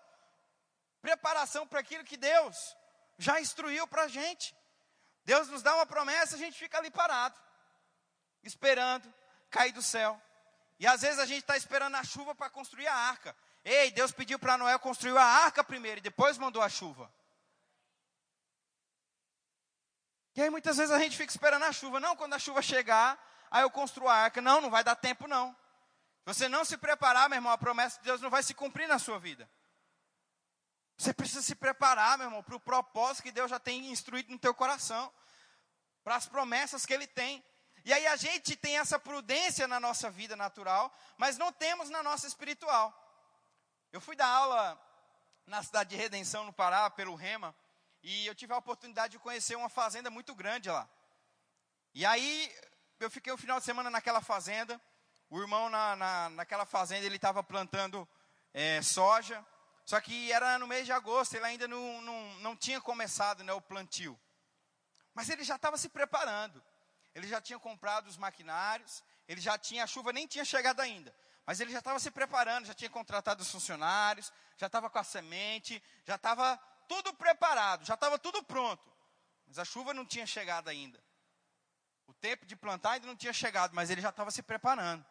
Preparação 1.01 1.67
para 1.67 1.79
aquilo 1.79 2.03
que 2.03 2.17
Deus 2.17 2.75
já 3.17 3.39
instruiu 3.39 3.87
para 3.87 4.03
a 4.03 4.07
gente. 4.07 4.55
Deus 5.25 5.47
nos 5.49 5.61
dá 5.61 5.75
uma 5.75 5.85
promessa, 5.85 6.35
a 6.35 6.39
gente 6.39 6.57
fica 6.57 6.77
ali 6.77 6.89
parado, 6.89 7.37
esperando 8.43 9.13
cair 9.49 9.73
do 9.73 9.81
céu. 9.81 10.21
E 10.79 10.87
às 10.87 11.01
vezes 11.01 11.19
a 11.19 11.25
gente 11.25 11.41
está 11.41 11.57
esperando 11.57 11.95
a 11.95 12.03
chuva 12.03 12.33
para 12.33 12.49
construir 12.49 12.87
a 12.87 12.95
arca. 12.95 13.35
Ei, 13.65 13.91
Deus 13.91 14.11
pediu 14.11 14.39
para 14.39 14.57
Noé 14.57 14.77
construir 14.77 15.17
a 15.17 15.23
arca 15.23 15.63
primeiro 15.63 15.97
e 15.97 16.01
depois 16.01 16.37
mandou 16.37 16.61
a 16.61 16.69
chuva. 16.69 17.11
E 20.37 20.41
aí 20.43 20.51
muitas 20.51 20.77
vezes 20.77 20.91
a 20.91 20.99
gente 20.99 21.17
fica 21.17 21.31
esperando 21.31 21.63
a 21.63 21.71
chuva. 21.71 21.99
Não, 21.99 22.15
quando 22.15 22.35
a 22.35 22.39
chuva 22.39 22.61
chegar, 22.61 23.17
aí 23.49 23.63
eu 23.63 23.71
construo 23.71 24.07
a 24.07 24.13
arca. 24.13 24.39
Não, 24.39 24.61
não 24.61 24.69
vai 24.69 24.83
dar 24.83 24.95
tempo 24.95 25.27
não. 25.27 25.57
Você 26.25 26.47
não 26.47 26.63
se 26.63 26.77
preparar, 26.77 27.27
meu 27.27 27.37
irmão, 27.37 27.51
a 27.51 27.57
promessa 27.57 27.97
de 27.97 28.05
Deus 28.05 28.21
não 28.21 28.29
vai 28.29 28.43
se 28.43 28.53
cumprir 28.53 28.87
na 28.87 28.99
sua 28.99 29.17
vida. 29.17 29.49
Você 30.95 31.11
precisa 31.11 31.41
se 31.41 31.55
preparar, 31.55 32.19
meu 32.19 32.27
irmão, 32.27 32.43
para 32.43 32.55
o 32.55 32.59
propósito 32.59 33.23
que 33.23 33.31
Deus 33.31 33.49
já 33.49 33.59
tem 33.59 33.89
instruído 33.91 34.31
no 34.31 34.37
teu 34.37 34.53
coração. 34.53 35.11
Para 36.03 36.15
as 36.15 36.27
promessas 36.27 36.85
que 36.85 36.93
Ele 36.93 37.07
tem. 37.07 37.43
E 37.83 37.91
aí 37.91 38.05
a 38.05 38.15
gente 38.15 38.55
tem 38.55 38.77
essa 38.77 38.99
prudência 38.99 39.67
na 39.67 39.79
nossa 39.79 40.07
vida 40.11 40.35
natural, 40.35 40.95
mas 41.17 41.39
não 41.39 41.51
temos 41.51 41.89
na 41.89 42.03
nossa 42.03 42.27
espiritual. 42.27 42.93
Eu 43.91 43.99
fui 43.99 44.15
dar 44.15 44.27
aula 44.27 44.79
na 45.47 45.63
cidade 45.63 45.89
de 45.89 45.95
Redenção, 45.95 46.43
no 46.43 46.53
Pará, 46.53 46.91
pelo 46.91 47.15
Rema, 47.15 47.55
e 48.09 48.25
eu 48.25 48.33
tive 48.33 48.53
a 48.53 48.57
oportunidade 48.57 49.11
de 49.11 49.19
conhecer 49.19 49.55
uma 49.55 49.69
fazenda 49.69 50.09
muito 50.09 50.33
grande 50.33 50.69
lá. 50.69 50.87
E 51.93 52.05
aí 52.05 52.55
eu 52.99 53.09
fiquei 53.09 53.33
o 53.33 53.37
final 53.37 53.59
de 53.59 53.65
semana 53.65 53.89
naquela 53.89 54.21
fazenda. 54.21 54.79
O 55.29 55.39
irmão 55.41 55.69
na, 55.69 55.95
na 55.95 56.29
naquela 56.29 56.65
fazenda 56.65 57.05
ele 57.05 57.17
estava 57.17 57.43
plantando 57.43 58.07
é, 58.53 58.81
soja, 58.81 59.45
só 59.85 59.99
que 59.99 60.31
era 60.31 60.57
no 60.57 60.67
mês 60.67 60.85
de 60.85 60.91
agosto, 60.91 61.35
ele 61.35 61.45
ainda 61.45 61.67
não, 61.67 62.01
não, 62.01 62.33
não 62.35 62.55
tinha 62.55 62.79
começado 62.79 63.43
né, 63.43 63.51
o 63.51 63.61
plantio. 63.61 64.17
Mas 65.13 65.29
ele 65.29 65.43
já 65.43 65.55
estava 65.57 65.77
se 65.77 65.89
preparando 65.89 66.63
ele 67.17 67.27
já 67.27 67.41
tinha 67.41 67.57
comprado 67.57 68.05
os 68.05 68.15
maquinários, 68.15 69.03
ele 69.27 69.41
já 69.41 69.57
tinha, 69.57 69.83
a 69.83 69.87
chuva 69.87 70.13
nem 70.13 70.27
tinha 70.27 70.45
chegado 70.45 70.81
ainda, 70.81 71.11
mas 71.47 71.59
ele 71.59 71.71
já 71.71 71.79
estava 71.79 71.99
se 71.99 72.11
preparando, 72.11 72.67
já 72.67 72.75
tinha 72.75 72.91
contratado 72.91 73.41
os 73.41 73.51
funcionários, 73.51 74.31
já 74.55 74.67
estava 74.67 74.87
com 74.87 74.99
a 74.99 75.03
semente, 75.03 75.81
já 76.05 76.13
estava 76.13 76.59
tudo 76.87 77.13
preparado, 77.13 77.85
já 77.85 77.93
estava 77.93 78.17
tudo 78.17 78.43
pronto. 78.43 78.83
Mas 79.47 79.59
a 79.59 79.65
chuva 79.65 79.93
não 79.93 80.05
tinha 80.05 80.25
chegado 80.25 80.69
ainda. 80.69 81.01
O 82.07 82.13
tempo 82.13 82.45
de 82.45 82.55
plantar 82.55 82.91
ainda 82.91 83.07
não 83.07 83.15
tinha 83.15 83.33
chegado, 83.33 83.73
mas 83.73 83.89
ele 83.89 84.01
já 84.01 84.09
estava 84.09 84.31
se 84.31 84.41
preparando. 84.41 85.05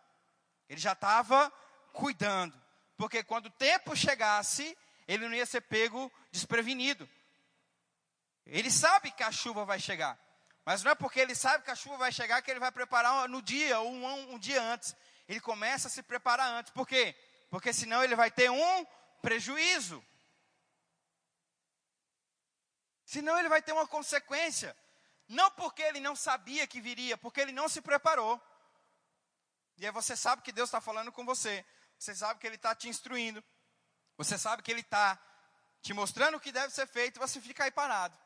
Ele 0.68 0.80
já 0.80 0.92
estava 0.92 1.50
cuidando. 1.92 2.60
Porque 2.96 3.22
quando 3.22 3.46
o 3.46 3.50
tempo 3.50 3.94
chegasse, 3.94 4.76
ele 5.06 5.28
não 5.28 5.34
ia 5.34 5.46
ser 5.46 5.60
pego 5.62 6.10
desprevenido. 6.30 7.08
Ele 8.46 8.70
sabe 8.70 9.10
que 9.10 9.22
a 9.22 9.32
chuva 9.32 9.64
vai 9.64 9.78
chegar. 9.78 10.18
Mas 10.64 10.82
não 10.82 10.90
é 10.90 10.94
porque 10.94 11.20
ele 11.20 11.34
sabe 11.34 11.64
que 11.64 11.70
a 11.70 11.76
chuva 11.76 11.96
vai 11.96 12.12
chegar 12.12 12.42
que 12.42 12.50
ele 12.50 12.60
vai 12.60 12.72
preparar 12.72 13.28
no 13.28 13.40
dia 13.42 13.78
ou 13.80 13.90
um, 13.90 14.34
um 14.34 14.38
dia 14.38 14.62
antes. 14.62 14.96
Ele 15.28 15.40
começa 15.40 15.88
a 15.88 15.90
se 15.90 16.02
preparar 16.02 16.52
antes. 16.52 16.72
Por 16.72 16.86
quê? 16.86 17.14
Porque 17.50 17.72
senão 17.72 18.02
ele 18.02 18.16
vai 18.16 18.30
ter 18.30 18.50
um 18.50 18.86
prejuízo. 19.22 20.04
Senão 23.06 23.38
ele 23.38 23.48
vai 23.48 23.62
ter 23.62 23.72
uma 23.72 23.86
consequência. 23.86 24.76
Não 25.26 25.50
porque 25.52 25.82
ele 25.82 26.00
não 26.00 26.14
sabia 26.14 26.66
que 26.66 26.80
viria, 26.80 27.16
porque 27.16 27.40
ele 27.40 27.52
não 27.52 27.70
se 27.70 27.80
preparou. 27.80 28.38
E 29.78 29.86
aí 29.86 29.92
você 29.92 30.14
sabe 30.14 30.42
que 30.42 30.52
Deus 30.52 30.68
está 30.68 30.80
falando 30.80 31.10
com 31.10 31.24
você. 31.24 31.64
Você 31.98 32.14
sabe 32.14 32.40
que 32.40 32.46
Ele 32.46 32.56
está 32.56 32.74
te 32.74 32.88
instruindo. 32.88 33.42
Você 34.16 34.38
sabe 34.38 34.62
que 34.62 34.70
Ele 34.70 34.80
está 34.80 35.18
te 35.82 35.92
mostrando 35.92 36.36
o 36.36 36.40
que 36.40 36.52
deve 36.52 36.72
ser 36.72 36.86
feito. 36.86 37.20
Você 37.20 37.40
fica 37.40 37.64
aí 37.64 37.70
parado, 37.70 38.18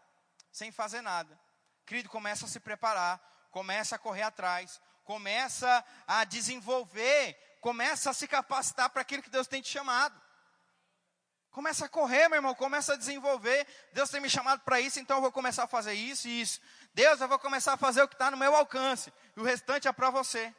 sem 0.52 0.72
fazer 0.72 1.00
nada. 1.00 1.38
Querido, 1.86 2.08
começa 2.08 2.46
a 2.46 2.48
se 2.48 2.60
preparar, 2.60 3.20
começa 3.50 3.96
a 3.96 3.98
correr 3.98 4.22
atrás, 4.22 4.80
começa 5.04 5.84
a 6.06 6.24
desenvolver, 6.24 7.34
começa 7.60 8.10
a 8.10 8.14
se 8.14 8.28
capacitar 8.28 8.90
para 8.90 9.02
aquilo 9.02 9.22
que 9.22 9.30
Deus 9.30 9.46
tem 9.46 9.60
te 9.60 9.68
chamado. 9.68 10.20
Começa 11.50 11.86
a 11.86 11.88
correr, 11.88 12.28
meu 12.28 12.36
irmão, 12.36 12.54
começa 12.54 12.92
a 12.92 12.96
desenvolver. 12.96 13.66
Deus 13.92 14.08
tem 14.08 14.20
me 14.20 14.30
chamado 14.30 14.60
para 14.60 14.80
isso, 14.80 15.00
então 15.00 15.16
eu 15.16 15.20
vou 15.20 15.32
começar 15.32 15.64
a 15.64 15.66
fazer 15.66 15.94
isso 15.94 16.28
e 16.28 16.40
isso. 16.40 16.60
Deus, 16.94 17.20
eu 17.20 17.28
vou 17.28 17.38
começar 17.38 17.72
a 17.72 17.76
fazer 17.76 18.02
o 18.02 18.08
que 18.08 18.14
está 18.14 18.30
no 18.30 18.36
meu 18.36 18.54
alcance, 18.54 19.12
e 19.36 19.40
o 19.40 19.44
restante 19.44 19.88
é 19.88 19.92
para 19.92 20.10
você. 20.10 20.54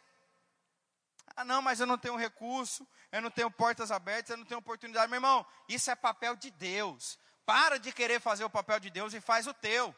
Ah, 1.36 1.46
não, 1.46 1.62
mas 1.62 1.80
eu 1.80 1.86
não 1.86 1.98
tenho 1.98 2.18
recurso, 2.18 2.86
eu 3.10 3.22
não 3.22 3.32
tenho 3.32 3.50
portas 3.50 3.90
abertas, 3.90 4.32
eu 4.32 4.38
não 4.38 4.46
tenho 4.46 4.60
oportunidade. 4.60 5.10
Meu 5.10 5.18
irmão, 5.18 5.46
isso 5.68 5.90
é 5.90 5.96
papel 5.96 6.36
de 6.36 6.52
Deus. 6.52 7.18
Para 7.46 7.80
de 7.80 7.92
querer 7.92 8.20
fazer 8.20 8.44
o 8.44 8.50
papel 8.50 8.80
de 8.80 8.90
Deus 8.90 9.14
e 9.14 9.22
faz 9.22 9.48
o 9.48 9.54
teu. 9.54 9.96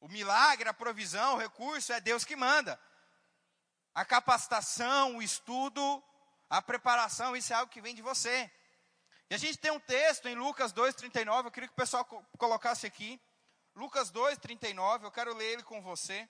O 0.00 0.08
milagre, 0.08 0.68
a 0.68 0.74
provisão, 0.74 1.34
o 1.34 1.38
recurso 1.38 1.92
é 1.92 2.00
Deus 2.00 2.24
que 2.24 2.34
manda. 2.34 2.80
A 3.94 4.04
capacitação, 4.04 5.16
o 5.16 5.22
estudo, 5.22 6.02
a 6.48 6.60
preparação, 6.60 7.36
isso 7.36 7.52
é 7.52 7.56
algo 7.56 7.70
que 7.70 7.80
vem 7.80 7.94
de 7.94 8.02
você. 8.02 8.50
E 9.30 9.34
a 9.34 9.38
gente 9.38 9.58
tem 9.58 9.70
um 9.70 9.78
texto 9.78 10.26
em 10.26 10.34
Lucas 10.34 10.72
2,39, 10.72 11.44
eu 11.44 11.50
queria 11.52 11.68
que 11.68 11.72
o 11.72 11.76
pessoal 11.76 12.04
colocasse 12.36 12.84
aqui. 12.84 13.20
Lucas 13.76 14.10
2,39, 14.10 15.04
eu 15.04 15.10
quero 15.12 15.32
ler 15.36 15.52
ele 15.52 15.62
com 15.62 15.80
você. 15.80 16.28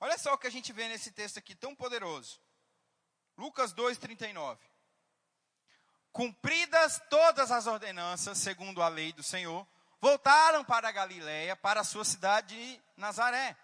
Olha 0.00 0.18
só 0.18 0.34
o 0.34 0.38
que 0.38 0.48
a 0.48 0.50
gente 0.50 0.72
vê 0.72 0.88
nesse 0.88 1.12
texto 1.12 1.38
aqui, 1.38 1.54
tão 1.54 1.76
poderoso. 1.76 2.40
Lucas 3.36 3.72
2:39. 3.72 4.58
Cumpridas 6.10 7.00
todas 7.08 7.52
as 7.52 7.68
ordenanças 7.68 8.38
segundo 8.38 8.82
a 8.82 8.88
lei 8.88 9.12
do 9.12 9.22
Senhor, 9.22 9.64
voltaram 10.00 10.64
para 10.64 10.88
a 10.88 10.92
Galiléia, 10.92 11.54
para 11.54 11.82
a 11.82 11.84
sua 11.84 12.04
cidade 12.04 12.56
de 12.56 12.82
Nazaré. 12.96 13.56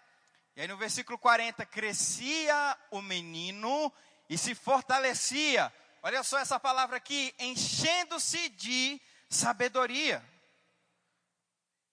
E 0.55 0.61
aí 0.61 0.67
no 0.69 0.77
versículo 0.77 1.17
40, 1.17 1.65
crescia 1.65 2.77
o 2.91 3.01
menino 3.01 3.91
e 4.29 4.37
se 4.37 4.55
fortalecia. 4.55 5.73
Olha 6.05 6.21
só 6.21 6.37
essa 6.37 6.59
palavra 6.59 6.97
aqui, 6.97 7.33
enchendo-se 7.39 8.49
de 8.49 9.01
sabedoria. 9.27 10.23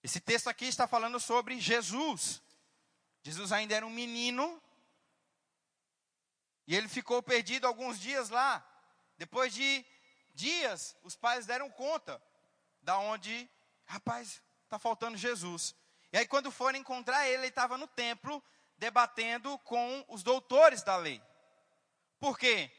Esse 0.03 0.19
texto 0.19 0.49
aqui 0.49 0.65
está 0.65 0.85
falando 0.85 1.19
sobre 1.19 1.59
Jesus. 1.59 2.39
Jesus 3.23 3.51
ainda 3.51 3.73
era 3.73 3.83
um 3.83 3.89
menino 3.89 4.61
e 6.67 6.75
ele 6.75 6.87
ficou 6.87 7.23
perdido 7.23 7.65
alguns 7.65 7.99
dias 7.99 8.29
lá. 8.29 8.63
Depois 9.17 9.51
de 9.51 9.83
dias, 10.35 10.95
os 11.01 11.15
pais 11.15 11.47
deram 11.47 11.71
conta 11.71 12.21
da 12.83 12.99
onde, 12.99 13.49
rapaz, 13.83 14.43
está 14.63 14.77
faltando 14.77 15.17
Jesus. 15.17 15.73
E 16.11 16.19
aí 16.19 16.27
quando 16.27 16.51
foram 16.51 16.77
encontrar 16.77 17.27
ele, 17.27 17.37
ele 17.37 17.47
estava 17.47 17.79
no 17.79 17.87
templo 17.87 18.43
debatendo 18.77 19.57
com 19.57 20.05
os 20.07 20.21
doutores 20.21 20.83
da 20.83 20.97
lei. 20.97 21.19
Por 22.19 22.37
quê? 22.37 22.71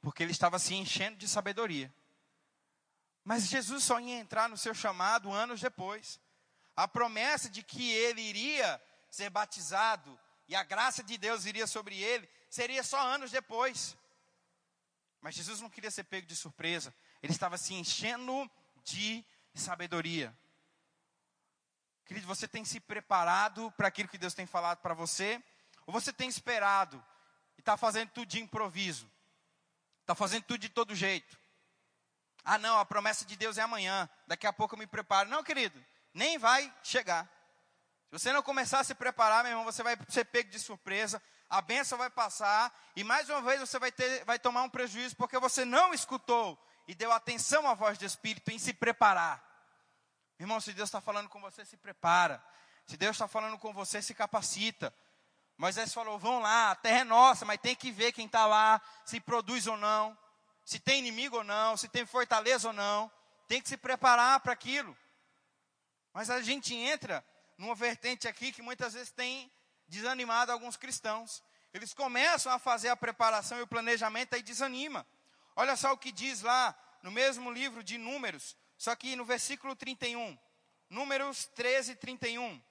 Porque 0.00 0.22
ele 0.22 0.32
estava 0.32 0.58
se 0.58 0.74
enchendo 0.74 1.16
de 1.16 1.28
sabedoria. 1.28 1.92
Mas 3.24 3.46
Jesus 3.46 3.84
só 3.84 4.00
ia 4.00 4.18
entrar 4.18 4.48
no 4.48 4.56
seu 4.56 4.74
chamado 4.74 5.30
anos 5.30 5.60
depois. 5.60 6.20
A 6.76 6.86
promessa 6.86 7.48
de 7.50 7.62
que 7.62 7.92
ele 7.92 8.20
iria 8.20 8.80
ser 9.10 9.30
batizado 9.30 10.18
e 10.46 10.54
a 10.54 10.62
graça 10.62 11.02
de 11.02 11.18
Deus 11.18 11.44
iria 11.44 11.66
sobre 11.66 12.00
ele 12.00 12.28
seria 12.48 12.82
só 12.82 13.00
anos 13.00 13.30
depois. 13.30 13.96
Mas 15.20 15.34
Jesus 15.34 15.60
não 15.60 15.68
queria 15.68 15.90
ser 15.90 16.04
pego 16.04 16.26
de 16.26 16.36
surpresa. 16.36 16.94
Ele 17.22 17.32
estava 17.32 17.58
se 17.58 17.74
enchendo 17.74 18.50
de 18.84 19.24
sabedoria. 19.54 20.34
Querido, 22.06 22.26
você 22.26 22.48
tem 22.48 22.64
se 22.64 22.80
preparado 22.80 23.70
para 23.72 23.88
aquilo 23.88 24.08
que 24.08 24.16
Deus 24.16 24.32
tem 24.32 24.46
falado 24.46 24.78
para 24.78 24.94
você? 24.94 25.42
Ou 25.86 25.92
você 25.92 26.12
tem 26.12 26.28
esperado 26.28 27.04
e 27.56 27.60
está 27.60 27.76
fazendo 27.76 28.10
tudo 28.10 28.26
de 28.26 28.40
improviso? 28.40 29.10
Está 30.08 30.14
fazendo 30.14 30.44
tudo 30.44 30.58
de 30.58 30.70
todo 30.70 30.94
jeito? 30.94 31.38
Ah, 32.42 32.56
não, 32.56 32.78
a 32.78 32.86
promessa 32.86 33.26
de 33.26 33.36
Deus 33.36 33.58
é 33.58 33.60
amanhã. 33.60 34.08
Daqui 34.26 34.46
a 34.46 34.52
pouco 34.54 34.74
eu 34.74 34.78
me 34.78 34.86
preparo. 34.86 35.28
Não, 35.28 35.44
querido, 35.44 35.84
nem 36.14 36.38
vai 36.38 36.74
chegar. 36.82 37.26
Se 38.06 38.18
você 38.18 38.32
não 38.32 38.42
começar 38.42 38.80
a 38.80 38.84
se 38.84 38.94
preparar, 38.94 39.44
meu 39.44 39.52
irmão, 39.52 39.66
você 39.66 39.82
vai 39.82 39.98
ser 40.08 40.24
pego 40.24 40.48
de 40.48 40.58
surpresa. 40.58 41.22
A 41.50 41.60
benção 41.60 41.98
vai 41.98 42.08
passar 42.08 42.74
e 42.96 43.04
mais 43.04 43.28
uma 43.28 43.42
vez 43.42 43.60
você 43.60 43.78
vai, 43.78 43.92
ter, 43.92 44.24
vai 44.24 44.38
tomar 44.38 44.62
um 44.62 44.70
prejuízo 44.70 45.14
porque 45.14 45.38
você 45.38 45.62
não 45.62 45.92
escutou 45.92 46.58
e 46.86 46.94
deu 46.94 47.12
atenção 47.12 47.68
à 47.68 47.74
voz 47.74 47.98
do 47.98 48.06
Espírito 48.06 48.50
em 48.50 48.58
se 48.58 48.72
preparar. 48.72 49.44
Irmão, 50.40 50.58
se 50.58 50.72
Deus 50.72 50.88
está 50.88 51.02
falando 51.02 51.28
com 51.28 51.38
você, 51.38 51.66
se 51.66 51.76
prepara. 51.76 52.42
Se 52.86 52.96
Deus 52.96 53.14
está 53.14 53.28
falando 53.28 53.58
com 53.58 53.74
você, 53.74 54.00
se 54.00 54.14
capacita. 54.14 54.90
Moisés 55.58 55.92
falou: 55.92 56.18
vão 56.18 56.38
lá, 56.38 56.70
a 56.70 56.76
terra 56.76 57.00
é 57.00 57.04
nossa, 57.04 57.44
mas 57.44 57.60
tem 57.60 57.74
que 57.74 57.90
ver 57.90 58.12
quem 58.12 58.26
está 58.26 58.46
lá, 58.46 58.80
se 59.04 59.20
produz 59.20 59.66
ou 59.66 59.76
não, 59.76 60.16
se 60.64 60.78
tem 60.78 61.00
inimigo 61.00 61.38
ou 61.38 61.44
não, 61.44 61.76
se 61.76 61.88
tem 61.88 62.06
fortaleza 62.06 62.68
ou 62.68 62.74
não. 62.74 63.10
Tem 63.48 63.60
que 63.60 63.68
se 63.68 63.76
preparar 63.76 64.40
para 64.40 64.52
aquilo. 64.52 64.96
Mas 66.12 66.30
a 66.30 66.40
gente 66.42 66.74
entra 66.74 67.24
numa 67.56 67.74
vertente 67.74 68.28
aqui 68.28 68.52
que 68.52 68.62
muitas 68.62 68.92
vezes 68.92 69.10
tem 69.10 69.50
desanimado 69.88 70.52
alguns 70.52 70.76
cristãos. 70.76 71.42
Eles 71.72 71.94
começam 71.94 72.52
a 72.52 72.58
fazer 72.58 72.88
a 72.88 72.96
preparação 72.96 73.58
e 73.58 73.62
o 73.62 73.66
planejamento 73.66 74.36
e 74.36 74.42
desanima. 74.42 75.06
Olha 75.56 75.74
só 75.74 75.92
o 75.92 75.98
que 75.98 76.12
diz 76.12 76.42
lá 76.42 76.76
no 77.02 77.10
mesmo 77.10 77.50
livro 77.50 77.82
de 77.82 77.98
Números, 77.98 78.56
só 78.76 78.94
que 78.94 79.16
no 79.16 79.24
versículo 79.24 79.74
31, 79.74 80.38
Números 80.90 81.46
13, 81.54 81.96
31. 81.96 82.62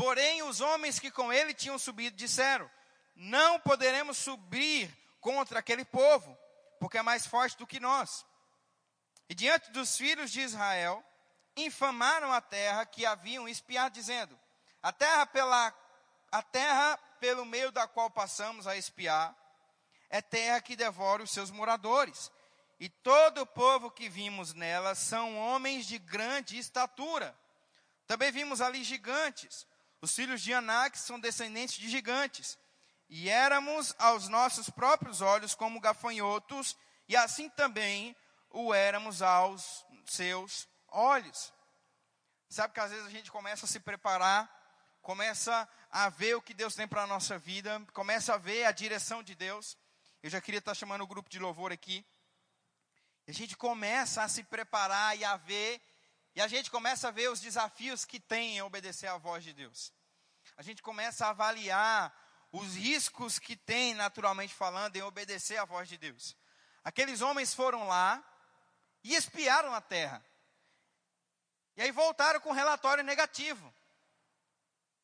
Porém, 0.00 0.42
os 0.42 0.62
homens 0.62 0.98
que 0.98 1.10
com 1.10 1.30
ele 1.30 1.52
tinham 1.52 1.78
subido 1.78 2.16
disseram: 2.16 2.70
Não 3.14 3.60
poderemos 3.60 4.16
subir 4.16 4.90
contra 5.20 5.58
aquele 5.58 5.84
povo, 5.84 6.38
porque 6.80 6.96
é 6.96 7.02
mais 7.02 7.26
forte 7.26 7.54
do 7.58 7.66
que 7.66 7.78
nós. 7.78 8.24
E 9.28 9.34
diante 9.34 9.70
dos 9.72 9.98
filhos 9.98 10.30
de 10.30 10.40
Israel, 10.40 11.04
infamaram 11.54 12.32
a 12.32 12.40
terra 12.40 12.86
que 12.86 13.04
haviam 13.04 13.46
espiado, 13.46 13.92
dizendo: 13.92 14.40
A 14.82 14.90
terra 14.90 15.26
pela 15.26 15.74
a 16.32 16.42
terra 16.42 16.96
pelo 17.20 17.44
meio 17.44 17.70
da 17.70 17.86
qual 17.86 18.08
passamos 18.08 18.66
a 18.66 18.78
espiar 18.78 19.36
é 20.08 20.22
terra 20.22 20.62
que 20.62 20.76
devora 20.76 21.22
os 21.22 21.30
seus 21.30 21.50
moradores 21.50 22.32
e 22.78 22.88
todo 22.88 23.42
o 23.42 23.46
povo 23.46 23.90
que 23.90 24.08
vimos 24.08 24.54
nela 24.54 24.94
são 24.94 25.36
homens 25.36 25.84
de 25.84 25.98
grande 25.98 26.58
estatura. 26.58 27.38
Também 28.06 28.32
vimos 28.32 28.62
ali 28.62 28.82
gigantes. 28.82 29.68
Os 30.00 30.14
filhos 30.14 30.40
de 30.40 30.52
Anak 30.52 30.98
são 30.98 31.20
descendentes 31.20 31.76
de 31.76 31.88
gigantes. 31.88 32.58
E 33.08 33.28
éramos 33.28 33.94
aos 33.98 34.28
nossos 34.28 34.70
próprios 34.70 35.20
olhos 35.20 35.54
como 35.54 35.80
gafanhotos, 35.80 36.76
e 37.08 37.16
assim 37.16 37.48
também 37.50 38.16
o 38.50 38.72
éramos 38.72 39.20
aos 39.20 39.84
seus 40.06 40.68
olhos. 40.88 41.52
Sabe 42.48 42.72
que 42.72 42.80
às 42.80 42.90
vezes 42.90 43.06
a 43.06 43.10
gente 43.10 43.30
começa 43.30 43.66
a 43.66 43.68
se 43.68 43.80
preparar, 43.80 44.48
começa 45.02 45.68
a 45.90 46.08
ver 46.08 46.36
o 46.36 46.42
que 46.42 46.54
Deus 46.54 46.74
tem 46.74 46.86
para 46.86 47.02
a 47.02 47.06
nossa 47.06 47.38
vida, 47.38 47.80
começa 47.92 48.34
a 48.34 48.38
ver 48.38 48.64
a 48.64 48.72
direção 48.72 49.22
de 49.22 49.34
Deus. 49.34 49.76
Eu 50.22 50.30
já 50.30 50.40
queria 50.40 50.58
estar 50.58 50.74
chamando 50.74 51.02
o 51.02 51.06
grupo 51.06 51.28
de 51.28 51.38
louvor 51.38 51.72
aqui. 51.72 52.06
A 53.26 53.32
gente 53.32 53.56
começa 53.56 54.22
a 54.22 54.28
se 54.28 54.42
preparar 54.42 55.16
e 55.16 55.24
a 55.24 55.36
ver, 55.36 55.80
e 56.34 56.40
a 56.40 56.46
gente 56.46 56.70
começa 56.70 57.08
a 57.08 57.10
ver 57.10 57.30
os 57.30 57.40
desafios 57.40 58.04
que 58.04 58.20
tem 58.20 58.56
em 58.56 58.62
obedecer 58.62 59.08
à 59.08 59.16
voz 59.16 59.42
de 59.42 59.52
Deus. 59.52 59.92
A 60.56 60.62
gente 60.62 60.82
começa 60.82 61.26
a 61.26 61.30
avaliar 61.30 62.14
os 62.52 62.74
riscos 62.74 63.38
que 63.38 63.56
tem, 63.56 63.94
naturalmente 63.94 64.54
falando, 64.54 64.96
em 64.96 65.02
obedecer 65.02 65.56
à 65.56 65.64
voz 65.64 65.88
de 65.88 65.96
Deus. 65.96 66.36
Aqueles 66.84 67.20
homens 67.20 67.54
foram 67.54 67.86
lá 67.86 68.22
e 69.02 69.14
espiaram 69.14 69.74
a 69.74 69.80
terra. 69.80 70.24
E 71.76 71.82
aí 71.82 71.90
voltaram 71.90 72.40
com 72.40 72.50
um 72.50 72.54
relatório 72.54 73.04
negativo. 73.04 73.72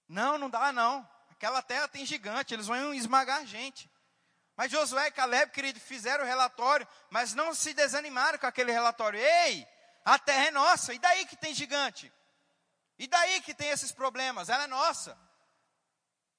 Não, 0.09 0.39
não 0.39 0.51
dá 0.51 0.73
não. 0.73 1.09
Aquela 1.31 1.63
terra 1.63 1.89
tem 1.89 2.07
gigante, 2.07 2.55
eles 2.55 2.67
vão 2.67 2.95
esmagar 2.95 3.41
a 3.41 3.45
gente. 3.45 3.91
Mas 4.57 4.71
Josué 4.71 5.09
e 5.09 5.13
Caleb, 5.13 5.53
querido, 5.53 5.79
fizeram 5.79 6.25
o 6.25 6.27
relatório, 6.27 6.89
mas 7.11 7.35
não 7.35 7.55
se 7.55 7.75
desanimaram 7.75 8.39
com 8.39 8.47
aquele 8.47 8.73
relatório. 8.73 9.21
Ei, 9.21 9.67
a 10.07 10.21
terra 10.21 10.47
é 10.47 10.51
nossa, 10.53 10.95
e 10.95 11.01
daí 11.01 11.27
que 11.27 11.35
tem 11.35 11.53
gigante? 11.53 12.13
E 12.97 13.09
daí 13.09 13.41
que 13.41 13.53
tem 13.53 13.71
esses 13.71 13.91
problemas? 13.91 14.49
Ela 14.49 14.63
é 14.63 14.69
nossa. 14.69 15.19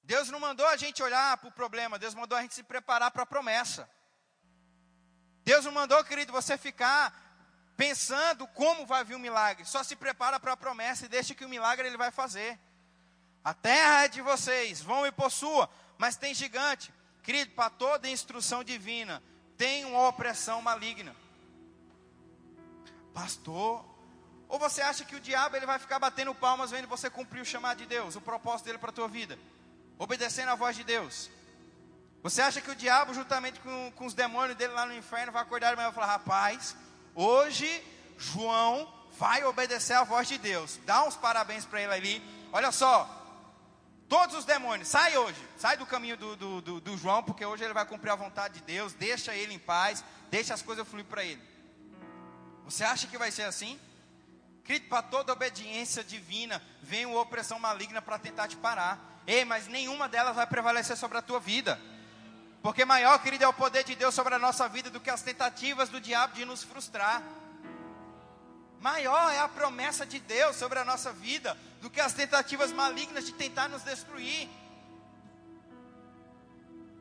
Deus 0.02 0.30
não 0.30 0.40
mandou 0.40 0.66
a 0.66 0.78
gente 0.78 1.04
olhar 1.04 1.36
para 1.36 1.50
o 1.50 1.52
problema, 1.52 2.00
Deus 2.00 2.16
mandou 2.16 2.38
a 2.38 2.42
gente 2.42 2.56
se 2.56 2.64
preparar 2.64 3.12
para 3.12 3.24
a 3.24 3.26
promessa. 3.26 3.90
Deus 5.44 5.66
não 5.66 5.74
mandou, 5.74 6.02
querido, 6.06 6.32
você 6.32 6.58
ficar 6.58 7.14
pensando 7.76 8.48
como 8.48 8.86
vai 8.86 9.04
vir 9.04 9.16
o 9.16 9.20
milagre. 9.20 9.66
Só 9.66 9.84
se 9.84 9.98
prepara 9.98 10.40
para 10.40 10.54
a 10.54 10.58
promessa 10.58 11.06
e 11.06 11.10
deixa 11.10 11.36
que 11.36 11.44
o 11.44 11.50
milagre 11.50 11.88
ele 11.88 11.98
vai 11.98 12.10
fazer. 12.10 12.58
A 13.44 13.54
terra 13.54 14.06
é 14.06 14.08
de 14.08 14.22
vocês, 14.22 14.82
vão 14.82 15.06
e 15.06 15.12
possua, 15.12 15.70
mas 15.98 16.16
tem 16.16 16.34
gigante. 16.34 16.94
Querido, 17.22 17.52
para 17.52 17.70
toda 17.70 18.10
instrução 18.10 18.64
divina, 18.64 19.22
tem 19.58 19.84
uma 19.84 20.08
opressão 20.08 20.62
maligna. 20.62 21.14
Pastor, 23.18 23.84
ou 24.48 24.60
você 24.60 24.80
acha 24.80 25.04
que 25.04 25.16
o 25.16 25.20
diabo 25.20 25.56
ele 25.56 25.66
vai 25.66 25.80
ficar 25.80 25.98
batendo 25.98 26.36
palmas 26.36 26.70
vendo 26.70 26.88
você 26.88 27.10
cumprir 27.10 27.42
o 27.42 27.46
chamado 27.46 27.80
de 27.80 27.88
Deus, 27.88 28.16
o 28.16 28.22
propósito 28.22 28.68
dele 28.68 28.78
para 28.78 28.92
a 28.92 28.94
tua 28.94 29.08
vida, 29.08 29.40
obedecendo 29.98 30.50
a 30.50 30.56
voz 30.56 30.76
de 30.76 30.84
Deus? 30.84 31.28
Você 32.22 32.44
acha 32.44 32.62
que 32.62 32.70
o 32.70 32.76
diabo, 32.76 33.16
juntamente 33.16 33.60
com, 33.60 33.92
com 33.96 34.06
os 34.06 34.14
demônios 34.14 34.56
dele 34.56 34.72
lá 34.74 34.86
no 34.86 34.96
inferno, 34.96 35.32
vai 35.32 35.42
acordar 35.42 35.74
e 35.74 35.92
falar: 35.94 36.06
rapaz, 36.06 36.76
hoje 37.16 37.84
João 38.20 38.88
vai 39.18 39.44
obedecer 39.46 39.94
a 39.94 40.04
voz 40.04 40.28
de 40.28 40.38
Deus. 40.38 40.80
Dá 40.86 41.04
uns 41.04 41.16
parabéns 41.16 41.66
para 41.66 41.82
ele 41.82 41.94
ali. 41.94 42.50
Olha 42.54 42.72
só, 42.72 43.16
Todos 44.08 44.38
os 44.38 44.46
demônios, 44.46 44.88
sai 44.88 45.18
hoje, 45.18 45.42
sai 45.58 45.76
do 45.76 45.86
caminho 45.86 46.16
do, 46.16 46.36
do, 46.38 46.62
do, 46.62 46.80
do, 46.80 46.98
João, 46.98 47.22
porque 47.24 47.46
hoje 47.46 47.64
ele 47.66 47.74
vai 47.74 47.86
cumprir 47.86 48.12
a 48.12 48.16
vontade 48.16 48.54
de 48.54 48.62
Deus, 48.62 48.94
deixa 48.94 49.36
ele 49.36 49.54
em 49.54 49.60
paz, 49.60 50.02
deixa 50.30 50.54
as 50.54 50.62
coisas 50.62 50.88
fluir 50.88 51.04
para 51.04 51.26
ele. 51.26 51.57
Você 52.68 52.84
acha 52.84 53.08
que 53.08 53.18
vai 53.18 53.32
ser 53.32 53.44
assim? 53.44 53.80
Querido, 54.66 54.90
para 54.90 55.02
toda 55.02 55.32
obediência 55.32 56.04
divina, 56.04 56.62
vem 56.82 57.06
uma 57.06 57.22
opressão 57.22 57.58
maligna 57.58 58.02
para 58.02 58.20
tentar 58.20 58.50
te 58.50 58.58
parar. 58.58 59.22
Ei, 59.26 59.46
mas 59.46 59.68
nenhuma 59.68 60.10
delas 60.10 60.36
vai 60.36 60.46
prevalecer 60.46 60.98
sobre 60.98 61.18
a 61.18 61.22
tua 61.22 61.40
vida. 61.40 61.80
Porque 62.62 62.84
maior, 62.84 63.18
querido, 63.20 63.46
é 63.46 63.48
o 63.48 63.54
poder 63.54 63.86
de 63.86 63.96
Deus 63.96 64.14
sobre 64.14 64.36
a 64.36 64.40
nossa 64.40 64.68
vida 64.68 64.90
do 64.90 65.00
que 65.00 65.10
as 65.10 65.22
tentativas 65.22 65.88
do 65.88 66.02
diabo 66.02 66.34
de 66.34 66.44
nos 66.44 66.62
frustrar. 66.62 67.24
Maior 68.82 69.32
é 69.32 69.40
a 69.40 69.48
promessa 69.48 70.06
de 70.06 70.20
Deus 70.20 70.58
sobre 70.58 70.78
a 70.78 70.84
nossa 70.84 71.14
vida 71.14 71.58
do 71.82 71.90
que 71.90 72.02
as 72.02 72.12
tentativas 72.12 72.74
malignas 72.74 73.26
de 73.26 73.32
tentar 73.32 73.70
nos 73.70 73.84
destruir. 73.84 74.50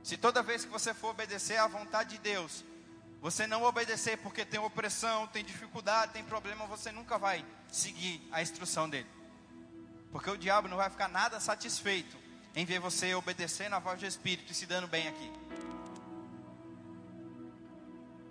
Se 0.05 0.17
toda 0.17 0.45
vez 0.45 0.65
que 0.65 0.71
você 0.71 0.95
for 0.95 1.09
obedecer 1.09 1.57
à 1.57 1.67
vontade 1.67 2.11
de 2.11 2.19
Deus, 2.19 2.65
você 3.27 3.45
não 3.45 3.65
obedecer 3.65 4.17
porque 4.19 4.45
tem 4.45 4.61
opressão, 4.61 5.27
tem 5.27 5.45
dificuldade, 5.45 6.13
tem 6.13 6.23
problema, 6.23 6.65
você 6.67 6.93
nunca 6.93 7.19
vai 7.19 7.45
seguir 7.67 8.25
a 8.31 8.41
instrução 8.41 8.89
dele. 8.89 9.09
Porque 10.13 10.31
o 10.31 10.39
diabo 10.39 10.69
não 10.69 10.77
vai 10.77 10.89
ficar 10.89 11.09
nada 11.09 11.41
satisfeito 11.41 12.17
em 12.55 12.65
ver 12.65 12.79
você 12.79 13.17
obedecendo 13.17 13.75
à 13.75 13.81
voz 13.81 13.99
do 13.99 14.07
Espírito 14.07 14.53
e 14.53 14.55
se 14.55 14.65
dando 14.65 14.87
bem 14.87 15.09
aqui. 15.09 15.33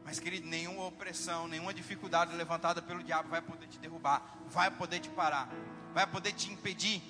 Mas, 0.05 0.17
querido, 0.17 0.47
nenhuma 0.47 0.85
opressão, 0.85 1.45
nenhuma 1.45 1.73
dificuldade 1.73 2.33
levantada 2.33 2.81
pelo 2.81 3.03
diabo 3.03 3.27
vai 3.27 3.41
poder 3.41 3.67
te 3.67 3.77
derrubar, 3.77 4.23
vai 4.47 4.71
poder 4.71 5.01
te 5.01 5.09
parar, 5.09 5.49
vai 5.93 6.07
poder 6.07 6.31
te 6.31 6.49
impedir. 6.49 7.03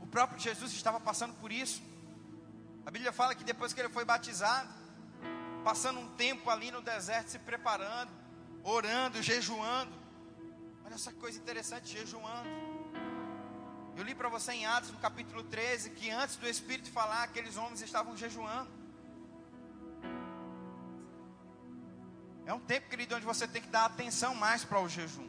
O 0.00 0.06
próprio 0.06 0.38
Jesus 0.38 0.72
estava 0.72 1.00
passando 1.00 1.34
por 1.40 1.50
isso. 1.50 1.82
A 2.86 2.90
Bíblia 2.92 3.12
fala 3.12 3.34
que 3.34 3.42
depois 3.42 3.72
que 3.72 3.80
ele 3.80 3.88
foi 3.88 4.04
batizado, 4.04 4.83
passando 5.64 5.98
um 5.98 6.08
tempo 6.10 6.50
ali 6.50 6.70
no 6.70 6.82
deserto 6.82 7.30
se 7.30 7.38
preparando, 7.38 8.12
orando, 8.62 9.22
jejuando. 9.22 9.92
Olha 10.84 10.94
essa 10.94 11.12
coisa 11.12 11.38
interessante, 11.38 11.90
jejuando. 11.90 12.48
Eu 13.96 14.04
li 14.04 14.14
para 14.14 14.28
você 14.28 14.52
em 14.52 14.66
Atos, 14.66 14.90
no 14.90 14.98
capítulo 14.98 15.42
13, 15.42 15.90
que 15.90 16.10
antes 16.10 16.36
do 16.36 16.46
Espírito 16.46 16.90
falar, 16.90 17.22
aqueles 17.22 17.56
homens 17.56 17.80
estavam 17.80 18.14
jejuando. 18.14 18.70
É 22.44 22.52
um 22.52 22.60
tempo, 22.60 22.90
querido, 22.90 23.16
onde 23.16 23.24
você 23.24 23.48
tem 23.48 23.62
que 23.62 23.68
dar 23.68 23.86
atenção 23.86 24.34
mais 24.34 24.64
para 24.64 24.78
o 24.80 24.88
jejum. 24.88 25.28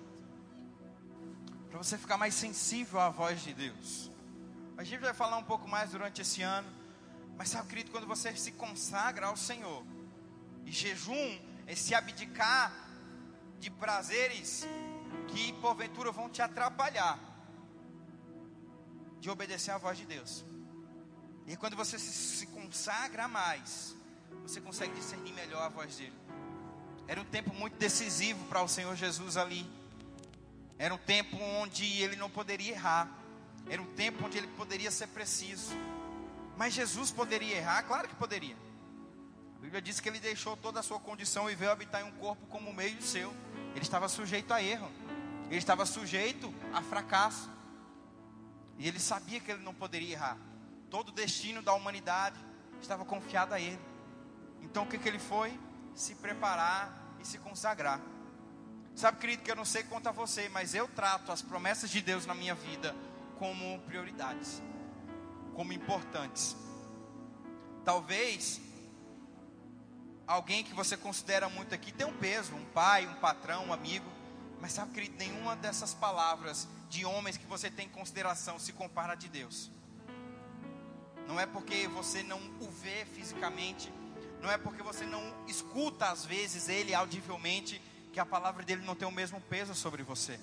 Para 1.70 1.78
você 1.78 1.98
ficar 1.98 2.18
mais 2.18 2.34
sensível 2.34 3.00
à 3.00 3.10
voz 3.10 3.42
de 3.42 3.54
Deus. 3.54 4.12
A 4.78 4.84
gente 4.84 5.00
vai 5.00 5.14
falar 5.14 5.38
um 5.38 5.44
pouco 5.44 5.68
mais 5.68 5.92
durante 5.92 6.22
esse 6.22 6.42
ano. 6.42 6.68
Mas 7.38 7.50
sabe, 7.50 7.70
querido, 7.70 7.92
quando 7.92 8.06
você 8.06 8.36
se 8.36 8.52
consagra 8.52 9.28
ao 9.28 9.38
Senhor. 9.38 9.86
E 10.66 10.72
jejum 10.72 11.40
é 11.68 11.76
se 11.76 11.94
abdicar 11.94 12.72
de 13.60 13.70
prazeres 13.70 14.66
que 15.28 15.54
porventura 15.54 16.12
vão 16.12 16.30
te 16.30 16.42
atrapalhar 16.42 17.20
de 19.20 19.30
obedecer 19.30 19.72
à 19.72 19.78
voz 19.78 19.98
de 19.98 20.06
Deus. 20.06 20.46
E 21.48 21.56
quando 21.56 21.76
você 21.76 21.98
se, 21.98 22.46
consagra 22.48 23.28
mais, 23.28 23.96
você 24.44 24.60
consegue 24.60 24.94
discernir 24.94 25.34
melhor 25.34 25.62
a 25.62 25.70
voz 25.70 25.98
dele. 25.98 26.14
Era 27.08 27.22
um 27.22 27.26
tempo 27.26 27.54
muito 27.54 27.78
decisivo 27.78 28.44
para 28.46 28.62
o 28.62 28.68
Senhor 28.68 28.96
Jesus 28.96 29.38
ali. 29.38 29.68
Era 30.78 30.94
um 30.94 30.98
tempo 30.98 31.38
onde 31.38 31.86
ele 32.02 32.16
não 32.16 32.30
poderia 32.30 32.74
errar. 32.74 33.10
Era 33.70 33.82
um 33.82 33.94
tempo 33.94 34.26
onde 34.26 34.38
ele 34.38 34.48
poderia 34.48 34.92
ser 34.92 35.08
preciso. 35.08 35.72
Mas 36.58 36.74
Jesus 36.74 37.12
poderia 37.12 37.58
errar? 37.58 37.84
Claro 37.84 38.08
que 38.08 38.16
poderia. 38.16 38.56
Bíblia 39.66 39.82
diz 39.82 40.00
que 40.00 40.10
ele 40.10 40.20
deixou 40.20 40.56
toda 40.58 40.80
a 40.80 40.84
sua 40.84 41.00
condição 41.00 41.50
e 41.50 41.56
veio 41.56 41.72
habitar 41.72 42.02
em 42.02 42.06
um 42.06 42.12
corpo 42.14 42.46
como 42.48 42.74
meio 42.74 43.02
seu. 43.02 43.34
Ele 43.74 43.82
estava 43.82 44.08
sujeito 44.08 44.54
a 44.54 44.62
erro. 44.62 44.92
Ele 45.48 45.58
estava 45.58 45.86
sujeito 45.86 46.54
a 46.74 46.82
fracasso. 46.82 47.50
E 48.78 48.88
ele 48.88 49.00
sabia 49.00 49.40
que 49.40 49.52
ele 49.52 49.64
não 49.64 49.74
poderia 49.74 50.14
errar. 50.14 50.38
Todo 50.90 51.10
o 51.10 51.12
destino 51.12 51.62
da 51.62 51.74
humanidade 51.74 52.40
estava 52.82 53.06
confiado 53.06 53.54
a 53.54 53.60
ele. 53.60 53.80
Então 54.62 54.84
o 54.84 54.88
que, 54.88 54.98
que 54.98 55.08
ele 55.08 55.20
foi? 55.20 55.58
se 55.96 56.14
preparar 56.16 57.16
e 57.20 57.26
se 57.26 57.40
consagrar. 57.40 58.02
Sabe, 58.96 59.18
querido, 59.18 59.44
que 59.44 59.52
eu 59.52 59.56
não 59.56 59.66
sei 59.66 59.84
quanto 59.84 60.08
a 60.08 60.12
você, 60.12 60.48
mas 60.50 60.76
eu 60.76 60.88
trato 60.90 61.32
as 61.32 61.42
promessas 61.42 61.90
de 61.90 62.02
Deus 62.02 62.26
na 62.26 62.36
minha 62.36 62.54
vida 62.54 62.96
como 63.40 63.80
prioridades, 63.82 64.62
como 65.54 65.74
importantes. 65.74 66.56
Talvez 67.84 68.62
alguém 70.28 70.64
que 70.64 70.74
você 70.74 70.98
considera 70.98 71.50
muito 71.50 71.74
aqui 71.74 71.92
tem 71.92 72.06
um 72.06 72.14
peso, 72.18 72.56
um 72.56 72.66
pai, 72.66 73.08
um 73.08 73.16
patrão, 73.16 73.68
um 73.68 73.74
amigo, 73.74 74.10
mas 74.60 74.72
sabe, 74.74 74.94
querido, 74.94 75.16
nenhuma 75.18 75.56
dessas 75.56 75.94
palavras 75.94 76.68
de 76.90 77.06
homens 77.06 77.38
que 77.38 77.46
você 77.46 77.70
tem 77.70 77.86
em 77.86 77.90
consideração 77.90 78.58
se 78.58 78.74
compara 78.74 79.14
a 79.14 79.16
de 79.16 79.28
Deus. 79.28 79.70
Não 81.28 81.40
é 81.40 81.46
porque 81.46 81.88
você 81.88 82.24
não 82.24 82.40
o 82.60 82.70
vê 82.70 83.06
fisicamente, 83.06 83.92
não 84.42 84.52
é 84.52 84.58
porque 84.58 84.84
você 84.84 85.06
não 85.06 85.22
escuta 85.48 86.10
às 86.10 86.26
vezes 86.26 86.70
ele 86.70 86.94
audivelmente 86.94 87.82
que 88.14 88.20
a 88.20 88.26
palavra 88.26 88.64
dele 88.64 88.86
não 88.86 88.96
tem 88.96 89.08
o 89.08 89.12
mesmo 89.12 89.42
peso 89.42 89.76
sobre 89.76 90.04
você. 90.04 90.40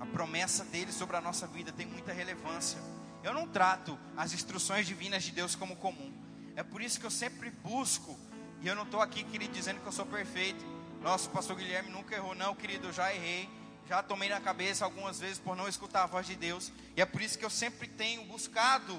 A 0.00 0.06
promessa 0.06 0.64
dele 0.64 0.92
sobre 0.92 1.16
a 1.16 1.20
nossa 1.20 1.46
vida 1.46 1.70
tem 1.70 1.86
muita 1.86 2.12
relevância. 2.12 2.80
Eu 3.22 3.32
não 3.32 3.46
trato 3.46 3.98
as 4.16 4.32
instruções 4.32 4.86
divinas 4.86 5.22
de 5.22 5.30
Deus 5.30 5.54
como 5.54 5.76
comum. 5.76 6.12
É 6.54 6.62
por 6.62 6.82
isso 6.82 7.00
que 7.00 7.06
eu 7.06 7.10
sempre 7.10 7.50
busco, 7.50 8.18
e 8.60 8.68
eu 8.68 8.74
não 8.74 8.82
estou 8.82 9.00
aqui, 9.00 9.24
querido, 9.24 9.52
dizendo 9.52 9.80
que 9.80 9.86
eu 9.86 9.92
sou 9.92 10.06
perfeito. 10.06 10.64
Nosso 11.00 11.30
pastor 11.30 11.56
Guilherme 11.56 11.90
nunca 11.90 12.14
errou, 12.14 12.34
não, 12.34 12.54
querido, 12.54 12.88
eu 12.88 12.92
já 12.92 13.12
errei. 13.12 13.48
Já 13.88 14.02
tomei 14.02 14.28
na 14.28 14.40
cabeça 14.40 14.84
algumas 14.84 15.18
vezes 15.18 15.38
por 15.38 15.56
não 15.56 15.66
escutar 15.66 16.04
a 16.04 16.06
voz 16.06 16.26
de 16.26 16.36
Deus. 16.36 16.72
E 16.96 17.02
é 17.02 17.04
por 17.04 17.20
isso 17.20 17.36
que 17.38 17.44
eu 17.44 17.50
sempre 17.50 17.88
tenho 17.88 18.24
buscado 18.26 18.94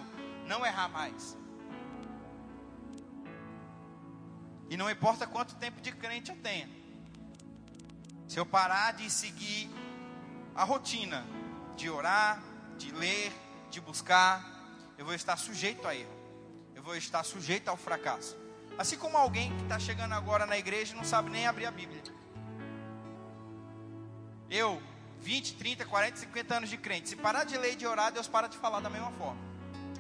não 0.46 0.66
errar 0.66 0.90
mais. 0.90 1.38
E 4.70 4.76
não 4.76 4.90
importa 4.90 5.26
quanto 5.26 5.56
tempo 5.56 5.80
de 5.80 5.92
crente 5.92 6.32
eu 6.32 6.38
tenha. 6.38 6.70
Se 8.28 8.40
eu 8.40 8.46
parar 8.46 8.94
de 8.94 9.10
seguir 9.10 9.70
a 10.54 10.64
rotina 10.64 11.26
de 11.76 11.90
orar, 11.90 12.44
de 12.78 12.92
ler, 12.92 13.32
de 13.70 13.80
buscar, 13.80 14.44
eu 14.98 15.06
vou 15.06 15.14
estar 15.14 15.38
sujeito 15.38 15.88
a 15.88 15.96
erro. 15.96 16.23
Eu 16.84 16.88
vou 16.88 16.98
estar 16.98 17.24
sujeito 17.24 17.70
ao 17.70 17.78
fracasso. 17.78 18.38
Assim 18.78 18.98
como 18.98 19.16
alguém 19.16 19.56
que 19.56 19.64
está 19.64 19.80
chegando 19.80 20.12
agora 20.12 20.46
na 20.46 20.58
igreja 20.58 20.92
e 20.92 20.98
não 20.98 21.06
sabe 21.06 21.30
nem 21.30 21.48
abrir 21.48 21.66
a 21.66 21.72
Bíblia. 21.72 22.04
Eu, 24.50 24.84
20, 25.22 25.56
30, 25.56 25.86
40, 25.86 26.18
50 26.18 26.56
anos 26.56 26.70
de 26.70 26.76
crente, 26.76 27.08
se 27.08 27.16
parar 27.16 27.46
de 27.46 27.58
ler 27.58 27.72
e 27.72 27.76
de 27.78 27.88
orar, 27.88 28.12
Deus 28.12 28.28
para 28.28 28.48
de 28.48 28.58
falar 28.58 28.82
da 28.82 28.90
mesma 28.90 29.12
forma. 29.12 29.40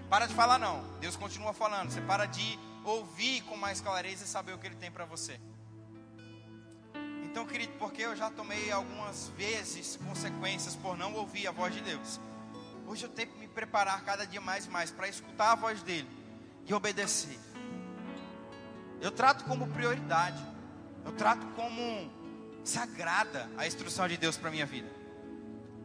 Para 0.10 0.26
de 0.26 0.34
falar 0.34 0.60
não, 0.60 0.84
Deus 1.00 1.16
continua 1.16 1.54
falando. 1.54 1.90
Você 1.90 2.02
para 2.02 2.26
de 2.26 2.60
ouvir 2.84 3.44
com 3.44 3.56
mais 3.56 3.80
clareza 3.80 4.26
e 4.26 4.28
saber 4.28 4.52
o 4.52 4.58
que 4.58 4.68
Ele 4.68 4.76
tem 4.76 4.92
para 4.92 5.06
você. 5.06 5.40
Então, 7.24 7.46
querido, 7.46 7.72
porque 7.80 8.02
eu 8.02 8.14
já 8.14 8.30
tomei 8.30 8.74
algumas 8.74 9.30
vezes 9.38 9.98
consequências 10.06 10.76
por 10.76 10.98
não 10.98 11.14
ouvir 11.14 11.48
a 11.48 11.52
voz 11.52 11.74
de 11.74 11.80
Deus. 11.80 12.20
Hoje 12.86 13.06
eu 13.06 13.10
tenho 13.10 13.30
que 13.30 13.40
me 13.40 13.48
preparar 13.48 14.04
cada 14.04 14.28
dia 14.28 14.42
mais 14.42 14.66
e 14.66 14.70
mais 14.70 14.92
para 14.92 15.08
escutar 15.08 15.54
a 15.54 15.56
voz 15.56 15.82
dele 15.82 16.23
e 16.66 16.74
obedecer. 16.74 17.40
Eu 19.02 19.12
trato 19.12 19.44
como 19.46 19.68
prioridade. 19.68 20.42
Eu 21.06 21.12
trato 21.12 21.46
como 21.48 22.10
sagrada 22.64 23.50
a 23.58 23.68
instrução 23.68 24.08
de 24.08 24.16
Deus 24.18 24.38
para 24.38 24.50
minha 24.50 24.66
vida. 24.66 24.90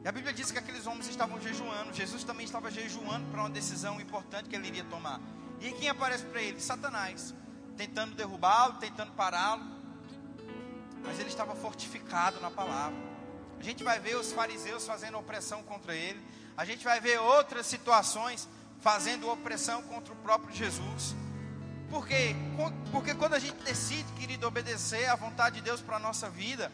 E 0.05 0.09
a 0.09 0.13
Bíblia 0.13 0.33
diz 0.33 0.53
que 0.53 0.59
aqueles 0.59 0.87
homens 0.87 1.09
estavam 1.09 1.41
jejuando. 1.41 1.93
Jesus 1.93 2.23
também 2.23 2.45
estava 2.45 2.71
jejuando 2.71 3.27
para 3.31 3.41
uma 3.41 3.51
decisão 3.51 4.01
importante 4.01 4.49
que 4.49 4.55
ele 4.55 4.69
iria 4.69 4.85
tomar. 4.85 5.21
E 5.61 5.73
quem 5.73 5.89
aparece 5.89 6.25
para 6.25 6.41
ele? 6.41 6.61
Satanás, 6.61 7.35
tentando 7.77 8.15
derrubá-lo, 8.15 8.75
tentando 8.75 9.13
pará-lo. 9.13 9.65
Mas 11.05 11.19
ele 11.19 11.29
estava 11.29 11.57
fortificado 11.57 12.41
na 12.41 12.51
palavra. 12.51 12.97
A 13.59 13.63
gente 13.63 13.83
vai 13.83 13.99
ver 13.99 14.17
os 14.17 14.31
fariseus 14.31 14.87
fazendo 14.87 15.19
opressão 15.19 15.63
contra 15.65 15.95
ele. 15.95 16.25
A 16.57 16.65
gente 16.65 16.85
vai 16.85 17.01
ver 17.01 17.19
outras 17.21 17.67
situações 17.67 18.49
fazendo 18.81 19.29
opressão 19.31 19.83
contra 19.83 20.13
o 20.13 20.17
próprio 20.17 20.55
Jesus. 20.55 21.15
Por 21.91 22.07
quê? 22.07 22.37
Porque 22.93 23.15
quando 23.15 23.35
a 23.35 23.39
gente 23.39 23.63
decide, 23.65 24.11
querido, 24.13 24.47
obedecer 24.47 25.09
à 25.09 25.17
vontade 25.17 25.57
de 25.57 25.63
Deus 25.63 25.81
para 25.81 25.97
a 25.97 25.99
nossa 25.99 26.29
vida, 26.29 26.71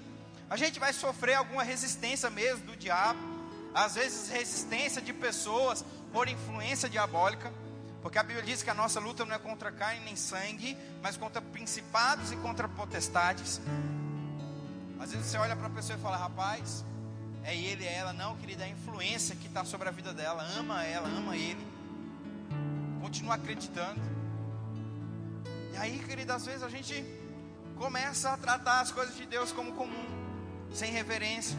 a 0.51 0.57
gente 0.57 0.81
vai 0.81 0.93
sofrer 0.93 1.35
alguma 1.35 1.63
resistência 1.63 2.29
mesmo 2.29 2.67
do 2.67 2.77
diabo, 2.77 3.21
às 3.73 3.95
vezes 3.95 4.29
resistência 4.29 5.01
de 5.01 5.13
pessoas 5.13 5.85
por 6.13 6.29
influência 6.29 6.89
diabólica. 6.89 7.53
Porque 8.03 8.19
a 8.19 8.23
Bíblia 8.23 8.45
diz 8.45 8.63
que 8.63 8.69
a 8.69 8.75
nossa 8.75 9.01
luta 9.01 9.25
não 9.25 9.35
é 9.35 9.39
contra 9.39 9.73
carne 9.73 10.05
nem 10.05 10.15
sangue, 10.15 10.77
mas 11.03 11.17
contra 11.17 11.41
principados 11.41 12.33
e 12.33 12.37
contra 12.37 12.69
potestades. 12.69 13.61
Às 15.01 15.13
vezes 15.13 15.27
você 15.27 15.39
olha 15.39 15.57
para 15.57 15.69
a 15.69 15.71
pessoa 15.71 15.99
e 15.99 16.03
fala, 16.03 16.17
rapaz, 16.17 16.85
é 17.45 17.57
ele, 17.57 17.87
é 17.87 17.95
ela. 17.95 18.13
Não, 18.13 18.37
querida, 18.37 18.65
é 18.65 18.67
a 18.67 18.71
influência 18.71 19.35
que 19.37 19.47
está 19.47 19.65
sobre 19.65 19.89
a 19.89 19.93
vida 19.93 20.13
dela. 20.13 20.43
Ama 20.59 20.85
ela, 20.85 21.09
ama 21.09 21.37
ele. 21.37 21.67
Continua 23.15 23.37
acreditando. 23.37 24.01
E 25.73 25.77
aí, 25.77 26.01
querida, 26.01 26.35
às 26.35 26.45
vezes 26.45 26.65
a 26.65 26.69
gente 26.69 27.05
começa 27.77 28.31
a 28.31 28.37
tratar 28.37 28.81
as 28.81 28.91
coisas 28.91 29.17
de 29.17 29.25
Deus 29.25 29.53
como 29.53 29.73
comum, 29.73 30.05
sem 30.73 30.91
reverência. 30.91 31.57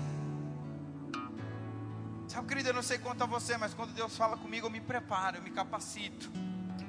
Sabe, 2.27 2.45
querido, 2.49 2.67
eu 2.69 2.73
não 2.73 2.83
sei 2.83 2.97
quanto 2.97 3.23
a 3.23 3.25
você, 3.25 3.55
mas 3.55 3.73
quando 3.73 3.93
Deus 3.93 4.17
fala 4.17 4.35
comigo, 4.35 4.67
eu 4.67 4.69
me 4.69 4.81
preparo, 4.81 5.37
eu 5.37 5.41
me 5.41 5.49
capacito, 5.49 6.29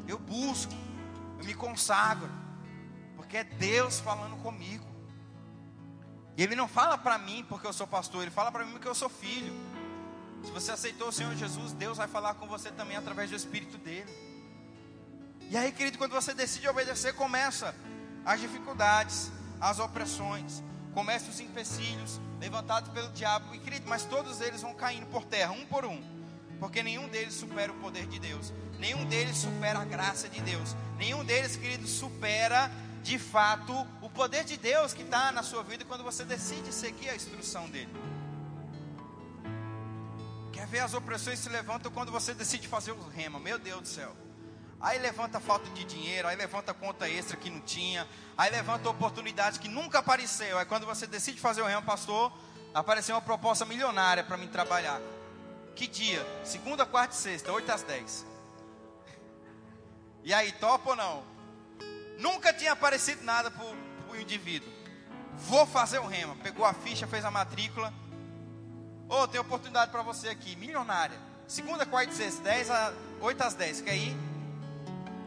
eu 0.09 0.19
busco, 0.19 0.75
eu 1.39 1.45
me 1.45 1.55
consagro, 1.55 2.29
porque 3.15 3.37
é 3.37 3.45
Deus 3.45 4.01
falando 4.01 4.37
comigo. 4.43 4.85
E 6.37 6.43
Ele 6.43 6.57
não 6.57 6.67
fala 6.67 6.99
para 6.99 7.17
mim 7.19 7.47
porque 7.49 7.69
eu 7.69 7.73
sou 7.73 7.87
pastor, 7.87 8.23
Ele 8.23 8.33
fala 8.33 8.51
para 8.51 8.65
mim 8.65 8.73
porque 8.73 8.89
eu 8.89 8.97
sou 8.97 9.09
filho. 9.09 9.55
Se 10.43 10.51
você 10.51 10.73
aceitou 10.73 11.11
o 11.11 11.13
Senhor 11.13 11.37
Jesus, 11.37 11.73
Deus 11.73 11.99
vai 11.99 12.09
falar 12.09 12.35
com 12.35 12.49
você 12.49 12.73
também 12.73 12.97
através 12.97 13.31
do 13.31 13.37
Espírito 13.37 13.79
dele. 13.79 14.26
E 15.49 15.57
aí, 15.57 15.71
querido, 15.71 15.97
quando 15.97 16.13
você 16.13 16.35
decide 16.35 16.69
obedecer, 16.69 17.15
começa 17.15 17.75
as 18.25 18.41
dificuldades, 18.41 19.31
as 19.61 19.79
opressões, 19.79 20.63
começam 20.93 21.31
os 21.31 21.39
empecilhos 21.39 22.21
levantados 22.41 22.91
pelo 22.91 23.11
diabo. 23.13 23.55
E, 23.55 23.59
querido, 23.59 23.89
mas 23.89 24.05
todos 24.05 24.41
eles 24.41 24.63
vão 24.63 24.75
caindo 24.75 25.07
por 25.07 25.25
terra, 25.25 25.53
um 25.53 25.65
por 25.67 25.85
um. 25.85 26.03
Porque 26.59 26.83
nenhum 26.83 27.09
deles 27.09 27.35
supera 27.35 27.71
o 27.71 27.77
poder 27.77 28.07
de 28.07 28.19
Deus. 28.19 28.53
Nenhum 28.79 29.05
deles 29.07 29.37
supera 29.37 29.79
a 29.79 29.85
graça 29.85 30.29
de 30.29 30.41
Deus. 30.41 30.75
Nenhum 30.99 31.25
deles, 31.25 31.55
querido, 31.55 31.87
supera 31.87 32.71
de 33.03 33.19
fato 33.19 33.73
o 34.03 34.11
poder 34.11 34.43
de 34.43 34.57
Deus 34.57 34.93
que 34.93 35.03
está 35.03 35.31
na 35.31 35.45
sua 35.45 35.63
vida 35.63 35.85
quando 35.85 36.03
você 36.03 36.25
decide 36.25 36.73
seguir 36.73 37.11
a 37.11 37.15
instrução 37.15 37.69
dele. 37.71 37.95
Quer 40.53 40.67
ver 40.67 40.81
as 40.81 40.93
opressões 40.93 41.39
se 41.39 41.49
levantam 41.49 41.93
quando 41.93 42.11
você 42.11 42.35
decide 42.35 42.67
fazer 42.67 42.91
o 42.91 43.09
rema? 43.09 43.39
Meu 43.39 43.59
Deus 43.59 43.83
do 43.83 43.89
céu. 43.89 44.26
Aí 44.87 45.01
levanta 45.01 45.41
falta 45.41 45.69
de 45.71 45.83
dinheiro, 45.83 46.29
aí 46.29 46.37
levanta 46.37 46.73
conta 46.73 47.11
extra 47.11 47.37
que 47.37 47.51
não 47.51 47.61
tinha, 47.61 48.07
aí 48.39 48.49
levanta 48.53 48.89
oportunidade 48.89 49.59
que 49.59 49.67
nunca 49.67 49.99
apareceu. 49.99 50.57
Aí 50.57 50.65
quando 50.65 50.87
você 50.87 51.09
decide 51.09 51.41
fazer 51.41 51.61
o 51.61 51.67
remo, 51.67 51.83
pastor, 51.83 52.33
apareceu 52.73 53.17
uma 53.17 53.21
proposta 53.21 53.65
milionária 53.65 54.23
para 54.23 54.37
mim 54.37 54.47
trabalhar. 54.47 55.01
Que 55.75 55.89
dia? 55.89 56.25
Segunda, 56.45 56.87
quarta 56.87 57.17
e 57.17 57.19
sexta, 57.19 57.51
8 57.51 57.73
às 57.73 57.83
10. 57.83 58.27
E 60.23 60.33
aí, 60.33 60.53
topa 60.53 60.91
ou 60.91 60.97
não? 60.97 61.25
Nunca 62.21 62.53
tinha 62.53 62.71
aparecido 62.71 63.25
nada 63.25 63.51
para 63.51 63.65
o 63.65 64.17
indivíduo. 64.17 64.73
Vou 65.35 65.67
fazer 65.67 65.99
o 65.99 66.07
rema. 66.07 66.37
Pegou 66.45 66.65
a 66.65 66.73
ficha, 66.73 67.09
fez 67.09 67.25
a 67.25 67.31
matrícula. 67.33 67.93
Ô, 69.09 69.23
oh, 69.23 69.27
tem 69.27 69.41
oportunidade 69.41 69.91
para 69.91 70.03
você 70.03 70.29
aqui, 70.29 70.55
milionária. 70.55 71.19
Segunda, 71.49 71.85
quarta 71.85 72.13
e 72.13 72.17
sexta, 72.17 72.41
10 72.45 72.71
a, 72.71 72.93
8 73.21 73.43
às 73.43 73.55
10. 73.55 73.81
Quer 73.81 73.97
ir? 73.97 74.36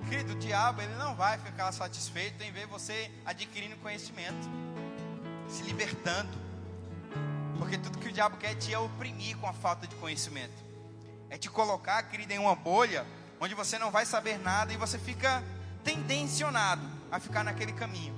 Querido, 0.10 0.34
o 0.34 0.36
diabo 0.38 0.82
ele 0.82 0.96
não 0.96 1.14
vai 1.14 1.38
ficar 1.38 1.72
satisfeito 1.72 2.42
em 2.42 2.52
ver 2.52 2.66
você 2.66 3.12
adquirindo 3.24 3.76
conhecimento, 3.76 4.50
se 5.48 5.62
libertando. 5.62 6.36
Porque 7.60 7.78
tudo 7.78 8.00
que 8.00 8.08
o 8.08 8.12
diabo 8.12 8.36
quer 8.38 8.54
é 8.54 8.56
te 8.56 8.76
oprimir 8.76 9.38
com 9.38 9.46
a 9.46 9.54
falta 9.54 9.86
de 9.86 9.96
conhecimento. 9.98 10.66
É 11.30 11.38
te 11.38 11.48
colocar, 11.48 12.02
querido, 12.10 12.34
em 12.34 12.40
uma 12.40 12.56
bolha 12.56 13.06
onde 13.40 13.54
você 13.54 13.78
não 13.78 13.92
vai 13.92 14.04
saber 14.04 14.40
nada 14.40 14.74
e 14.74 14.78
você 14.78 14.98
fica 14.98 15.44
tendencionado 15.84 16.82
a 17.12 17.20
ficar 17.20 17.44
naquele 17.44 17.74
caminho. 17.74 18.16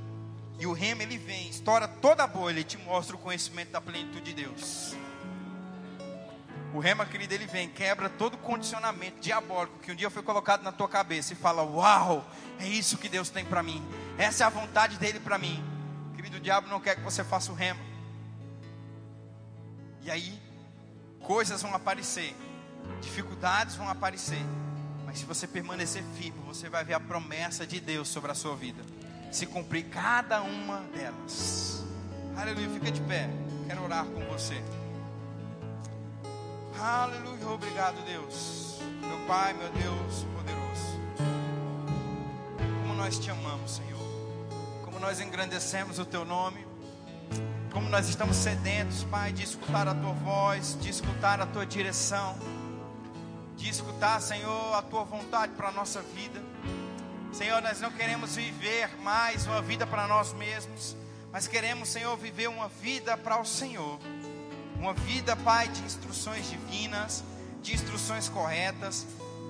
E 0.57 0.65
o 0.65 0.71
remo 0.71 1.01
ele 1.01 1.17
vem, 1.17 1.49
estoura 1.49 1.89
toda 1.89 2.23
a 2.23 2.27
bolha 2.27 2.61
e 2.61 2.63
te 2.63 2.77
mostra 2.77 3.17
o 3.17 3.19
conhecimento 3.19 3.71
da 3.71 3.81
plenitude 3.81 4.33
de 4.33 4.45
Deus. 4.45 4.95
O 6.73 6.79
rema, 6.79 7.05
querido, 7.05 7.33
ele 7.33 7.45
vem, 7.45 7.67
quebra 7.67 8.09
todo 8.09 8.37
condicionamento 8.37 9.19
diabólico 9.19 9.79
que 9.79 9.91
um 9.91 9.95
dia 9.95 10.09
foi 10.09 10.23
colocado 10.23 10.63
na 10.63 10.71
tua 10.71 10.87
cabeça 10.87 11.33
e 11.33 11.35
fala: 11.35 11.63
Uau, 11.63 12.25
é 12.59 12.67
isso 12.67 12.97
que 12.97 13.09
Deus 13.09 13.29
tem 13.29 13.45
para 13.45 13.61
mim, 13.61 13.85
essa 14.17 14.43
é 14.43 14.47
a 14.47 14.49
vontade 14.49 14.97
dele 14.97 15.19
para 15.19 15.37
mim. 15.37 15.63
Querido, 16.15 16.37
o 16.37 16.39
diabo 16.39 16.67
não 16.67 16.79
quer 16.79 16.95
que 16.95 17.01
você 17.01 17.23
faça 17.23 17.51
o 17.51 17.55
rema. 17.55 17.79
E 20.01 20.09
aí, 20.09 20.39
coisas 21.19 21.61
vão 21.61 21.75
aparecer, 21.75 22.35
dificuldades 23.01 23.75
vão 23.75 23.89
aparecer, 23.89 24.43
mas 25.05 25.19
se 25.19 25.25
você 25.25 25.47
permanecer 25.47 26.03
firme, 26.17 26.39
você 26.45 26.69
vai 26.69 26.83
ver 26.83 26.93
a 26.93 26.99
promessa 26.99 27.67
de 27.67 27.79
Deus 27.79 28.07
sobre 28.07 28.31
a 28.31 28.35
sua 28.35 28.55
vida 28.55 28.81
se 29.31 29.45
cumprir 29.45 29.85
cada 29.85 30.41
uma 30.41 30.81
delas. 30.93 31.83
Aleluia, 32.35 32.69
fica 32.69 32.91
de 32.91 33.01
pé, 33.01 33.29
quero 33.67 33.83
orar 33.83 34.05
com 34.05 34.19
você. 34.25 34.61
Aleluia, 36.81 37.47
obrigado, 37.47 38.03
Deus. 38.05 38.79
Meu 39.01 39.27
Pai, 39.27 39.53
meu 39.53 39.69
Deus 39.69 40.25
poderoso. 40.35 40.99
Como 42.57 42.95
nós 42.95 43.19
te 43.19 43.29
amamos, 43.29 43.75
Senhor. 43.75 44.01
Como 44.83 44.99
nós 44.99 45.19
engrandecemos 45.19 45.99
o 45.99 46.05
teu 46.05 46.25
nome. 46.25 46.65
Como 47.71 47.87
nós 47.87 48.09
estamos 48.09 48.35
sedentos, 48.35 49.03
Pai, 49.03 49.31
de 49.31 49.43
escutar 49.43 49.87
a 49.87 49.93
tua 49.93 50.13
voz, 50.13 50.75
de 50.81 50.89
escutar 50.89 51.39
a 51.39 51.45
tua 51.45 51.67
direção, 51.67 52.35
de 53.55 53.69
escutar, 53.69 54.19
Senhor, 54.19 54.73
a 54.73 54.81
tua 54.81 55.03
vontade 55.03 55.53
para 55.53 55.67
a 55.67 55.71
nossa 55.71 56.01
vida. 56.01 56.41
Senhor, 57.31 57.61
nós 57.61 57.79
não 57.79 57.91
queremos 57.91 58.35
viver 58.35 58.89
mais 59.03 59.45
uma 59.45 59.61
vida 59.61 59.85
para 59.85 60.07
nós 60.07 60.33
mesmos, 60.33 60.97
mas 61.31 61.47
queremos, 61.47 61.89
Senhor, 61.89 62.17
viver 62.17 62.49
uma 62.49 62.69
vida 62.69 63.15
para 63.15 63.39
o 63.39 63.45
Senhor. 63.45 63.99
Uma 64.81 64.95
vida, 64.95 65.35
Pai, 65.35 65.67
de 65.67 65.79
instruções 65.83 66.49
divinas, 66.49 67.23
de 67.61 67.71
instruções 67.71 68.27
corretas, 68.27 69.05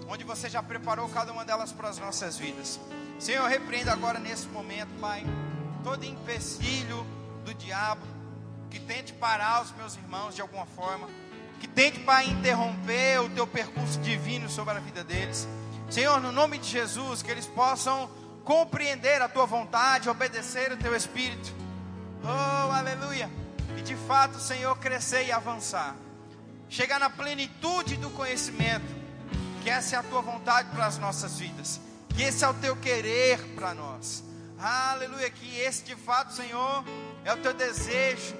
onde 0.09 0.25
você 0.25 0.49
já 0.49 0.61
preparou 0.61 1.07
cada 1.07 1.31
uma 1.31 1.45
delas 1.45 1.71
para 1.71 1.87
as 1.87 1.97
nossas 1.97 2.37
vidas. 2.37 2.77
Senhor, 3.17 3.47
repreenda 3.47 3.93
agora 3.93 4.19
nesse 4.19 4.45
momento, 4.47 4.89
Pai, 4.99 5.23
todo 5.85 6.03
empecilho 6.03 7.07
do 7.45 7.53
diabo 7.53 8.01
que 8.69 8.77
tente 8.77 9.13
parar 9.13 9.61
os 9.61 9.71
meus 9.77 9.95
irmãos 9.95 10.35
de 10.35 10.41
alguma 10.41 10.65
forma, 10.65 11.07
que 11.61 11.67
tente, 11.67 12.01
Pai, 12.01 12.25
interromper 12.25 13.21
o 13.21 13.29
teu 13.29 13.47
percurso 13.47 14.01
divino 14.01 14.49
sobre 14.49 14.73
a 14.73 14.79
vida 14.81 15.01
deles. 15.01 15.47
Senhor, 15.89 16.19
no 16.19 16.33
nome 16.33 16.57
de 16.57 16.67
Jesus, 16.67 17.23
que 17.23 17.31
eles 17.31 17.45
possam 17.45 18.09
compreender 18.43 19.21
a 19.21 19.29
tua 19.29 19.45
vontade, 19.45 20.09
obedecer 20.09 20.73
o 20.73 20.77
teu 20.77 20.93
espírito. 20.93 21.53
Oh, 22.21 22.71
aleluia 22.73 23.40
e 23.77 23.81
de 23.81 23.95
fato, 23.95 24.39
Senhor, 24.39 24.77
crescer 24.77 25.25
e 25.25 25.31
avançar. 25.31 25.95
Chegar 26.69 26.99
na 26.99 27.09
plenitude 27.09 27.97
do 27.97 28.09
conhecimento, 28.11 28.85
que 29.61 29.69
essa 29.69 29.95
é 29.95 29.99
a 29.99 30.03
tua 30.03 30.21
vontade 30.21 30.69
para 30.71 30.85
as 30.85 30.97
nossas 30.97 31.39
vidas, 31.39 31.81
que 32.09 32.23
esse 32.23 32.43
é 32.43 32.47
o 32.47 32.53
teu 32.55 32.75
querer 32.75 33.39
para 33.55 33.73
nós. 33.73 34.23
Aleluia, 34.57 35.29
que 35.29 35.57
esse 35.59 35.83
de 35.83 35.95
fato, 35.95 36.33
Senhor, 36.33 36.83
é 37.25 37.33
o 37.33 37.37
teu 37.37 37.53
desejo 37.53 38.35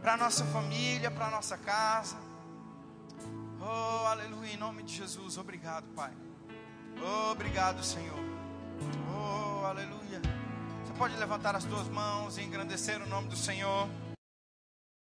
para 0.00 0.14
a 0.14 0.16
nossa 0.16 0.44
família, 0.46 1.10
para 1.10 1.26
a 1.26 1.30
nossa 1.30 1.56
casa. 1.58 2.16
Oh, 3.60 4.06
aleluia, 4.06 4.54
em 4.54 4.56
nome 4.56 4.82
de 4.82 4.96
Jesus, 4.96 5.36
obrigado, 5.36 5.84
Pai. 5.94 6.12
Oh, 7.02 7.32
obrigado, 7.32 7.84
Senhor. 7.84 8.18
Oh, 9.14 9.66
aleluia. 9.66 10.20
Você 10.84 10.92
pode 10.94 11.14
levantar 11.16 11.54
as 11.54 11.64
tuas 11.64 11.88
mãos 11.88 12.38
e 12.38 12.42
engrandecer 12.42 13.00
o 13.02 13.06
nome 13.06 13.28
do 13.28 13.36
Senhor. 13.36 13.88